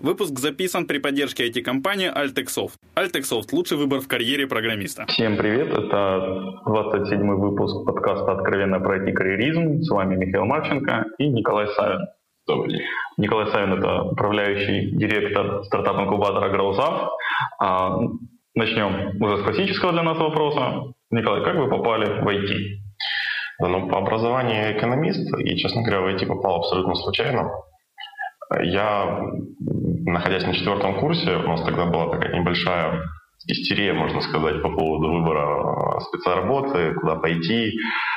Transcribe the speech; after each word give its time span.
Выпуск 0.00 0.38
записан 0.38 0.86
при 0.86 0.98
поддержке 0.98 1.48
IT-компании 1.48 2.08
Altexoft. 2.08 2.74
Altexoft– 2.94 3.48
лучший 3.52 3.76
выбор 3.76 3.98
в 3.98 4.06
карьере 4.06 4.46
программиста. 4.46 5.06
Всем 5.08 5.36
привет, 5.36 5.76
это 5.76 6.60
27-й 6.66 7.36
выпуск 7.36 7.84
подкаста 7.84 8.30
«Откровенно 8.30 8.78
про 8.78 8.98
IT-карьеризм». 8.98 9.82
С 9.82 9.90
вами 9.90 10.14
Михаил 10.14 10.44
Марченко 10.44 11.04
и 11.18 11.28
Николай 11.28 11.66
Савин. 11.74 12.06
Добрый 12.46 12.74
день. 12.74 12.82
Николай 13.16 13.50
Савин– 13.50 13.72
это 13.78 14.02
управляющий 14.02 14.92
директор 14.92 15.64
стартап-инкубатора 15.64 16.56
GrowZap. 16.56 17.08
А, 17.58 17.98
начнем 18.54 19.20
уже 19.20 19.38
с 19.38 19.42
классического 19.42 19.92
для 19.92 20.04
нас 20.04 20.16
вопроса. 20.16 20.92
Николай, 21.10 21.42
как 21.42 21.56
вы 21.56 21.68
попали 21.68 22.22
в 22.22 22.28
IT? 22.28 23.68
Ну, 23.68 23.88
по 23.88 23.98
образованию 23.98 24.54
я 24.54 24.78
экономист, 24.78 25.28
и, 25.40 25.56
честно 25.56 25.82
говоря, 25.82 26.02
в 26.02 26.14
IT 26.14 26.24
попал 26.26 26.58
абсолютно 26.58 26.94
случайно. 26.94 27.50
Я, 28.62 29.20
находясь 30.12 30.46
на 30.46 30.54
четвертом 30.54 31.00
курсе, 31.00 31.36
у 31.36 31.48
нас 31.48 31.62
тогда 31.62 31.86
была 31.86 32.10
такая 32.10 32.38
небольшая 32.38 33.02
истерия, 33.46 33.92
можно 33.92 34.20
сказать, 34.20 34.62
по 34.62 34.70
поводу 34.70 35.10
выбора 35.12 36.00
специалработы, 36.00 36.94
куда 36.94 37.16
пойти, 37.16 37.72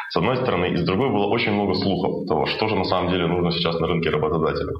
с 0.09 0.15
одной 0.17 0.37
стороны, 0.37 0.71
и 0.71 0.75
с 0.77 0.83
другой 0.83 1.09
было 1.09 1.27
очень 1.27 1.53
много 1.53 1.73
слухов 1.75 2.27
того, 2.27 2.45
что 2.47 2.67
же 2.67 2.75
на 2.75 2.83
самом 2.83 3.11
деле 3.11 3.27
нужно 3.27 3.51
сейчас 3.51 3.79
на 3.79 3.87
рынке 3.87 4.09
работодателя. 4.09 4.73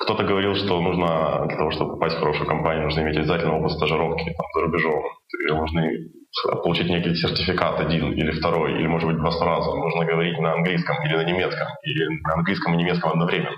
Кто-то 0.00 0.24
говорил, 0.24 0.56
что 0.56 0.80
нужно 0.80 1.44
для 1.46 1.56
того, 1.56 1.70
чтобы 1.70 1.92
попасть 1.92 2.16
в 2.16 2.18
хорошую 2.18 2.48
компанию, 2.48 2.84
нужно 2.84 3.02
иметь 3.02 3.16
обязательно 3.16 3.58
опыт 3.58 3.72
стажировки 3.72 4.24
там, 4.24 4.46
за 4.54 4.60
рубежом. 4.62 5.02
Нужны 5.50 6.10
получить 6.64 6.88
некий 6.88 7.14
сертификат 7.14 7.80
один 7.80 8.12
или 8.12 8.32
второй, 8.32 8.72
или, 8.72 8.86
может 8.88 9.08
быть, 9.08 9.18
два 9.18 9.30
сразу. 9.30 9.76
Нужно 9.76 10.04
говорить 10.04 10.38
на 10.40 10.54
английском 10.54 10.96
или 11.04 11.16
на 11.16 11.24
немецком, 11.24 11.68
или 11.84 12.08
на 12.26 12.34
английском 12.34 12.74
и 12.74 12.76
немецком 12.76 13.12
одновременно. 13.12 13.56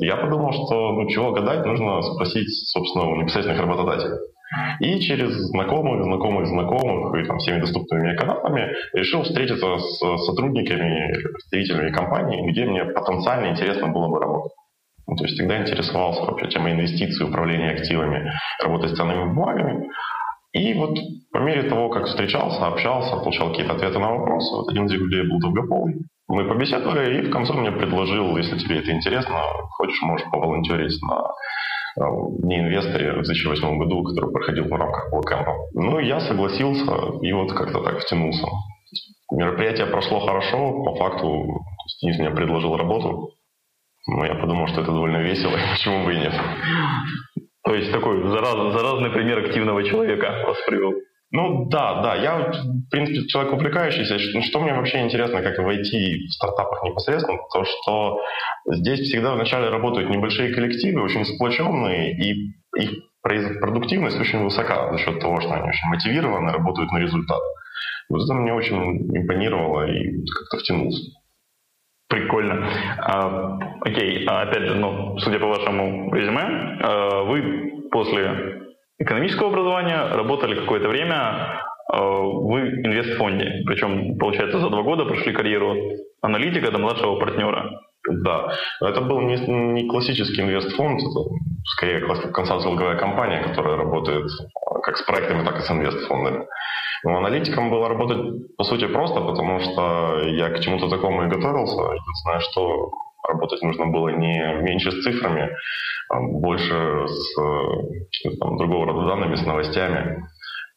Я 0.00 0.16
подумал, 0.16 0.52
что 0.52 0.92
ну 0.92 1.08
чего 1.08 1.32
гадать, 1.32 1.64
нужно 1.64 2.02
спросить, 2.02 2.48
собственно, 2.68 3.06
у 3.06 3.16
непосредственных 3.16 3.60
работодателей. 3.60 4.18
И 4.80 5.00
через 5.00 5.32
знакомых, 5.32 6.04
знакомых, 6.04 6.46
знакомых 6.46 7.20
и 7.20 7.26
там, 7.26 7.38
всеми 7.38 7.60
доступными 7.60 8.16
каналами 8.16 8.74
решил 8.92 9.22
встретиться 9.22 9.78
с 9.78 9.98
сотрудниками, 10.24 11.12
представителями 11.12 11.90
компании, 11.90 12.50
где 12.50 12.64
мне 12.64 12.84
потенциально 12.84 13.50
интересно 13.50 13.88
было 13.88 14.08
бы 14.08 14.20
работать. 14.20 14.52
Ну, 15.08 15.16
то 15.16 15.24
есть 15.24 15.36
всегда 15.36 15.62
интересовался 15.62 16.22
вообще 16.22 16.48
темой 16.48 16.72
инвестиций, 16.72 17.26
управления 17.26 17.70
активами, 17.70 18.32
работой 18.62 18.88
с 18.88 18.96
ценными 18.96 19.32
бумагами. 19.32 19.88
И 20.52 20.74
вот 20.74 20.98
по 21.32 21.38
мере 21.38 21.68
того, 21.68 21.90
как 21.90 22.06
встречался, 22.06 22.66
общался, 22.66 23.16
получал 23.16 23.50
какие-то 23.50 23.74
ответы 23.74 23.98
на 23.98 24.10
вопросы, 24.10 24.54
вот 24.54 24.68
один 24.68 24.86
из 24.86 24.92
людей 24.92 25.22
был 25.22 25.38
долгополый. 25.38 25.96
Мы 26.28 26.48
побеседовали, 26.48 27.18
и 27.18 27.26
в 27.28 27.30
конце 27.30 27.52
мне 27.52 27.70
предложил, 27.70 28.36
если 28.36 28.58
тебе 28.58 28.80
это 28.80 28.90
интересно, 28.90 29.40
хочешь, 29.76 30.02
можешь 30.02 30.28
поволонтерить 30.30 31.00
на 31.02 31.32
Дне 32.42 32.60
инвесторе 32.60 33.12
в 33.12 33.22
2008 33.22 33.78
году, 33.78 34.02
который 34.02 34.30
проходил 34.30 34.64
в 34.64 34.72
рамках 34.72 35.10
Блэкэмпа. 35.10 35.52
Ну, 35.74 35.98
я 35.98 36.20
согласился 36.20 36.92
и 37.22 37.32
вот 37.32 37.52
как-то 37.52 37.82
так 37.82 38.00
втянулся. 38.00 38.46
Мероприятие 39.32 39.86
прошло 39.86 40.20
хорошо, 40.20 40.84
по 40.84 40.94
факту 40.96 41.64
Денис 42.02 42.18
мне 42.18 42.30
предложил 42.30 42.76
работу, 42.76 43.30
но 44.06 44.26
я 44.26 44.34
подумал, 44.34 44.66
что 44.68 44.82
это 44.82 44.92
довольно 44.92 45.22
весело, 45.22 45.56
почему 45.72 46.04
бы 46.04 46.14
и 46.14 46.18
нет. 46.18 46.34
То 47.64 47.74
есть 47.74 47.90
такой 47.90 48.22
зараз, 48.28 48.74
заразный 48.74 49.10
пример 49.10 49.38
активного 49.38 49.82
человека 49.82 50.44
вас 50.46 50.58
привел. 50.66 50.92
Ну 51.36 51.66
да, 51.66 52.00
да, 52.00 52.14
я, 52.14 52.50
в 52.50 52.90
принципе, 52.90 53.28
человек 53.28 53.52
увлекающийся. 53.52 54.18
Что, 54.18 54.58
мне 54.58 54.72
вообще 54.72 55.02
интересно, 55.02 55.42
как 55.42 55.58
войти 55.58 56.26
в 56.28 56.32
стартапах 56.32 56.82
непосредственно, 56.82 57.38
то 57.52 57.64
что 57.64 58.22
здесь 58.64 59.00
всегда 59.00 59.34
вначале 59.34 59.68
работают 59.68 60.08
небольшие 60.08 60.54
коллективы, 60.54 61.02
очень 61.02 61.26
сплоченные, 61.26 62.16
и 62.16 62.54
их 62.78 62.90
продуктивность 63.60 64.18
очень 64.18 64.44
высока 64.44 64.90
за 64.92 64.98
счет 64.98 65.20
того, 65.20 65.42
что 65.42 65.52
они 65.52 65.68
очень 65.68 65.88
мотивированы, 65.90 66.52
работают 66.52 66.90
на 66.90 66.98
результат. 67.00 67.42
Вот 68.08 68.24
это 68.24 68.32
мне 68.32 68.54
очень 68.54 69.06
импонировало 69.14 69.90
и 69.90 70.24
как-то 70.26 70.56
втянулся. 70.56 71.02
Прикольно. 72.08 72.66
А, 72.98 73.58
окей, 73.82 74.24
а, 74.26 74.40
опять 74.40 74.62
же, 74.62 74.74
ну, 74.76 75.18
судя 75.18 75.38
по 75.38 75.48
вашему 75.48 76.14
резюме, 76.14 76.78
а, 76.82 77.24
вы 77.24 77.88
после 77.90 78.65
экономического 78.98 79.50
образования, 79.50 80.08
работали 80.14 80.54
какое-то 80.54 80.88
время 80.88 81.62
э, 81.92 81.98
в 81.98 82.58
инвестфонде. 82.58 83.62
Причем, 83.66 84.18
получается, 84.18 84.60
за 84.60 84.70
два 84.70 84.82
года 84.82 85.04
прошли 85.04 85.32
карьеру 85.32 85.76
аналитика 86.22 86.70
до 86.70 86.78
младшего 86.78 87.18
партнера. 87.18 87.80
Да, 88.08 88.52
это 88.80 89.00
был 89.00 89.20
не, 89.20 89.36
не 89.36 89.88
классический 89.88 90.42
инвестфонд, 90.42 91.00
это 91.00 91.30
скорее 91.64 92.00
консалтинговая 92.32 92.96
компания, 92.96 93.42
которая 93.42 93.76
работает 93.76 94.26
э, 94.26 94.80
как 94.82 94.96
с 94.96 95.02
проектами, 95.02 95.44
так 95.44 95.58
и 95.58 95.62
с 95.62 95.70
инвестфондами. 95.70 96.46
Но 97.04 97.18
аналитиком 97.18 97.70
было 97.70 97.88
работать, 97.88 98.56
по 98.56 98.64
сути, 98.64 98.86
просто, 98.86 99.20
потому 99.20 99.60
что 99.60 100.22
я 100.24 100.50
к 100.50 100.60
чему-то 100.60 100.88
такому 100.88 101.24
и 101.24 101.28
готовился. 101.28 101.82
Единственное, 101.82 102.40
что 102.40 102.90
работать 103.26 103.62
нужно 103.62 103.86
было 103.86 104.08
не 104.08 104.62
меньше 104.62 104.90
с 104.92 105.02
цифрами, 105.02 105.50
а 106.08 106.20
больше 106.20 107.06
с 107.06 107.38
э, 107.38 108.30
там, 108.40 108.56
другого 108.58 108.86
рода 108.86 109.08
данными, 109.08 109.36
с 109.36 109.46
новостями. 109.46 110.22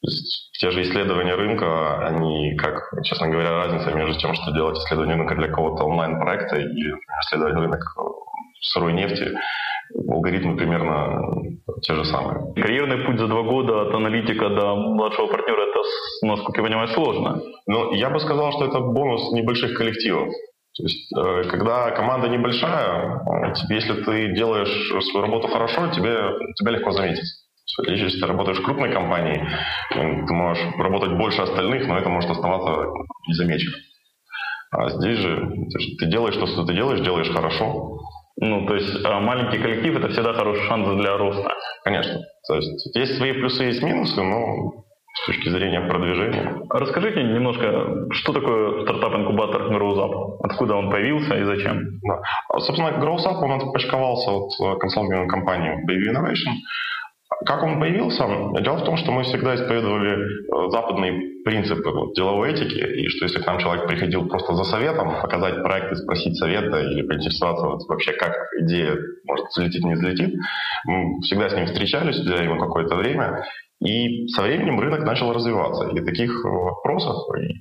То 0.02 0.08
есть 0.08 0.52
те 0.60 0.72
же 0.72 0.82
исследования 0.84 1.36
рынка, 1.36 2.08
они, 2.08 2.56
как, 2.56 2.92
честно 3.04 3.28
говоря, 3.28 3.52
разница 3.52 3.94
между 3.94 4.20
тем, 4.20 4.34
что 4.34 4.52
делать 4.54 4.78
исследование 4.78 5.18
рынка 5.18 5.36
для 5.36 5.48
какого-то 5.50 5.84
онлайн-проекта 5.84 6.58
и 6.58 6.94
исследовать 7.22 7.56
рынок 7.56 7.82
сырой 8.62 8.94
нефти, 8.94 9.38
алгоритмы 10.10 10.56
примерно 10.56 11.60
те 11.82 11.94
же 11.96 12.06
самые. 12.06 12.54
Карьерный 12.56 13.06
путь 13.06 13.20
за 13.20 13.28
два 13.28 13.42
года 13.44 13.82
от 13.82 13.94
аналитика 13.94 14.50
до 14.50 14.76
младшего 14.76 15.28
партнера, 15.28 15.62
это, 15.70 15.80
насколько 16.24 16.62
я 16.62 16.68
понимаю, 16.68 16.88
сложно. 16.90 17.42
Ну, 17.68 17.94
я 17.94 18.10
бы 18.10 18.20
сказал, 18.20 18.52
что 18.52 18.66
это 18.66 18.80
бонус 18.80 19.32
небольших 19.32 19.78
коллективов. 19.78 20.30
То 20.80 20.84
есть, 20.84 21.12
э, 21.12 21.44
когда 21.50 21.92
команда 21.92 22.30
небольшая, 22.30 23.20
э, 23.20 23.54
если 23.70 24.02
ты 24.02 24.34
делаешь 24.34 25.04
свою 25.12 25.26
работу 25.26 25.50
хорошо, 25.50 25.90
тебе, 25.90 26.16
тебя 26.56 26.72
легко 26.72 26.92
заметить. 26.92 27.28
В 27.78 27.82
отличие, 27.82 28.06
если 28.06 28.22
ты 28.22 28.28
работаешь 28.28 28.60
в 28.60 28.64
крупной 28.64 28.90
компании, 28.94 29.46
э, 29.94 30.26
ты 30.26 30.34
можешь 30.34 30.64
работать 30.78 31.18
больше 31.18 31.42
остальных, 31.42 31.86
но 31.86 31.98
это 31.98 32.08
может 32.08 32.30
оставаться 32.30 32.86
незамеченным. 33.28 33.78
А 34.72 34.90
здесь 34.92 35.18
же 35.18 35.52
ты 36.00 36.06
делаешь 36.06 36.38
то, 36.38 36.48
что 36.48 36.64
ты 36.64 36.74
делаешь, 36.74 37.02
делаешь 37.02 37.30
хорошо. 37.30 38.00
Ну, 38.38 38.66
то 38.66 38.76
есть 38.76 39.06
а 39.06 39.20
маленький 39.20 39.58
коллектив– 39.58 39.96
это 39.98 40.08
всегда 40.08 40.32
хороший 40.32 40.66
шанс 40.66 40.88
для 41.02 41.18
роста. 41.18 41.54
Конечно. 41.84 42.22
То 42.48 42.56
есть 42.56 42.96
есть 42.96 43.18
свои 43.18 43.34
плюсы, 43.34 43.66
есть 43.66 43.84
минусы, 43.84 44.22
но 44.22 44.86
с 45.24 45.26
точки 45.26 45.50
зрения 45.50 45.82
продвижения. 45.82 46.62
Расскажите 46.70 47.24
немножко, 47.24 48.08
что 48.12 48.34
такое 48.34 48.84
стартап-инкубатор 48.84 49.74
GrowZap? 49.74 50.38
Откуда 50.44 50.76
он 50.76 50.90
появился 50.90 51.36
и 51.36 51.44
зачем? 51.44 52.00
Да. 52.04 52.22
Собственно, 52.60 52.90
GrowZap, 52.90 53.42
он 53.42 53.52
отпочковался 53.52 54.32
от 54.32 54.52
э, 54.62 54.80
консалтинговой 54.80 55.28
компании 55.28 55.74
Baby 55.88 56.14
Innovation. 56.14 56.54
Как 57.46 57.64
он 57.64 57.80
появился? 57.80 58.26
Дело 58.62 58.78
в 58.78 58.84
том, 58.84 58.98
что 58.98 59.12
мы 59.12 59.24
всегда 59.24 59.56
исповедовали 59.56 60.18
э, 60.18 60.70
западные 60.72 61.44
принципы 61.44 61.90
вот, 61.90 62.14
деловой 62.14 62.52
этики, 62.52 62.80
и 62.80 63.08
что 63.08 63.26
если 63.26 63.42
к 63.42 63.48
нам 63.48 63.60
человек 63.60 63.88
приходил 63.88 64.28
просто 64.28 64.54
за 64.56 64.66
советом, 64.66 65.22
показать 65.22 65.64
проект 65.64 65.92
и 65.94 65.96
спросить 65.96 66.38
совета 66.38 66.82
или 66.82 67.02
поинтересоваться 67.02 67.66
вот, 67.66 67.88
вообще, 67.88 68.12
как 68.12 68.34
идея 68.60 68.98
может 69.26 69.48
взлететь, 69.48 69.86
не 69.86 69.94
взлетит, 69.94 70.36
мы 70.86 71.22
всегда 71.22 71.50
с 71.50 71.56
ним 71.56 71.68
встречались, 71.68 72.20
уделяли 72.20 72.44
ему 72.44 72.60
какое-то 72.60 72.96
время, 72.96 73.46
и 73.82 74.28
со 74.28 74.42
временем 74.42 74.80
рынок 74.80 75.06
начал 75.06 75.32
развиваться. 75.32 75.88
И 75.90 76.04
таких 76.04 76.32
э, 76.46 76.50
вопросов 76.50 77.24
и 77.38 77.54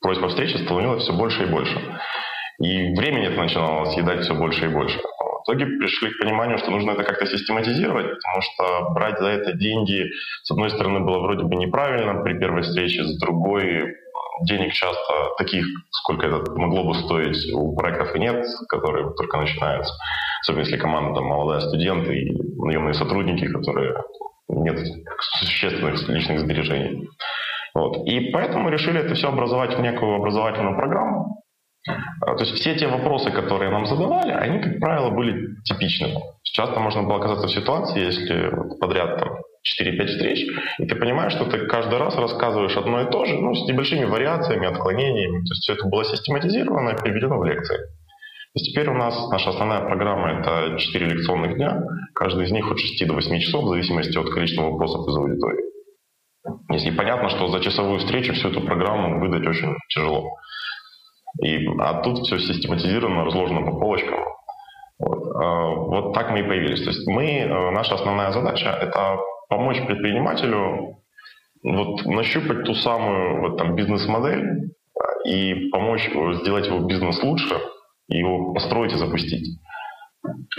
просьб 0.00 0.24
о 0.24 0.28
встрече 0.28 0.58
становилось 0.58 1.02
все 1.02 1.12
больше 1.12 1.42
и 1.42 1.50
больше. 1.50 1.78
И 2.60 2.94
времени 2.96 3.26
это 3.26 3.36
начинало 3.36 3.84
съедать 3.84 4.22
все 4.22 4.34
больше 4.34 4.64
и 4.64 4.68
больше. 4.68 4.98
В 5.48 5.50
итоге 5.50 5.78
пришли 5.78 6.10
к 6.10 6.18
пониманию, 6.18 6.58
что 6.58 6.70
нужно 6.70 6.90
это 6.90 7.04
как-то 7.04 7.24
систематизировать, 7.24 8.06
потому 8.06 8.42
что 8.42 8.90
брать 8.90 9.18
за 9.18 9.28
это 9.28 9.54
деньги, 9.54 10.04
с 10.42 10.50
одной 10.50 10.68
стороны, 10.68 11.00
было 11.00 11.20
вроде 11.20 11.44
бы 11.44 11.56
неправильно 11.56 12.22
при 12.22 12.38
первой 12.38 12.60
встрече, 12.60 13.02
с 13.02 13.18
другой 13.18 13.94
денег 14.42 14.74
часто 14.74 15.30
таких, 15.38 15.64
сколько 15.90 16.26
это 16.26 16.50
могло 16.52 16.84
бы 16.84 16.94
стоить, 16.94 17.50
у 17.54 17.74
проектов 17.74 18.14
и 18.14 18.18
нет, 18.18 18.44
которые 18.68 19.10
только 19.16 19.38
начинаются. 19.38 19.94
Особенно 20.42 20.64
если 20.64 20.76
команда 20.76 21.14
там 21.14 21.24
молодая 21.24 21.60
студенты 21.60 22.14
и 22.14 22.36
наемные 22.62 22.92
сотрудники, 22.92 23.48
которые 23.50 23.94
нет 24.48 24.78
существенных 25.40 26.06
личных 26.10 26.40
сбережений. 26.40 27.08
Вот. 27.74 28.06
И 28.06 28.30
поэтому 28.32 28.68
решили 28.68 29.00
это 29.00 29.14
все 29.14 29.28
образовать 29.28 29.78
в 29.78 29.80
некую 29.80 30.16
образовательную 30.16 30.76
программу. 30.76 31.42
А, 31.86 32.34
то 32.34 32.44
есть 32.44 32.54
все 32.54 32.74
те 32.74 32.86
вопросы, 32.86 33.30
которые 33.30 33.70
нам 33.70 33.86
задавали, 33.86 34.32
они, 34.32 34.60
как 34.60 34.78
правило, 34.78 35.10
были 35.10 35.56
типичными. 35.64 36.16
Часто 36.42 36.80
можно 36.80 37.02
было 37.02 37.16
оказаться 37.16 37.46
в 37.46 37.52
ситуации, 37.52 38.04
если 38.04 38.50
подряд 38.80 39.18
там, 39.18 39.38
4-5 39.80 40.06
встреч, 40.06 40.46
и 40.78 40.86
ты 40.86 40.94
понимаешь, 40.96 41.32
что 41.32 41.44
ты 41.44 41.66
каждый 41.66 41.98
раз 41.98 42.16
рассказываешь 42.16 42.76
одно 42.76 43.02
и 43.02 43.10
то 43.10 43.24
же, 43.24 43.34
ну, 43.38 43.54
с 43.54 43.66
небольшими 43.68 44.04
вариациями, 44.04 44.66
отклонениями. 44.66 45.40
То 45.40 45.52
есть 45.52 45.62
все 45.62 45.72
это 45.74 45.86
было 45.86 46.04
систематизировано 46.04 46.90
и 46.90 47.02
переведено 47.02 47.38
в 47.38 47.44
лекции. 47.44 47.76
То 47.76 48.60
есть 48.60 48.72
теперь 48.72 48.88
у 48.88 48.94
нас 48.94 49.14
наша 49.30 49.50
основная 49.50 49.80
программа— 49.80 50.40
это 50.40 50.78
4 50.78 51.06
лекционных 51.06 51.56
дня, 51.56 51.82
каждый 52.14 52.46
из 52.46 52.50
них 52.50 52.70
от 52.70 52.78
6 52.78 53.06
до 53.06 53.14
8 53.14 53.38
часов, 53.40 53.64
в 53.64 53.68
зависимости 53.68 54.16
от 54.16 54.30
количества 54.30 54.62
вопросов 54.62 55.06
из 55.06 55.16
аудитории. 55.16 55.64
Если 56.70 56.90
понятно, 56.90 57.28
что 57.28 57.48
за 57.48 57.60
часовую 57.60 57.98
встречу 57.98 58.32
всю 58.32 58.48
эту 58.48 58.62
программу 58.62 59.20
выдать 59.20 59.46
очень 59.46 59.76
тяжело. 59.88 60.30
И, 61.42 61.66
а 61.78 62.00
тут 62.02 62.18
все 62.20 62.38
систематизировано, 62.38 63.24
разложено 63.24 63.62
по 63.62 63.78
полочкам. 63.78 64.18
Вот, 64.98 65.36
а, 65.36 65.70
вот 65.74 66.14
так 66.14 66.30
мы 66.30 66.40
и 66.40 66.42
появились. 66.42 66.82
То 66.82 66.90
есть 66.90 67.06
мы, 67.06 67.24
э, 67.24 67.70
наша 67.70 67.94
основная 67.94 68.32
задача— 68.32 68.68
это 68.82 69.18
помочь 69.48 69.80
предпринимателю 69.86 70.96
вот 71.62 72.04
нащупать 72.06 72.64
ту 72.64 72.74
самую 72.74 73.40
вот, 73.40 73.58
там, 73.58 73.74
бизнес-модель 73.74 74.72
и 75.24 75.68
помочь 75.70 76.10
сделать 76.40 76.66
его 76.66 76.80
бизнес 76.80 77.22
лучше, 77.22 77.60
его 78.08 78.52
построить 78.52 78.92
и 78.92 78.96
запустить. 78.96 79.58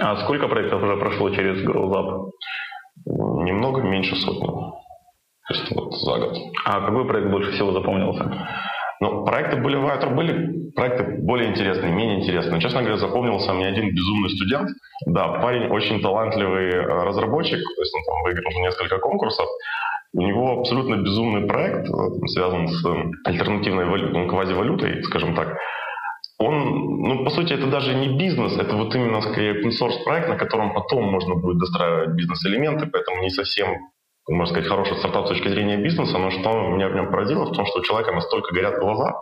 А 0.02 0.18
сколько 0.24 0.48
проектов 0.48 0.82
уже 0.84 0.98
прошло 0.98 1.30
через 1.32 1.66
GrowZap? 1.66 2.32
Немного 3.06 3.82
меньше 3.82 4.16
сотни. 4.16 4.48
То 4.48 5.54
есть 5.54 5.72
вот 5.72 5.94
за 5.94 6.18
год. 6.20 6.38
А 6.66 6.82
какой 6.82 7.08
проект 7.08 7.32
больше 7.32 7.52
всего 7.52 7.72
запомнился? 7.72 8.48
Ну, 9.02 9.24
проекты 9.24 9.58
были 9.58 9.78
в 9.78 10.16
были 10.16 10.72
проекты 10.72 11.04
более 11.22 11.50
интересные, 11.50 11.92
менее 11.92 12.20
интересные. 12.20 12.56
Но, 12.56 12.60
честно 12.60 12.82
говоря, 12.82 12.98
запомнился 12.98 13.54
мне 13.54 13.68
один 13.68 13.94
безумный 13.94 14.30
студент. 14.30 14.70
Да, 15.06 15.40
парень 15.42 15.68
очень 15.70 16.02
талантливый 16.02 16.70
э, 16.70 16.82
разработчик, 16.82 17.60
то 17.60 17.82
есть 17.82 17.96
он 17.96 18.04
там 18.04 18.24
выиграл 18.24 18.52
несколько 18.62 18.98
конкурсов. 18.98 19.48
У 20.14 20.22
него 20.22 20.60
абсолютно 20.60 20.96
безумный 20.96 21.48
проект, 21.48 21.90
э, 21.90 22.28
связан 22.28 22.68
с 22.68 22.86
э, 22.86 23.12
альтернативной 23.26 23.86
валютой, 23.86 24.22
ну, 24.22 24.28
квазивалютой, 24.28 25.04
скажем 25.04 25.36
так. 25.36 25.58
Он, 26.38 27.02
ну, 27.02 27.24
по 27.24 27.30
сути, 27.30 27.54
это 27.54 27.68
даже 27.68 27.94
не 27.96 28.18
бизнес, 28.18 28.58
это 28.58 28.76
вот 28.76 28.96
именно 28.96 29.22
скорее 29.22 29.62
open 29.62 29.72
source 29.72 30.04
проект, 30.06 30.30
на 30.30 30.36
котором 30.36 30.74
потом 30.74 31.06
можно 31.06 31.36
будет 31.36 31.58
достраивать 31.58 32.16
бизнес-элементы, 32.16 32.88
поэтому 32.88 33.22
не 33.22 33.30
совсем 33.30 33.76
можно 34.30 34.54
сказать, 34.54 34.70
хороший 34.70 34.98
стартап 34.98 35.26
с 35.26 35.30
точки 35.30 35.48
зрения 35.48 35.78
бизнеса, 35.78 36.18
но 36.18 36.30
что 36.32 36.70
меня 36.70 36.90
в 36.90 36.96
нем 36.96 37.12
поразило, 37.12 37.46
в 37.46 37.52
том, 37.52 37.66
что 37.66 37.80
у 37.80 37.84
человека 37.84 38.12
настолько 38.12 38.54
горят 38.54 38.80
глаза, 38.80 39.16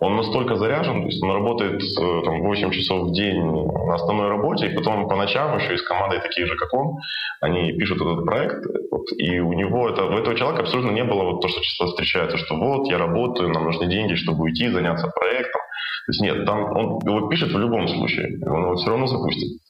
он 0.00 0.16
настолько 0.16 0.54
заряжен, 0.56 1.02
то 1.02 1.06
есть 1.08 1.22
он 1.22 1.32
работает 1.32 1.82
э, 1.82 2.22
там, 2.24 2.42
8 2.42 2.70
часов 2.70 3.08
в 3.08 3.12
день 3.12 3.42
на 3.42 3.94
основной 3.94 4.28
работе, 4.28 4.68
и 4.68 4.74
потом 4.74 5.08
по 5.08 5.16
ночам 5.16 5.58
еще 5.58 5.74
и 5.74 5.76
с 5.76 5.82
командой 5.82 6.20
такие 6.20 6.46
же, 6.46 6.56
как 6.56 6.72
он, 6.72 6.98
они 7.40 7.72
пишут 7.72 8.00
этот 8.00 8.24
проект, 8.24 8.64
вот, 8.92 9.06
и 9.16 9.40
у 9.40 9.52
него 9.54 9.88
это, 9.88 10.04
у 10.04 10.12
этого 10.12 10.36
человека 10.36 10.62
абсолютно 10.62 10.92
не 10.92 11.02
было 11.02 11.24
вот 11.24 11.40
то, 11.40 11.48
что 11.48 11.60
часто 11.62 11.86
встречается, 11.86 12.38
что 12.38 12.54
вот, 12.56 12.88
я 12.88 12.98
работаю, 12.98 13.48
нам 13.48 13.64
нужны 13.64 13.86
деньги, 13.86 14.14
чтобы 14.14 14.44
уйти, 14.44 14.68
заняться 14.68 15.08
проектом. 15.08 15.62
То 16.06 16.12
есть 16.12 16.20
нет, 16.22 16.46
там 16.46 16.76
он 16.76 16.98
его 17.04 17.28
пишет 17.28 17.52
в 17.52 17.58
любом 17.58 17.88
случае, 17.88 18.38
он 18.46 18.62
его 18.62 18.76
все 18.76 18.90
равно 18.90 19.06
запустит. 19.08 19.60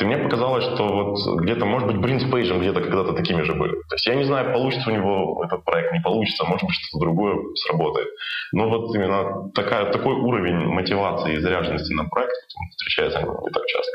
И 0.00 0.04
мне 0.04 0.16
показалось, 0.16 0.64
что 0.64 0.86
вот 0.86 1.40
где-то, 1.42 1.64
может 1.64 1.88
быть, 1.88 1.96
Брин 1.96 2.20
с 2.20 2.30
Пейджем 2.30 2.60
где-то 2.60 2.80
когда-то 2.80 3.14
такими 3.14 3.42
же 3.42 3.54
были. 3.54 3.72
То 3.72 3.94
есть 3.94 4.06
я 4.06 4.14
не 4.14 4.24
знаю, 4.24 4.52
получится 4.52 4.90
у 4.90 4.92
него 4.92 5.42
этот 5.44 5.64
проект, 5.64 5.92
не 5.92 6.00
получится, 6.00 6.44
может 6.44 6.62
быть, 6.62 6.76
что-то 6.76 7.04
другое 7.04 7.36
сработает. 7.56 8.08
Но 8.52 8.68
вот 8.68 8.94
именно 8.94 9.50
такая, 9.54 9.90
такой 9.90 10.14
уровень 10.14 10.66
мотивации 10.66 11.34
и 11.34 11.40
заряженности 11.40 11.92
на 11.94 12.04
проект 12.04 12.32
встречается 12.70 13.20
не 13.22 13.50
так 13.50 13.66
часто. 13.66 13.92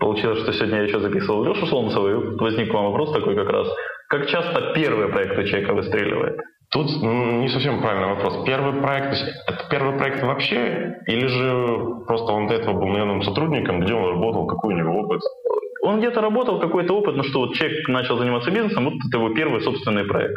Получилось, 0.00 0.40
что 0.40 0.52
сегодня 0.52 0.78
я 0.78 0.82
еще 0.82 0.98
записывал 0.98 1.44
Лешу 1.44 1.66
Солнцева, 1.66 2.08
и 2.08 2.36
возник 2.38 2.74
вам 2.74 2.86
вопрос 2.86 3.12
такой 3.12 3.36
как 3.36 3.48
раз. 3.48 3.68
Как 4.08 4.28
часто 4.28 4.72
первый 4.74 5.08
проект 5.08 5.38
у 5.38 5.42
человека 5.44 5.72
выстреливает? 5.74 6.38
Тут 6.70 6.88
не 7.02 7.48
совсем 7.48 7.80
правильный 7.80 8.14
вопрос. 8.14 8.44
Первый 8.44 8.80
проект, 8.80 9.16
это 9.46 9.64
первый 9.70 9.96
проект 9.98 10.22
вообще, 10.22 11.00
или 11.06 11.26
же 11.26 12.04
просто 12.06 12.32
он 12.32 12.48
до 12.48 12.54
этого 12.54 12.74
был 12.74 12.88
наемным 12.88 13.22
сотрудником, 13.22 13.80
где 13.80 13.94
он 13.94 14.10
работал, 14.10 14.46
какой 14.46 14.74
у 14.74 14.76
него 14.76 15.00
опыт? 15.00 15.20
Он 15.82 15.98
где-то 16.00 16.20
работал, 16.20 16.58
какой-то 16.58 16.94
опыт, 16.94 17.14
но 17.14 17.22
что 17.22 17.40
вот 17.40 17.54
человек 17.54 17.86
начал 17.86 18.18
заниматься 18.18 18.50
бизнесом, 18.50 18.86
вот 18.86 18.94
это 19.06 19.18
его 19.18 19.32
первый 19.32 19.60
собственный 19.60 20.04
проект. 20.04 20.34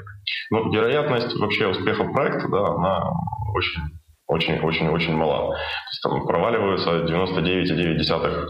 Ну, 0.52 0.72
вероятность 0.72 1.36
вообще 1.40 1.68
успеха 1.68 2.04
проекта, 2.04 2.48
да, 2.50 2.68
она 2.68 3.04
очень, 3.56 3.82
очень, 4.28 4.60
очень, 4.60 4.90
очень 4.90 5.16
мала. 5.16 5.54
То 5.54 5.58
есть 5.92 6.04
там 6.04 6.28
проваливаются 6.28 7.06
99,9 7.06 8.48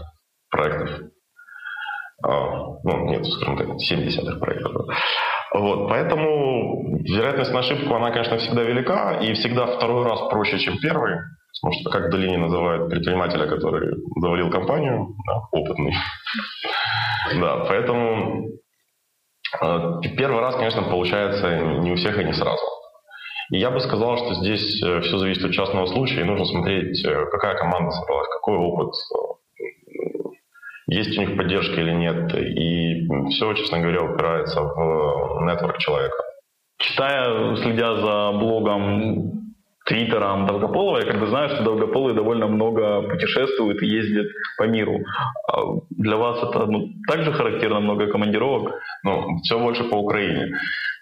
проектов. 0.50 0.90
А, 2.22 2.30
ну, 2.84 3.08
нет, 3.08 3.24
скажем 3.26 3.56
так, 3.56 3.80
7 3.80 4.02
десятых 4.02 4.40
проектов. 4.40 4.72
Да. 4.72 4.94
Вот, 5.58 5.88
поэтому 5.88 7.00
вероятность 7.00 7.52
на 7.52 7.60
ошибку, 7.60 7.94
она, 7.94 8.10
конечно, 8.10 8.36
всегда 8.38 8.62
велика, 8.62 9.18
и 9.20 9.32
всегда 9.34 9.66
второй 9.66 10.04
раз 10.04 10.20
проще, 10.30 10.58
чем 10.58 10.78
первый. 10.78 11.16
Потому 11.60 11.80
что, 11.80 11.90
как 11.90 12.06
в 12.06 12.10
долине 12.10 12.38
называют 12.38 12.88
предпринимателя, 12.90 13.46
который 13.46 13.96
завалил 14.20 14.50
компанию, 14.50 15.14
да, 15.26 15.40
опытный. 15.50 15.94
Да, 17.40 17.64
поэтому 17.68 18.48
э, 19.60 20.00
первый 20.16 20.40
раз, 20.40 20.56
конечно, 20.56 20.82
получается 20.82 21.58
не 21.80 21.92
у 21.92 21.96
всех 21.96 22.18
и 22.18 22.24
не 22.24 22.32
сразу. 22.32 22.64
И 23.50 23.58
я 23.58 23.70
бы 23.70 23.80
сказал, 23.80 24.16
что 24.16 24.34
здесь 24.34 24.80
э, 24.82 25.00
все 25.00 25.18
зависит 25.18 25.44
от 25.44 25.52
частного 25.52 25.86
случая, 25.86 26.20
и 26.20 26.24
нужно 26.24 26.44
смотреть, 26.44 27.04
э, 27.04 27.26
какая 27.32 27.56
команда 27.56 27.90
собралась, 27.90 28.28
какой 28.28 28.56
опыт 28.56 28.94
есть 30.90 31.16
у 31.16 31.20
них 31.20 31.36
поддержка 31.36 31.80
или 31.80 31.92
нет. 31.92 32.34
И 32.34 33.06
все, 33.30 33.54
честно 33.54 33.80
говоря, 33.80 34.02
упирается 34.02 34.60
в 34.60 35.42
нетворк 35.46 35.78
человека. 35.78 36.16
Читая, 36.78 37.56
следя 37.56 37.94
за 37.96 38.32
блогом 38.38 39.54
твиттером 39.86 40.46
Долгополова, 40.46 40.98
я 40.98 41.10
как 41.10 41.20
бы 41.20 41.26
знаю, 41.26 41.48
что 41.50 41.62
Долгополый 41.62 42.14
довольно 42.14 42.46
много 42.46 43.02
путешествует 43.02 43.82
и 43.82 43.86
ездит 43.86 44.26
по 44.58 44.64
миру. 44.64 45.00
А 45.48 45.62
для 45.90 46.16
вас 46.16 46.42
это 46.42 46.66
ну, 46.66 46.88
также 47.08 47.32
характерно, 47.32 47.80
много 47.80 48.06
командировок? 48.08 48.72
Ну, 49.04 49.38
все 49.42 49.58
больше 49.58 49.84
по 49.84 49.96
Украине. 49.96 50.56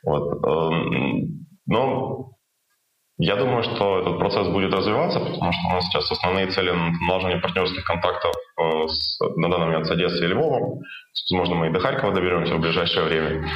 Вот. 0.05 0.45
Эм, 0.45 1.47
но 1.67 2.31
я 3.19 3.35
думаю, 3.37 3.65
что 3.65 3.99
этот 3.99 4.19
процесс 4.19 4.47
будет 4.49 4.73
развиваться, 4.73 5.19
потому 5.19 5.53
что 5.53 5.69
у 5.69 5.73
нас 5.75 5.85
сейчас 5.87 6.11
основные 6.11 6.47
цели 6.47 6.73
наложения 7.09 7.41
партнерских 7.41 7.85
контактов 7.85 8.33
э, 8.57 8.87
с, 8.87 9.19
на 9.37 9.51
данный 9.51 9.67
момент 9.67 9.87
с 9.87 9.91
Одессой 9.91 10.27
и 10.27 10.31
Львовом. 10.31 10.83
Возможно, 11.31 11.57
мы 11.57 11.67
и 11.67 11.73
до 11.73 11.81
Харькова 11.81 12.15
доберемся 12.15 12.55
в 12.55 12.61
ближайшее 12.61 13.07
время. 13.07 13.49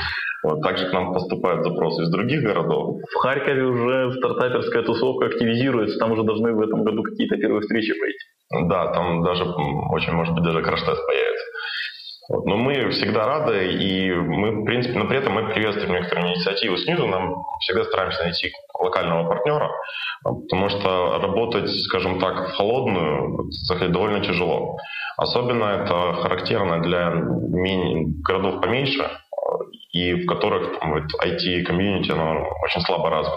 Вот. 0.42 0.60
Также 0.62 0.88
к 0.88 0.92
нам 0.92 1.12
поступают 1.14 1.64
запросы 1.64 2.02
из 2.02 2.10
других 2.10 2.42
городов. 2.42 2.96
В 3.08 3.16
Харькове 3.18 3.62
уже 3.62 4.12
стартаперская 4.18 4.82
тусовка 4.82 5.26
активизируется, 5.26 5.98
там 5.98 6.10
уже 6.10 6.24
должны 6.24 6.52
в 6.52 6.60
этом 6.60 6.82
году 6.82 7.04
какие-то 7.04 7.36
первые 7.36 7.60
встречи 7.60 7.92
пойти. 7.98 8.68
Да, 8.68 8.92
там 8.92 9.22
даже, 9.22 9.44
очень 9.44 10.12
может 10.12 10.34
быть, 10.34 10.42
даже 10.42 10.60
краш-тест 10.60 11.06
появится. 11.06 11.41
Вот. 12.28 12.46
Но 12.46 12.56
мы 12.56 12.90
всегда 12.90 13.26
рады, 13.26 13.72
и 13.72 14.12
мы, 14.12 14.62
в 14.62 14.64
принципе, 14.64 14.98
но 14.98 15.06
при 15.06 15.18
этом 15.18 15.32
мы 15.34 15.52
приветствуем 15.52 15.92
некоторые 15.92 16.34
инициативы 16.34 16.78
снизу, 16.78 17.06
нам 17.06 17.34
всегда 17.60 17.84
стараемся 17.84 18.22
найти 18.22 18.52
локального 18.78 19.28
партнера, 19.28 19.70
потому 20.22 20.68
что 20.68 21.18
работать, 21.20 21.68
скажем 21.84 22.20
так, 22.20 22.48
в 22.48 22.56
холодную 22.56 23.50
довольно 23.88 24.20
тяжело. 24.20 24.76
Особенно 25.16 25.64
это 25.64 26.14
характерно 26.22 26.80
для 26.80 27.12
городов 28.22 28.60
поменьше, 28.60 29.10
и 29.92 30.14
в 30.14 30.26
которых 30.26 30.78
там, 30.78 30.92
вот, 30.92 31.04
IT-комьюнити 31.22 32.10
оно 32.10 32.48
очень 32.64 32.80
слабо 32.82 33.10
развито. 33.10 33.36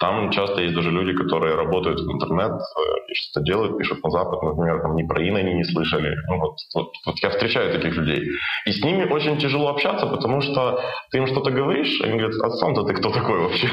Там 0.00 0.30
часто 0.30 0.62
есть 0.62 0.74
даже 0.74 0.90
люди, 0.90 1.16
которые 1.16 1.54
работают 1.54 2.00
в 2.00 2.10
интернет, 2.10 2.52
э, 2.52 3.14
что-то 3.14 3.44
делают, 3.44 3.78
пишут 3.78 4.02
на 4.02 4.10
Запад, 4.10 4.42
например, 4.42 4.80
там 4.82 4.96
ни 4.96 5.06
про 5.06 5.22
ин 5.22 5.36
они 5.36 5.54
не 5.54 5.64
слышали. 5.64 6.16
Ну, 6.28 6.38
вот, 6.38 6.56
вот, 6.74 6.92
вот 7.06 7.18
я 7.22 7.30
встречаю 7.30 7.72
таких 7.72 7.94
людей. 7.96 8.28
И 8.66 8.72
с 8.72 8.82
ними 8.84 9.04
очень 9.04 9.38
тяжело 9.38 9.68
общаться, 9.68 10.06
потому 10.06 10.40
что 10.40 10.80
ты 11.10 11.18
им 11.18 11.26
что-то 11.26 11.50
говоришь, 11.50 12.00
они 12.02 12.18
говорят, 12.18 12.34
а 12.42 12.50
сам-то 12.50 12.84
ты 12.84 12.94
кто 12.94 13.10
такой 13.10 13.38
вообще? 13.40 13.68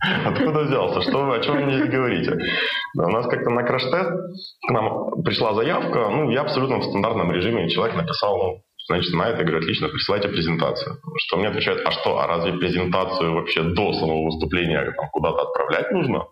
Откуда 0.26 0.60
взялся? 0.60 1.02
Что 1.02 1.24
вы, 1.24 1.36
о 1.36 1.40
чем 1.40 1.64
вы 1.64 1.72
здесь 1.72 1.90
говорите? 1.90 2.38
У 2.96 3.10
нас 3.10 3.26
как-то 3.26 3.50
на 3.50 3.64
краш-тест 3.64 4.10
к 4.66 4.70
нам 4.70 5.22
пришла 5.22 5.54
заявка, 5.54 6.08
ну, 6.10 6.30
я 6.30 6.42
абсолютно 6.42 6.78
в 6.78 6.84
стандартном 6.84 7.32
режиме, 7.32 7.68
человек 7.68 7.96
написал, 7.96 8.36
ну, 8.36 8.62
Значит, 8.88 9.12
на 9.12 9.28
это 9.28 9.42
говорю, 9.42 9.58
отлично, 9.58 9.88
присылайте 9.88 10.28
презентацию. 10.28 10.96
Что 11.18 11.36
мне 11.36 11.48
отвечают, 11.48 11.82
а 11.84 11.90
что, 11.90 12.20
а 12.20 12.26
разве 12.26 12.54
презентацию 12.54 13.34
вообще 13.34 13.62
до 13.62 13.92
самого 13.92 14.24
выступления 14.24 14.92
там, 14.96 15.10
куда-то 15.10 15.42
отправлять 15.42 15.90
нужно? 15.92 16.26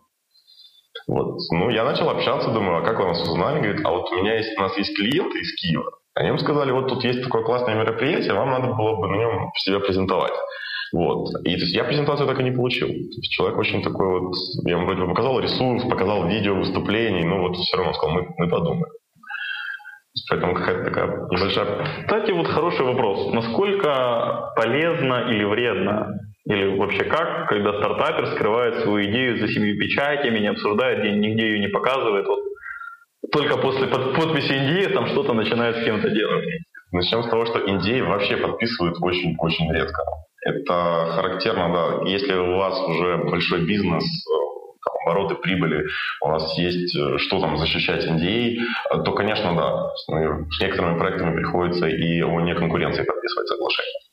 Вот. 1.06 1.36
Ну, 1.52 1.68
я 1.68 1.84
начал 1.84 2.08
общаться, 2.08 2.50
думаю, 2.50 2.78
а 2.78 2.80
как 2.80 2.98
вы 2.98 3.06
нас 3.06 3.22
узнали? 3.22 3.60
Говорит, 3.60 3.84
а 3.84 3.90
вот 3.90 4.10
у 4.10 4.16
меня 4.16 4.38
есть, 4.38 4.56
у 4.58 4.62
нас 4.62 4.76
есть 4.78 4.96
клиенты 4.96 5.38
из 5.38 5.54
Киева. 5.60 5.90
Они 6.14 6.30
им 6.30 6.38
сказали, 6.38 6.72
вот 6.72 6.88
тут 6.88 7.04
есть 7.04 7.22
такое 7.22 7.42
классное 7.42 7.74
мероприятие, 7.74 8.32
вам 8.32 8.50
надо 8.50 8.72
было 8.72 8.96
бы 8.96 9.06
на 9.08 9.16
нем 9.16 9.50
себя 9.58 9.78
презентовать. 9.80 10.32
Вот. 10.94 11.28
И 11.44 11.56
то 11.56 11.60
есть 11.60 11.74
я 11.74 11.84
презентацию 11.84 12.26
так 12.26 12.40
и 12.40 12.42
не 12.42 12.52
получил. 12.52 12.88
То 12.88 12.94
есть 12.94 13.30
человек 13.32 13.58
очень 13.58 13.82
такой 13.82 14.18
вот, 14.18 14.34
я 14.64 14.76
ему 14.76 14.86
вроде 14.86 15.02
бы 15.02 15.08
показал 15.08 15.38
ресурс, 15.40 15.84
показал 15.84 16.26
видео 16.26 16.54
выступлений, 16.54 17.24
но 17.24 17.42
вот 17.42 17.56
все 17.56 17.76
равно 17.76 17.92
сказал, 17.92 18.14
мы, 18.14 18.34
мы 18.38 18.48
подумаем. 18.48 18.86
Поэтому 20.28 20.54
какая-то 20.54 20.84
такая 20.84 21.06
небольшая... 21.30 21.66
Кстати, 22.06 22.32
вот 22.32 22.48
хороший 22.48 22.84
вопрос. 22.84 23.32
Насколько 23.32 24.52
полезно 24.56 25.30
или 25.30 25.44
вредно, 25.44 26.18
или 26.46 26.76
вообще 26.76 27.04
как, 27.04 27.48
когда 27.48 27.78
стартапер 27.78 28.26
скрывает 28.28 28.76
свою 28.80 29.08
идею 29.10 29.38
за 29.38 29.48
семью 29.48 29.78
печатями, 29.78 30.38
не 30.40 30.48
обсуждает, 30.48 31.04
нигде 31.16 31.50
ее 31.50 31.58
не 31.60 31.68
показывает? 31.68 32.26
Вот 32.26 32.40
только 33.32 33.56
после 33.58 33.86
подписи 33.88 34.52
NDA 34.52 34.92
там 34.92 35.06
что-то 35.06 35.32
начинает 35.32 35.76
с 35.76 35.84
кем-то 35.84 36.10
делать. 36.10 36.44
Начнем 36.92 37.22
с 37.22 37.28
того, 37.28 37.46
что 37.46 37.58
NDA 37.58 38.04
вообще 38.04 38.36
подписывают 38.36 38.96
очень-очень 39.00 39.72
редко. 39.72 40.02
Это 40.44 41.12
характерно, 41.14 41.72
да. 41.72 42.08
Если 42.08 42.34
у 42.34 42.56
вас 42.56 42.80
уже 42.88 43.16
большой 43.18 43.66
бизнес, 43.66 44.04
обороты, 45.06 45.36
прибыли, 45.36 45.86
у 46.20 46.28
вас 46.28 46.58
есть 46.58 46.94
э, 46.96 47.18
что 47.18 47.40
там 47.40 47.56
защищать 47.58 48.06
NDA, 48.06 48.58
то, 49.04 49.12
конечно, 49.12 49.54
да, 49.54 49.90
с 49.94 50.60
некоторыми 50.60 50.98
проектами 50.98 51.36
приходится 51.36 51.86
и 51.86 52.22
о 52.22 52.40
неконкуренции 52.40 53.04
подписывать 53.04 53.48
соглашение. 53.48 54.05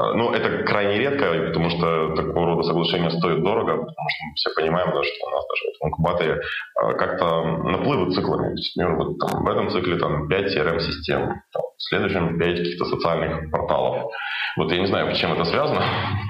Э, 0.00 0.14
ну, 0.14 0.32
это 0.32 0.64
крайне 0.64 0.98
редко, 0.98 1.26
потому 1.48 1.70
что 1.70 2.14
такого 2.14 2.46
рода 2.46 2.62
соглашения 2.62 3.10
стоят 3.10 3.42
дорого, 3.42 3.72
потому 3.72 4.08
что 4.08 4.26
мы 4.26 4.34
все 4.34 4.50
понимаем, 4.54 4.92
да, 4.94 5.02
что 5.02 5.26
у 5.26 5.30
нас 5.30 5.44
даже 5.48 5.64
в 5.80 6.82
э, 6.82 6.94
как-то 6.96 7.44
наплывы 7.64 8.12
циклами. 8.12 8.54
Например, 8.76 8.96
вот 8.96 9.18
там, 9.18 9.44
в 9.44 9.48
этом 9.48 9.70
цикле 9.70 9.98
там 9.98 10.28
5 10.28 10.56
CRM-систем, 10.56 11.42
в 11.52 11.82
следующем 11.82 12.38
5 12.38 12.58
каких-то 12.58 12.84
социальных 12.86 13.50
порталов. 13.50 14.12
Вот 14.56 14.72
я 14.72 14.78
не 14.78 14.86
знаю, 14.86 15.14
чем 15.14 15.32
это 15.32 15.44
связано. 15.44 15.82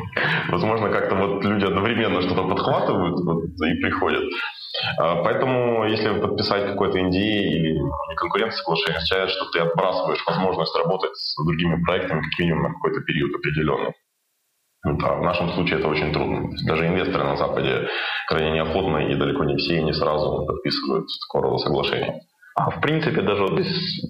Возможно, 0.50 0.90
как-то 0.90 1.14
вот 1.14 1.44
люди 1.44 1.64
одновременно 1.64 2.20
что-то 2.22 2.42
подхватывают 2.48 3.20
вот, 3.20 3.44
и 3.44 3.80
приходят. 3.80 4.24
А, 4.98 5.22
поэтому, 5.22 5.84
если 5.86 6.20
подписать 6.20 6.66
какой-то 6.66 6.98
NDA 6.98 7.42
или 7.42 7.78
конкурентное 8.16 8.56
соглашение, 8.56 8.96
означает, 8.98 9.30
что 9.30 9.50
ты 9.50 9.60
отбрасываешь 9.60 10.24
возможность 10.26 10.76
работать 10.76 11.16
с 11.16 11.44
другими 11.44 11.82
проектами 11.84 12.22
как 12.22 12.38
минимум 12.38 12.62
на 12.62 12.74
какой-то 12.74 13.00
период 13.00 13.34
определенный. 13.34 13.94
Да, 14.82 15.14
в 15.14 15.22
нашем 15.22 15.50
случае 15.50 15.78
это 15.78 15.88
очень 15.88 16.12
трудно. 16.12 16.50
Даже 16.66 16.86
инвесторы 16.86 17.24
на 17.24 17.36
Западе 17.36 17.88
крайне 18.26 18.52
неохотно 18.52 18.98
и 19.08 19.14
далеко 19.14 19.44
не 19.44 19.56
все 19.56 19.76
и 19.76 19.82
не 19.82 19.92
сразу 19.92 20.46
подписывают 20.46 21.06
такого 21.26 21.50
рода 21.50 21.58
соглашения. 21.58 22.22
А 22.56 22.70
в 22.70 22.80
принципе, 22.80 23.20
даже 23.20 23.42
вот 23.42 23.60
здесь, 23.60 24.02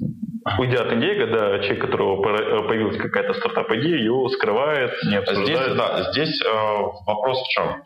уйдя 0.59 0.83
от 0.83 0.93
идеи, 0.93 1.19
когда 1.19 1.59
человек, 1.59 1.85
у 1.85 1.87
которого 1.87 2.23
появилась 2.69 2.99
какая-то 2.99 3.35
стартап-идея, 3.35 3.97
ее 3.97 4.29
скрывает, 4.31 4.93
не 5.09 5.17
обсуждает. 5.17 5.59
Здесь, 5.59 5.77
да, 5.77 6.13
здесь 6.13 6.43
э, 6.43 6.53
вопрос 7.05 7.43
в 7.43 7.49
чем? 7.49 7.83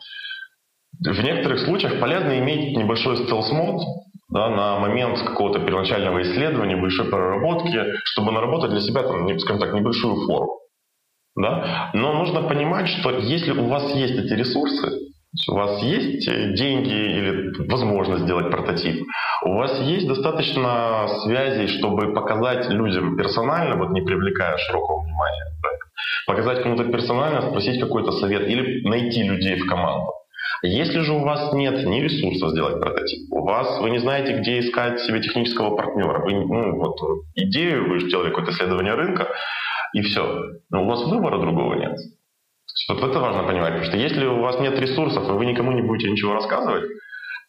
В 0.99 1.23
некоторых 1.23 1.59
случаях 1.59 1.99
полезно 1.99 2.37
иметь 2.39 2.77
небольшой 2.77 3.17
стелс-мод 3.17 3.81
да, 4.29 4.49
на 4.49 4.79
момент 4.79 5.19
какого-то 5.19 5.59
первоначального 5.59 6.21
исследования, 6.21 6.75
большой 6.75 7.09
проработки, 7.09 7.79
чтобы 8.03 8.31
наработать 8.31 8.71
для 8.71 8.81
себя, 8.81 9.03
там, 9.03 9.39
скажем 9.39 9.61
так, 9.61 9.73
небольшую 9.73 10.25
форму. 10.25 10.59
Да? 11.35 11.91
Но 11.93 12.13
нужно 12.13 12.43
понимать, 12.43 12.87
что 12.87 13.11
если 13.11 13.51
у 13.51 13.67
вас 13.67 13.93
есть 13.95 14.13
эти 14.13 14.33
ресурсы, 14.33 14.99
у 15.49 15.53
вас 15.53 15.83
есть 15.83 16.25
деньги 16.55 16.93
или 16.93 17.67
возможность 17.67 18.23
сделать 18.23 18.49
прототип, 18.51 19.05
у 19.43 19.53
вас 19.53 19.79
есть 19.81 20.07
достаточно 20.07 21.07
связей, 21.23 21.67
чтобы 21.67 22.13
показать 22.13 22.69
людям 22.69 23.17
персонально, 23.17 23.75
вот 23.75 23.91
не 23.91 24.01
привлекая 24.01 24.57
широкого 24.57 25.03
внимания, 25.03 25.45
да, 25.61 25.69
показать 26.25 26.63
кому-то 26.63 26.85
персонально, 26.85 27.41
спросить 27.41 27.81
какой-то 27.81 28.11
совет 28.13 28.47
или 28.47 28.87
найти 28.87 29.23
людей 29.23 29.59
в 29.59 29.67
команду. 29.67 30.13
Если 30.63 30.99
же 31.01 31.13
у 31.13 31.19
вас 31.19 31.53
нет 31.53 31.85
ни 31.85 32.01
ресурсов 32.01 32.51
сделать 32.51 32.79
прототип, 32.79 33.31
у 33.31 33.43
вас 33.43 33.79
вы 33.81 33.89
не 33.89 33.99
знаете, 33.99 34.37
где 34.37 34.59
искать 34.59 34.99
себе 35.01 35.21
технического 35.21 35.75
партнера, 35.75 36.23
вы, 36.23 36.33
ну, 36.33 36.77
вот, 36.77 36.97
идею, 37.35 37.89
вы 37.89 37.99
сделали 38.01 38.29
какое-то 38.29 38.51
исследование 38.51 38.93
рынка, 38.93 39.29
и 39.93 40.01
все. 40.01 40.43
Но 40.69 40.83
у 40.83 40.87
вас 40.87 41.03
выбора 41.05 41.39
другого 41.39 41.75
нет. 41.75 41.97
Вот 42.89 43.03
это 43.03 43.19
важно 43.19 43.43
понимать, 43.43 43.73
потому 43.73 43.85
что 43.85 43.97
если 43.97 44.25
у 44.25 44.41
вас 44.41 44.59
нет 44.59 44.79
ресурсов, 44.79 45.27
и 45.27 45.31
вы 45.31 45.45
никому 45.45 45.71
не 45.71 45.81
будете 45.81 46.11
ничего 46.11 46.33
рассказывать, 46.33 46.85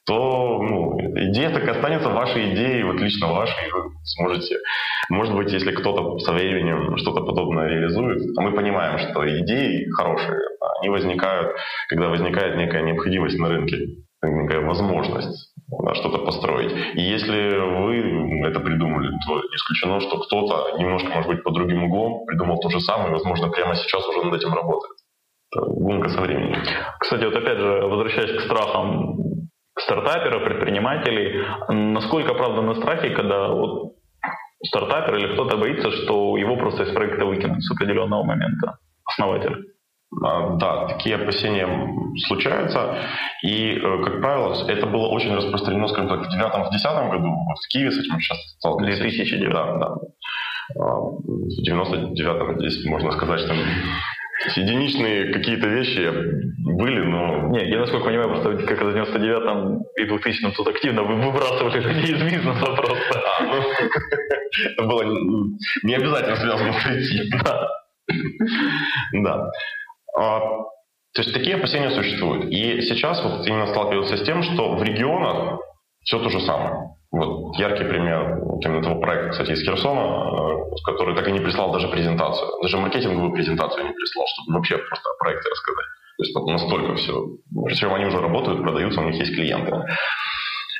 то 0.06 0.62
ну, 0.62 0.98
идея 1.30 1.50
так 1.50 1.68
останется 1.68 2.10
вашей 2.10 2.54
идеей, 2.54 2.84
вот 2.84 3.00
лично 3.00 3.26
вашей, 3.26 3.70
вы 3.72 3.90
сможете, 4.04 4.56
может 5.10 5.34
быть, 5.34 5.52
если 5.52 5.72
кто-то 5.72 6.18
со 6.20 6.32
временем 6.32 6.96
что-то 6.96 7.22
подобное 7.22 7.68
реализует, 7.68 8.22
а 8.38 8.42
мы 8.42 8.52
понимаем, 8.52 8.98
что 8.98 9.28
идеи 9.40 9.90
хорошие, 9.90 10.38
они 10.78 10.90
возникают, 10.90 11.56
когда 11.88 12.08
возникает 12.08 12.56
некая 12.56 12.82
необходимость 12.82 13.38
на 13.38 13.48
рынке, 13.48 13.78
некая 14.22 14.60
возможность 14.60 15.52
да, 15.84 15.94
что-то 15.94 16.18
построить. 16.18 16.72
И 16.94 17.00
если 17.00 17.58
вы 17.58 18.46
это 18.46 18.60
придумали, 18.60 19.10
то 19.26 19.40
исключено, 19.54 20.00
что 20.00 20.18
кто-то 20.20 20.78
немножко, 20.78 21.08
может 21.08 21.28
быть, 21.28 21.42
под 21.42 21.54
другим 21.54 21.84
углом 21.84 22.24
придумал 22.26 22.60
то 22.60 22.70
же 22.70 22.80
самое, 22.80 23.10
возможно, 23.10 23.48
прямо 23.48 23.74
сейчас 23.74 24.06
уже 24.08 24.22
над 24.22 24.34
этим 24.34 24.54
работает. 24.54 24.96
Гонка 25.54 26.08
со 26.08 26.20
временем. 26.20 26.60
Кстати, 27.00 27.24
вот 27.24 27.34
опять 27.34 27.58
же, 27.58 27.86
возвращаясь 27.86 28.36
к 28.36 28.44
страхам 28.44 29.25
стартаперов, 29.78 30.44
предпринимателей, 30.44 31.44
насколько 31.68 32.34
правда 32.34 32.62
на 32.62 32.74
страхе, 32.74 33.10
когда 33.10 33.48
вот 33.48 33.94
стартапер 34.64 35.16
или 35.16 35.34
кто-то 35.34 35.56
боится, 35.56 35.90
что 35.90 36.36
его 36.36 36.56
просто 36.56 36.84
из 36.84 36.92
проекта 36.92 37.24
выкинут 37.26 37.62
с 37.62 37.70
определенного 37.70 38.24
момента, 38.24 38.78
основатель? 39.04 39.76
А, 40.24 40.56
да, 40.56 40.86
такие 40.86 41.16
опасения 41.16 41.68
случаются. 42.26 42.96
И, 43.42 43.72
э, 43.76 44.04
как 44.04 44.20
правило, 44.20 44.54
это 44.68 44.86
было 44.86 45.08
очень 45.08 45.34
распространено, 45.34 45.88
скажем 45.88 46.08
так, 46.08 46.20
в 46.20 46.34
2009-2010 46.34 47.10
году. 47.10 47.28
Вот 47.28 47.58
в 47.58 47.68
Киеве 47.68 47.90
с 47.90 47.98
этим 47.98 48.18
сейчас 48.20 48.38
сталкивались. 48.58 48.98
2009. 48.98 49.52
Да, 49.52 49.76
да. 49.76 49.96
А, 50.78 51.00
в 51.00 51.68
99-м 51.68 52.58
здесь 52.60 52.84
можно 52.86 53.12
сказать, 53.12 53.40
что 53.40 53.54
единичные 54.54 55.32
какие-то 55.32 55.68
вещи 55.68 56.10
были, 56.58 57.00
но... 57.02 57.50
Не, 57.50 57.68
я 57.70 57.80
насколько 57.80 58.06
понимаю, 58.06 58.28
просто 58.28 58.66
как 58.66 58.82
в 58.82 58.88
99-м 58.88 59.82
и 59.96 60.04
2000-м 60.04 60.52
тут 60.52 60.68
активно 60.68 61.02
вы 61.02 61.16
выбрасывали 61.16 61.80
людей 61.94 62.16
из 62.16 62.22
бизнеса 62.22 62.66
просто. 62.66 63.22
А, 63.38 63.44
ну, 63.44 63.62
это 64.72 64.82
было 64.84 65.02
не 65.82 65.94
обязательно 65.94 66.36
связано 66.36 66.72
с 66.72 66.86
этим. 66.86 67.38
Да. 67.42 67.68
Да. 69.12 69.50
А, 70.16 70.40
то 71.12 71.22
есть 71.22 71.32
такие 71.32 71.56
опасения 71.56 71.90
существуют. 71.90 72.44
И 72.52 72.82
сейчас 72.82 73.22
вот 73.24 73.46
именно 73.46 73.66
сталкиваются 73.66 74.16
с 74.16 74.22
тем, 74.22 74.42
что 74.42 74.76
в 74.76 74.82
регионах 74.82 75.58
все 76.04 76.20
то 76.20 76.28
же 76.28 76.40
самое. 76.40 76.95
Вот 77.12 77.56
яркий 77.56 77.84
пример 77.84 78.38
именно 78.60 78.80
этого 78.80 79.00
проекта, 79.00 79.30
кстати, 79.30 79.52
из 79.52 79.62
Херсона, 79.62 80.00
э, 80.00 80.56
который 80.84 81.14
так 81.14 81.28
и 81.28 81.32
не 81.32 81.40
прислал 81.40 81.72
даже 81.72 81.88
презентацию. 81.88 82.48
Даже 82.62 82.78
маркетинговую 82.78 83.32
презентацию 83.32 83.86
не 83.86 83.92
прислал, 83.92 84.26
чтобы 84.34 84.56
вообще 84.56 84.78
просто 84.78 85.08
о 85.08 85.18
проекте 85.18 85.48
рассказать. 85.48 85.86
То 86.16 86.24
есть 86.24 86.34
вот 86.34 86.46
настолько 86.46 86.94
все. 86.96 87.26
Причем 87.64 87.94
они 87.94 88.06
уже 88.06 88.20
работают, 88.20 88.62
продаются, 88.62 89.00
у 89.00 89.04
них 89.04 89.16
есть 89.16 89.34
клиенты. 89.34 89.72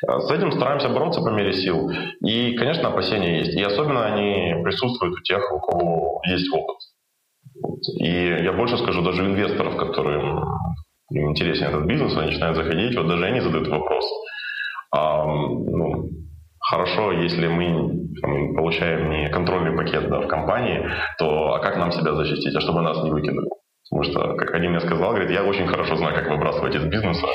А 0.06 0.20
с 0.20 0.30
этим 0.30 0.52
стараемся 0.52 0.88
бороться 0.88 1.20
по 1.20 1.28
мере 1.30 1.52
сил. 1.52 1.90
И, 2.20 2.56
конечно, 2.56 2.88
опасения 2.88 3.38
есть. 3.38 3.56
И 3.56 3.62
особенно 3.62 4.06
они 4.06 4.62
присутствуют 4.62 5.18
у 5.18 5.22
тех, 5.22 5.50
у 5.52 5.60
кого 5.60 6.20
есть 6.26 6.52
опыт. 6.52 6.76
И 8.00 8.42
я 8.42 8.52
больше 8.52 8.76
скажу, 8.76 9.02
даже 9.02 9.24
инвесторов, 9.24 9.76
которым 9.76 10.44
им 11.10 11.30
интересен 11.30 11.68
этот 11.68 11.86
бизнес, 11.86 12.16
они 12.16 12.26
начинают 12.26 12.56
заходить, 12.56 12.96
вот 12.96 13.06
даже 13.06 13.24
они 13.24 13.40
задают 13.40 13.68
вопрос. 13.68 14.04
А, 14.90 15.24
ну, 15.24 16.10
хорошо, 16.68 17.12
если 17.12 17.46
мы 17.46 18.08
там, 18.20 18.54
получаем 18.54 19.10
не 19.10 19.28
контрольный 19.28 19.76
пакет 19.76 20.08
да, 20.08 20.20
в 20.20 20.28
компании, 20.28 20.88
то 21.18 21.54
а 21.54 21.58
как 21.60 21.76
нам 21.76 21.92
себя 21.92 22.14
защитить, 22.14 22.54
а 22.54 22.60
чтобы 22.60 22.82
нас 22.82 23.02
не 23.02 23.10
выкинули? 23.10 23.48
Потому 23.88 24.02
что, 24.02 24.34
как 24.34 24.52
один 24.54 24.72
мне 24.72 24.80
сказал, 24.80 25.10
говорит, 25.10 25.30
я 25.30 25.44
очень 25.44 25.68
хорошо 25.68 25.96
знаю, 25.96 26.14
как 26.14 26.28
выбрасывать 26.28 26.74
из 26.74 26.84
бизнеса. 26.84 27.26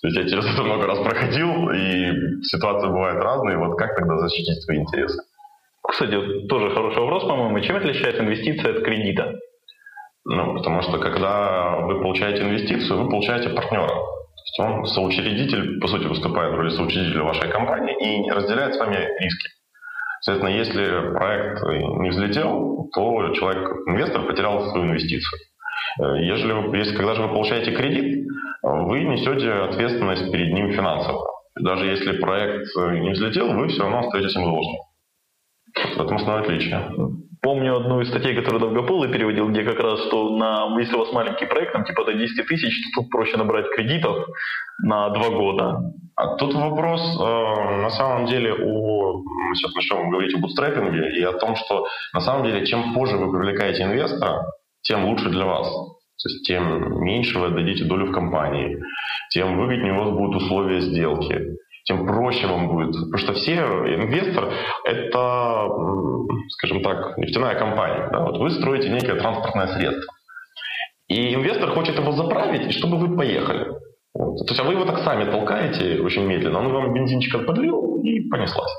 То 0.00 0.08
есть 0.08 0.16
я 0.16 0.28
через 0.28 0.54
это 0.54 0.62
много 0.62 0.86
раз 0.86 0.98
проходил, 1.00 1.70
и 1.70 2.42
ситуации 2.42 2.88
бывают 2.88 3.22
разные. 3.22 3.58
Вот 3.58 3.76
как 3.76 3.94
тогда 3.96 4.16
защитить 4.18 4.62
свои 4.62 4.78
интересы? 4.78 5.22
Кстати, 5.86 6.46
тоже 6.48 6.70
хороший 6.70 7.00
вопрос, 7.00 7.24
по-моему. 7.24 7.60
Чем 7.60 7.76
отличается 7.76 8.22
инвестиция 8.22 8.76
от 8.76 8.84
кредита? 8.84 9.34
Ну, 10.24 10.54
потому 10.54 10.82
что 10.82 10.98
когда 10.98 11.76
вы 11.80 12.00
получаете 12.00 12.42
инвестицию, 12.42 13.02
вы 13.02 13.10
получаете 13.10 13.50
партнера. 13.50 13.94
Он 14.58 14.86
соучредитель, 14.86 15.78
по 15.80 15.88
сути, 15.88 16.06
выступает 16.06 16.52
в 16.52 16.56
роли 16.56 16.70
соучредителя 16.70 17.22
вашей 17.22 17.50
компании 17.50 18.26
и 18.26 18.30
разделяет 18.30 18.74
с 18.74 18.78
вами 18.78 18.96
риски. 18.96 19.48
Соответственно, 20.20 20.56
если 20.56 21.12
проект 21.14 21.62
не 22.02 22.10
взлетел, 22.10 22.88
то 22.92 23.32
человек, 23.34 23.68
инвестор, 23.86 24.26
потерял 24.26 24.68
свою 24.70 24.86
инвестицию. 24.86 25.38
Если, 26.20 26.52
вы, 26.52 26.76
если 26.76 26.96
когда 26.96 27.14
же 27.14 27.22
вы 27.22 27.28
получаете 27.28 27.72
кредит, 27.72 28.26
вы 28.62 29.04
несете 29.04 29.50
ответственность 29.52 30.30
перед 30.32 30.52
ним 30.52 30.72
финансово. 30.72 31.24
Даже 31.60 31.86
если 31.86 32.18
проект 32.18 32.68
не 32.76 33.10
взлетел, 33.12 33.52
вы 33.52 33.68
все 33.68 33.82
равно 33.82 34.00
остаетесь 34.00 34.34
им 34.36 34.44
должным. 34.44 34.76
В 35.74 36.00
этом 36.00 36.16
основное 36.16 36.42
отличие. 36.42 36.90
Помню 37.40 37.76
одну 37.76 38.00
из 38.00 38.08
статей, 38.08 38.34
которую 38.34 38.60
Долгополый 38.60 39.10
переводил, 39.12 39.48
где 39.48 39.62
как 39.62 39.78
раз, 39.78 40.00
что 40.06 40.36
на, 40.36 40.76
если 40.80 40.96
у 40.96 40.98
вас 40.98 41.12
маленький 41.12 41.46
проект, 41.46 41.72
там 41.72 41.84
типа 41.84 42.04
до 42.04 42.14
10 42.14 42.46
тысяч, 42.46 42.74
то 42.94 43.02
тут 43.02 43.10
проще 43.10 43.36
набрать 43.36 43.66
кредитов 43.70 44.26
на 44.82 45.10
два 45.10 45.30
года. 45.30 45.80
А 46.16 46.36
тут 46.36 46.54
вопрос, 46.54 47.00
э, 47.00 47.82
на 47.82 47.90
самом 47.90 48.26
деле, 48.26 48.52
о, 48.54 49.22
мы 49.22 49.54
сейчас 49.54 49.74
начнем 49.74 50.10
говорить 50.10 50.34
о 50.34 50.38
бутстрепинге 50.38 51.16
и 51.16 51.22
о 51.22 51.32
том, 51.32 51.54
что 51.54 51.86
на 52.12 52.20
самом 52.20 52.44
деле, 52.44 52.66
чем 52.66 52.92
позже 52.92 53.16
вы 53.16 53.30
привлекаете 53.30 53.84
инвестора, 53.84 54.44
тем 54.82 55.04
лучше 55.04 55.28
для 55.28 55.44
вас. 55.44 55.68
То 55.68 56.28
есть 56.28 56.44
тем 56.44 57.00
меньше 57.04 57.38
вы 57.38 57.46
отдадите 57.46 57.84
долю 57.84 58.06
в 58.06 58.12
компании, 58.12 58.82
тем 59.30 59.56
выгоднее 59.56 59.92
у 59.92 59.98
вас 59.98 60.10
будут 60.10 60.42
условия 60.42 60.80
сделки, 60.80 61.40
тем 61.88 62.06
проще 62.06 62.46
вам 62.46 62.68
будет. 62.68 62.92
Потому 62.92 63.18
что 63.18 63.32
все, 63.32 63.54
инвестор– 63.54 64.52
это, 64.84 65.68
скажем 66.50 66.82
так, 66.82 67.16
нефтяная 67.16 67.58
компания. 67.58 68.08
Да? 68.12 68.26
Вот 68.26 68.38
вы 68.38 68.50
строите 68.50 68.90
некое 68.90 69.14
транспортное 69.14 69.68
средство. 69.68 70.14
И 71.08 71.34
инвестор 71.34 71.70
хочет 71.70 71.98
его 71.98 72.12
заправить, 72.12 72.74
чтобы 72.74 72.98
вы 72.98 73.16
поехали. 73.16 73.72
Вот. 74.14 74.46
То 74.46 74.52
есть, 74.52 74.60
а 74.60 74.64
вы 74.64 74.74
его 74.74 74.84
так 74.84 74.98
сами 74.98 75.30
толкаете 75.30 76.02
очень 76.02 76.26
медленно, 76.26 76.58
он 76.58 76.72
вам 76.72 76.92
бензинчик 76.92 77.46
подлил 77.46 78.02
и 78.02 78.28
понеслась. 78.28 78.72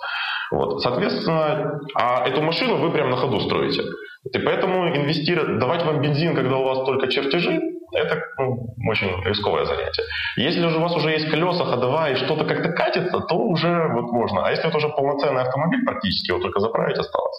Вот. 0.51 0.81
Соответственно, 0.81 1.79
а 1.95 2.27
эту 2.27 2.41
машину 2.43 2.77
вы 2.77 2.91
прямо 2.91 3.11
на 3.11 3.17
ходу 3.17 3.39
строите. 3.39 3.81
И 4.31 4.37
поэтому 4.37 4.95
инвестировать, 4.95 5.59
давать 5.59 5.83
вам 5.83 6.01
бензин, 6.01 6.35
когда 6.35 6.57
у 6.57 6.63
вас 6.63 6.85
только 6.85 7.07
чертежи, 7.07 7.59
это 7.93 8.21
ну, 8.37 8.75
очень 8.87 9.23
рисковое 9.23 9.65
занятие. 9.65 10.03
Если 10.37 10.67
же 10.67 10.77
у 10.77 10.81
вас 10.81 10.95
уже 10.95 11.11
есть 11.11 11.29
колеса, 11.29 11.65
ходовая 11.65 12.13
и 12.13 12.15
что-то 12.17 12.45
как-то 12.45 12.69
катится, 12.69 13.19
то 13.19 13.35
уже 13.35 13.87
вот 13.93 14.11
можно. 14.11 14.45
А 14.45 14.51
если 14.51 14.67
это 14.67 14.77
уже 14.77 14.89
полноценный 14.89 15.41
автомобиль 15.41 15.83
практически, 15.85 16.31
его 16.31 16.39
только 16.39 16.59
заправить 16.59 16.97
осталось. 16.97 17.37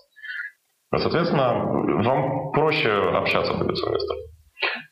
Соответственно, 0.96 2.02
вам 2.02 2.50
проще 2.52 2.90
общаться 2.90 3.54
будет 3.54 3.76
с 3.76 3.84
инвестором. 3.84 4.20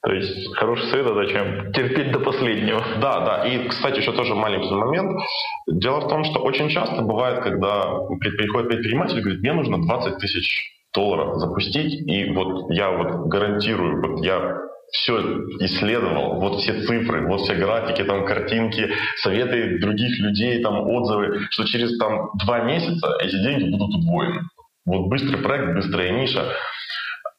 То 0.02 0.12
есть 0.12 0.56
хороший 0.56 0.86
совет 0.86 1.06
это 1.06 1.26
чем 1.26 1.72
терпеть 1.72 2.12
до 2.12 2.20
последнего. 2.20 2.82
Да, 3.00 3.20
да. 3.20 3.48
И, 3.48 3.68
кстати, 3.68 3.98
еще 3.98 4.12
тоже 4.12 4.34
маленький 4.34 4.72
момент. 4.72 5.20
Дело 5.66 6.00
в 6.00 6.08
том, 6.08 6.24
что 6.24 6.40
очень 6.40 6.68
часто 6.68 7.02
бывает, 7.02 7.42
когда 7.42 7.90
приходит 8.20 8.68
предприниматель 8.68 9.18
и 9.18 9.20
говорит, 9.20 9.40
мне 9.40 9.52
нужно 9.52 9.82
20 9.82 10.18
тысяч 10.18 10.78
долларов 10.94 11.36
запустить, 11.36 11.94
и 12.08 12.32
вот 12.32 12.70
я 12.70 12.90
вот 12.90 13.26
гарантирую, 13.26 14.00
вот 14.00 14.24
я 14.24 14.56
все 14.92 15.20
исследовал, 15.60 16.40
вот 16.40 16.60
все 16.60 16.80
цифры, 16.82 17.26
вот 17.26 17.42
все 17.42 17.54
графики, 17.54 18.04
там 18.04 18.24
картинки, 18.24 18.90
советы 19.16 19.78
других 19.80 20.18
людей, 20.18 20.62
там 20.62 20.80
отзывы, 20.88 21.46
что 21.50 21.64
через 21.64 21.96
там 21.98 22.30
два 22.44 22.60
месяца 22.60 23.16
эти 23.20 23.42
деньги 23.42 23.70
будут 23.70 23.94
удвоены. 23.96 24.42
Вот 24.86 25.08
быстрый 25.08 25.36
проект, 25.38 25.74
быстрая 25.74 26.10
ниша. 26.18 26.54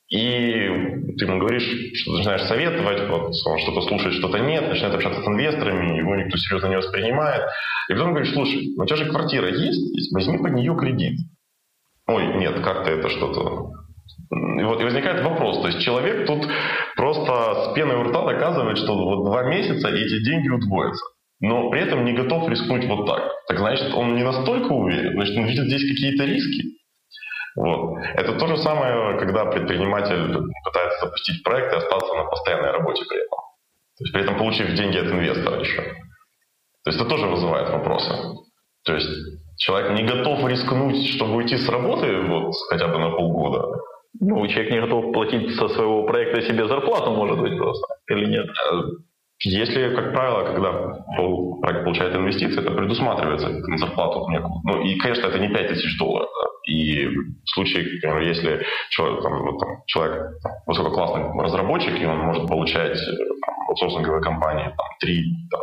И 0.10 0.50
ты 1.18 1.26
ему 1.26 1.40
говоришь, 1.40 1.68
что 1.96 2.18
начинаешь 2.18 2.42
советовать, 2.44 3.08
вот, 3.08 3.32
он 3.46 3.60
что-то 3.60 3.82
слушает, 3.82 4.16
что-то 4.16 4.40
нет, 4.40 4.68
начинает 4.68 4.96
общаться 4.96 5.22
с 5.22 5.28
инвесторами, 5.28 5.98
его 5.98 6.16
никто 6.16 6.38
серьезно 6.38 6.68
не 6.68 6.78
воспринимает. 6.78 7.44
И 7.90 7.94
потом 7.94 8.14
говоришь, 8.14 8.34
слушай, 8.34 8.74
у 8.76 8.86
тебя 8.86 8.96
же 8.96 9.06
квартира 9.06 9.50
есть, 9.50 10.12
возьми 10.14 10.40
под 10.40 10.54
нее 10.54 10.76
кредит. 10.76 11.20
Ой, 12.08 12.26
нет, 12.38 12.60
как-то 12.62 12.90
это 12.90 13.10
что-то 13.10 13.72
и 14.32 14.64
вот 14.64 14.82
и 14.82 14.84
возникает 14.84 15.24
вопрос, 15.24 15.62
то 15.62 15.68
есть 15.68 15.82
человек 15.82 16.28
тут 16.28 16.48
просто 16.96 17.72
с 17.72 17.74
пеной 17.74 17.96
у 17.96 18.04
рта 18.04 18.26
доказывает, 18.26 18.78
что 18.78 18.96
вот 18.96 19.26
два 19.26 19.44
месяца 19.44 19.90
эти 19.90 20.24
деньги 20.24 20.50
удвоятся, 20.50 21.04
но 21.40 21.70
при 21.70 21.82
этом 21.82 22.06
не 22.06 22.14
готов 22.14 22.50
рискнуть 22.50 22.86
вот 22.86 23.06
так. 23.08 23.32
Так 23.48 23.60
значит, 23.60 23.94
он 23.94 24.16
не 24.16 24.24
настолько 24.24 24.72
уверен, 24.72 25.14
значит, 25.14 25.38
он 25.38 25.46
видит 25.46 25.66
здесь 25.66 25.90
какие-то 25.90 26.26
риски. 26.26 26.80
Вот. 27.56 27.98
Это 28.16 28.38
то 28.38 28.48
же 28.48 28.58
самое, 28.58 29.18
когда 29.20 29.46
предприниматель 29.46 30.38
пытается 30.64 31.06
запустить 31.06 31.44
проект 31.44 31.74
и 31.74 31.78
остаться 31.78 32.14
на 32.14 32.26
постоянной 32.26 32.72
работе 32.72 33.04
при 33.10 33.18
этом. 33.18 33.40
То 33.98 34.04
есть 34.04 34.14
при 34.14 34.22
этом 34.22 34.38
получив 34.38 34.74
деньги 34.76 34.98
от 34.98 35.08
инвестора 35.08 35.60
еще. 35.60 35.82
То 35.82 36.92
есть 36.92 37.00
это 37.00 37.10
тоже 37.10 37.28
вызывает 37.28 37.70
вопросы. 37.70 38.14
То 38.86 38.94
есть 38.94 39.10
человек 39.58 39.92
не 40.00 40.08
готов 40.08 40.48
рискнуть, 40.48 41.10
чтобы 41.10 41.36
уйти 41.36 41.58
с 41.58 41.68
работы 41.68 42.22
вот, 42.22 42.54
хотя 42.70 42.88
бы 42.88 42.98
на 42.98 43.10
полгода. 43.10 43.78
Ну, 44.20 44.48
человек 44.48 44.72
не 44.72 44.82
готов 44.82 45.14
платить 45.14 45.56
со 45.56 45.70
своего 45.70 46.04
проекта 46.04 46.42
себе 46.42 46.68
зарплату, 46.68 47.12
может 47.12 47.40
быть, 47.40 47.58
просто, 47.58 47.86
или 48.10 48.26
нет? 48.26 48.48
Если, 49.42 49.96
как 49.96 50.12
правило, 50.12 50.44
когда 50.44 50.72
проект 51.62 51.84
получает 51.86 52.16
инвестиции, 52.16 52.60
это 52.62 52.72
предусматривается 52.72 53.50
на 53.50 53.78
зарплату 53.78 54.30
некую. 54.30 54.62
Ну, 54.66 54.82
и, 54.82 54.98
конечно, 54.98 55.28
это 55.28 55.40
не 55.40 55.48
5 55.48 55.68
тысяч 55.70 55.98
долларов. 55.98 56.28
Да. 56.42 56.50
И 56.74 57.08
в 57.08 57.50
случае, 57.54 57.86
например, 58.04 58.20
если 58.20 58.66
человек, 58.90 59.24
там, 59.24 59.42
вот, 59.44 59.60
там, 59.60 59.70
человек 59.88 60.42
там, 60.44 60.52
высококлассный 60.68 61.24
разработчик, 61.42 62.00
и 62.00 62.06
он 62.06 62.18
может 62.18 62.48
получать 62.48 62.98
э, 62.98 63.18
там, 63.46 63.56
аутсорсинговой 63.70 64.22
компании 64.22 64.66
там, 64.66 64.88
3, 65.00 65.24
там, 65.52 65.62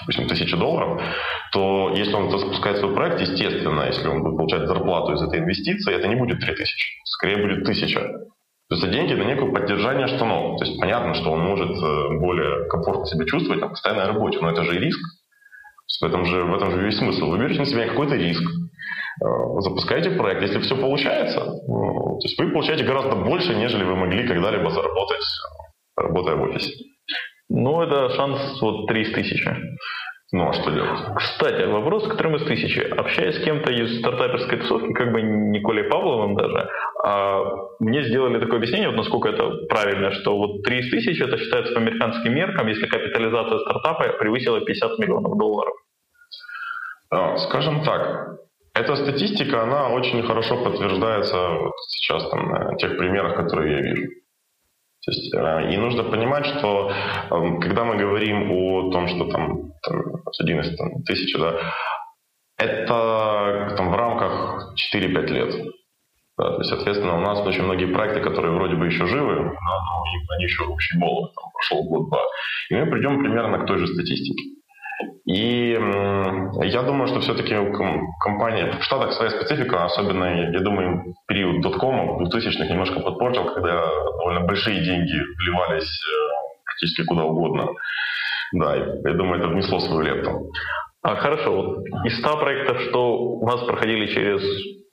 допустим, 0.00 0.28
тысячи 0.28 0.56
долларов, 0.56 1.00
то 1.52 1.92
если 1.94 2.14
он 2.14 2.30
запускает 2.30 2.78
свой 2.78 2.94
проект, 2.94 3.20
естественно, 3.20 3.82
если 3.86 4.08
он 4.08 4.22
будет 4.22 4.36
получать 4.36 4.66
зарплату 4.66 5.12
из 5.12 5.22
этой 5.22 5.40
инвестиции, 5.40 5.94
это 5.94 6.08
не 6.08 6.16
будет 6.16 6.40
3000, 6.40 7.02
скорее 7.04 7.36
будет 7.36 7.62
1000. 7.62 8.00
То 8.68 8.76
есть 8.76 8.82
это 8.82 8.92
деньги 8.92 9.12
на 9.12 9.24
некое 9.24 9.52
поддержание 9.52 10.06
штанов. 10.06 10.58
То 10.58 10.64
есть 10.64 10.80
понятно, 10.80 11.14
что 11.14 11.30
он 11.32 11.40
может 11.40 11.70
э, 11.70 12.18
более 12.18 12.66
комфортно 12.68 13.06
себя 13.06 13.26
чувствовать 13.26 13.60
на 13.60 13.68
постоянной 13.68 14.06
работе, 14.06 14.38
но 14.40 14.50
это 14.50 14.64
же 14.64 14.76
и 14.76 14.78
риск. 14.78 15.00
В 16.00 16.04
этом 16.04 16.24
же, 16.24 16.42
в 16.42 16.54
этом 16.54 16.70
же 16.72 16.82
весь 16.82 16.98
смысл. 16.98 17.30
Вы 17.30 17.38
берете 17.38 17.60
на 17.60 17.66
себя 17.66 17.86
какой-то 17.86 18.16
риск, 18.16 18.42
э, 18.42 19.26
запускаете 19.60 20.10
проект. 20.10 20.42
Если 20.42 20.58
все 20.60 20.76
получается, 20.76 21.44
ну, 21.68 22.18
то 22.18 22.26
есть 22.26 22.38
вы 22.38 22.50
получаете 22.50 22.84
гораздо 22.84 23.16
больше, 23.16 23.54
нежели 23.54 23.84
вы 23.84 23.96
могли 23.96 24.26
когда-либо 24.26 24.70
заработать, 24.70 25.24
работая 25.96 26.36
в 26.36 26.42
офисе. 26.42 26.72
Ну, 27.48 27.82
это 27.82 28.10
шанс 28.10 28.60
вот 28.60 28.86
30 28.86 29.14
тысяч. 29.14 29.46
Ну, 30.32 30.48
а 30.48 30.52
что 30.52 30.70
делать? 30.70 30.98
Кстати, 31.16 31.64
вопрос, 31.64 32.08
которым 32.08 32.36
из 32.36 32.44
тысячи. 32.44 32.80
Общаясь 32.80 33.36
с 33.36 33.44
кем-то 33.44 33.70
из 33.70 34.00
стартаперской 34.00 34.58
тусовки, 34.58 34.92
как 34.92 35.12
бы 35.12 35.22
Николей 35.22 35.84
Павловым 35.84 36.34
даже, 36.34 36.68
а, 37.04 37.44
мне 37.78 38.02
сделали 38.02 38.40
такое 38.40 38.56
объяснение, 38.56 38.88
вот 38.88 38.96
насколько 38.96 39.28
это 39.28 39.48
правильно, 39.68 40.10
что 40.10 40.36
вот 40.36 40.62
3 40.64 40.78
из 40.78 40.90
тысячи 40.90 41.22
это 41.22 41.38
считается 41.38 41.74
по 41.74 41.80
американским 41.80 42.34
меркам, 42.34 42.66
если 42.66 42.86
капитализация 42.86 43.60
стартапа 43.60 44.08
превысила 44.18 44.60
50 44.60 44.98
миллионов 44.98 45.38
долларов. 45.38 45.74
А, 47.10 47.36
скажем 47.36 47.84
так, 47.84 48.38
эта 48.74 48.96
статистика, 48.96 49.62
она 49.62 49.90
очень 49.90 50.20
хорошо 50.24 50.64
подтверждается 50.64 51.48
вот 51.48 51.74
сейчас 51.90 52.28
там, 52.28 52.48
на 52.48 52.74
тех 52.76 52.98
примерах, 52.98 53.36
которые 53.36 53.72
я 53.72 53.80
вижу. 53.82 54.10
То 55.04 55.10
есть, 55.10 55.34
э, 55.34 55.72
и 55.72 55.76
нужно 55.76 56.04
понимать, 56.04 56.46
что 56.46 56.90
эм, 57.30 57.60
когда 57.60 57.84
мы 57.84 57.96
говорим 57.96 58.50
о 58.50 58.90
том, 58.90 59.06
что 59.08 59.26
там, 59.26 59.72
там 59.82 60.02
11 60.40 60.76
там, 60.76 61.02
тысяч, 61.02 61.34
да, 61.38 61.60
это 62.56 63.74
там, 63.76 63.90
в 63.90 63.96
рамках 63.96 64.74
4-5 64.94 65.26
лет. 65.28 65.54
Да, 66.36 66.50
то 66.50 66.58
есть, 66.58 66.70
соответственно, 66.70 67.16
у 67.16 67.20
нас 67.20 67.38
очень 67.46 67.62
многие 67.62 67.86
проекты, 67.86 68.20
которые 68.20 68.54
вроде 68.54 68.74
бы 68.74 68.86
еще 68.86 69.06
живы, 69.06 69.36
но 69.36 70.34
они 70.34 70.44
еще 70.44 70.64
общий 70.64 70.98
головы, 70.98 71.28
там 71.34 71.50
прошел 71.52 71.84
год-два. 71.84 72.22
И 72.70 72.74
мы 72.74 72.86
придем 72.90 73.20
примерно 73.20 73.58
к 73.58 73.66
той 73.66 73.78
же 73.78 73.86
статистике. 73.86 74.42
И 75.26 75.70
я 75.70 76.82
думаю, 76.82 77.06
что 77.08 77.20
все-таки 77.20 77.54
компания 78.20 78.72
в 78.78 78.82
Штатах 78.82 79.12
своя 79.12 79.30
специфика, 79.30 79.84
особенно, 79.84 80.50
я 80.52 80.60
думаю, 80.60 81.14
период 81.26 81.62
доткома 81.62 82.22
2000-х 82.22 82.66
немножко 82.66 83.00
подпортил, 83.00 83.44
когда 83.54 83.86
довольно 84.18 84.40
большие 84.40 84.84
деньги 84.84 85.18
вливались 85.38 85.84
э, 85.84 86.64
практически 86.64 87.04
куда 87.04 87.24
угодно. 87.24 87.68
Да, 88.52 88.76
я 88.76 89.14
думаю, 89.14 89.40
это 89.40 89.48
внесло 89.48 89.80
свою 89.80 90.02
лепту. 90.02 90.50
А 91.02 91.16
хорошо, 91.16 91.52
вот 91.54 91.84
из 92.04 92.18
100 92.18 92.36
проектов, 92.38 92.80
что 92.82 93.18
у 93.18 93.44
вас 93.44 93.62
проходили 93.64 94.06
через 94.06 94.42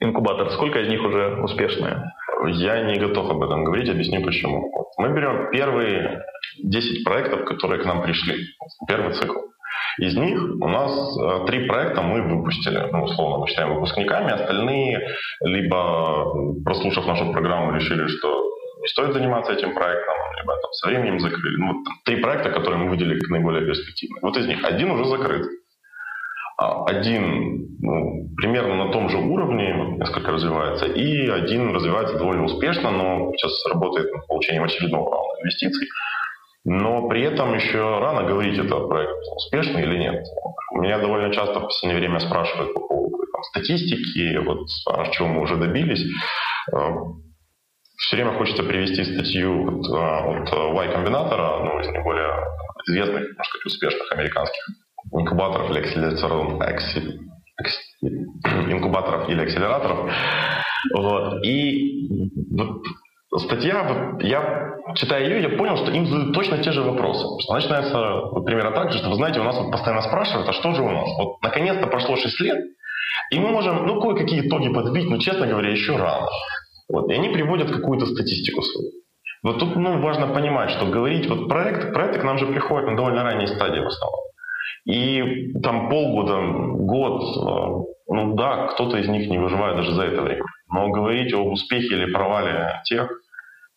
инкубатор, 0.00 0.50
сколько 0.50 0.80
из 0.80 0.88
них 0.88 1.02
уже 1.02 1.40
успешные? 1.42 2.12
Я 2.48 2.82
не 2.82 2.98
готов 2.98 3.30
об 3.30 3.42
этом 3.42 3.64
говорить, 3.64 3.88
объясню 3.88 4.22
почему. 4.22 4.70
Мы 4.98 5.14
берем 5.14 5.50
первые 5.50 6.22
10 6.62 7.04
проектов, 7.04 7.44
которые 7.44 7.82
к 7.82 7.86
нам 7.86 8.02
пришли, 8.02 8.46
первый 8.86 9.12
цикл. 9.14 9.38
Из 9.98 10.16
них 10.16 10.40
у 10.60 10.68
нас 10.68 11.18
э, 11.18 11.46
три 11.46 11.66
проекта 11.66 12.02
мы 12.02 12.22
выпустили, 12.22 12.88
ну, 12.92 13.04
условно 13.04 13.38
мы 13.38 13.46
считаем 13.48 13.74
выпускниками, 13.74 14.32
остальные 14.32 15.06
либо, 15.40 16.62
прослушав 16.64 17.06
нашу 17.06 17.30
программу, 17.32 17.74
решили, 17.74 18.06
что 18.06 18.52
не 18.80 18.88
стоит 18.88 19.12
заниматься 19.12 19.52
этим 19.52 19.74
проектом, 19.74 20.14
либо 20.38 20.54
там 20.54 20.72
со 20.72 20.88
временем 20.88 21.20
закрыли. 21.20 21.56
Ну, 21.56 21.66
вот, 21.68 21.86
три 22.04 22.16
проекта, 22.16 22.50
которые 22.50 22.78
мы 22.82 22.90
выделили 22.90 23.20
как 23.20 23.30
наиболее 23.30 23.66
перспективные. 23.66 24.20
Вот 24.22 24.36
из 24.36 24.46
них 24.46 24.64
один 24.64 24.90
уже 24.90 25.04
закрыт. 25.04 25.46
А 26.58 26.84
один 26.84 27.78
ну, 27.80 28.28
примерно 28.36 28.84
на 28.84 28.92
том 28.92 29.08
же 29.08 29.18
уровне, 29.18 29.96
несколько 29.98 30.32
развивается, 30.32 30.86
и 30.86 31.28
один 31.28 31.74
развивается 31.74 32.18
довольно 32.18 32.44
успешно, 32.44 32.90
но 32.90 33.32
сейчас 33.32 33.52
работает 33.66 34.12
над 34.12 34.26
получением 34.26 34.64
очередного 34.64 35.10
раунда 35.10 35.40
инвестиций. 35.42 35.88
Но 36.64 37.08
при 37.08 37.22
этом 37.22 37.54
еще 37.54 37.98
рано 37.98 38.22
говорить, 38.22 38.58
это 38.58 38.78
проект 38.86 39.12
успешный 39.36 39.82
или 39.82 39.98
нет. 39.98 40.24
Меня 40.74 40.98
довольно 40.98 41.32
часто 41.32 41.58
в 41.58 41.64
последнее 41.64 41.98
время 42.00 42.20
спрашивают 42.20 42.72
по 42.72 42.80
поводу 42.80 43.16
там, 43.32 43.42
статистики, 43.42 44.36
вот 44.38 44.68
а 44.86 45.06
чего 45.10 45.28
мы 45.28 45.40
уже 45.42 45.56
добились. 45.56 46.04
Э, 46.72 46.90
Все 47.96 48.16
время 48.16 48.38
хочется 48.38 48.62
привести 48.62 49.04
статью 49.04 49.80
от, 49.80 49.86
э, 49.86 50.42
от 50.42 50.52
Y 50.52 50.92
Комбинатора, 50.92 51.64
ну, 51.64 51.80
из 51.80 51.88
наиболее 51.88 52.32
известных, 52.86 53.20
можно 53.20 53.44
сказать, 53.44 53.66
успешных 53.66 54.12
американских 54.12 54.62
инкубаторов 55.12 55.70
или 55.70 55.80
акселераторов, 55.80 56.62
инкубаторов 58.70 59.28
или 59.28 59.42
акселераторов. 59.42 60.12
Вот. 60.94 61.44
И 61.44 62.08
вот 62.50 62.82
статья, 63.38 64.16
я 64.20 64.72
читая 64.94 65.24
ее, 65.24 65.42
я 65.42 65.56
понял, 65.56 65.76
что 65.76 65.90
им 65.90 66.06
задают 66.06 66.34
точно 66.34 66.58
те 66.58 66.72
же 66.72 66.82
вопросы. 66.82 67.24
Что 67.42 67.54
начинается, 67.54 67.98
вот, 68.32 68.44
примерно 68.44 68.72
так 68.72 68.92
же, 68.92 68.98
что 68.98 69.08
вы 69.08 69.16
знаете, 69.16 69.40
у 69.40 69.44
нас 69.44 69.56
вот 69.56 69.70
постоянно 69.70 70.02
спрашивают, 70.02 70.48
а 70.48 70.52
что 70.52 70.72
же 70.74 70.82
у 70.82 70.90
нас? 70.90 71.08
Вот 71.18 71.42
наконец-то 71.42 71.86
прошло 71.86 72.16
6 72.16 72.40
лет, 72.40 72.58
и 73.30 73.38
мы 73.38 73.50
можем, 73.50 73.86
ну, 73.86 74.00
кое-какие 74.00 74.46
итоги 74.46 74.68
подбить, 74.68 75.08
но, 75.08 75.18
честно 75.18 75.46
говоря, 75.46 75.70
еще 75.70 75.96
рано. 75.96 76.28
Вот, 76.88 77.10
и 77.10 77.14
они 77.14 77.30
приводят 77.30 77.70
какую-то 77.70 78.06
статистику 78.06 78.62
свою. 78.62 78.90
Вот 79.42 79.58
тут 79.58 79.76
ну, 79.76 80.00
важно 80.00 80.28
понимать, 80.28 80.70
что 80.70 80.86
говорить, 80.86 81.28
вот 81.28 81.48
проект, 81.48 81.92
проекты 81.92 82.20
к 82.20 82.24
нам 82.24 82.38
же 82.38 82.46
приходят 82.46 82.88
на 82.88 82.96
довольно 82.96 83.24
ранней 83.24 83.46
стадии 83.46 83.80
в 83.80 83.86
основном. 83.86 84.20
И 84.84 85.52
там 85.62 85.88
полгода, 85.88 86.40
год, 86.40 87.22
э, 87.22 88.14
ну 88.14 88.34
да, 88.34 88.68
кто-то 88.68 88.98
из 88.98 89.08
них 89.08 89.28
не 89.28 89.38
выживает 89.38 89.76
даже 89.76 89.92
за 89.92 90.02
это 90.04 90.22
время. 90.22 90.42
Но 90.72 90.90
говорить 90.90 91.32
об 91.32 91.46
успехе 91.46 91.94
или 91.94 92.12
провале 92.12 92.80
тех, 92.84 93.10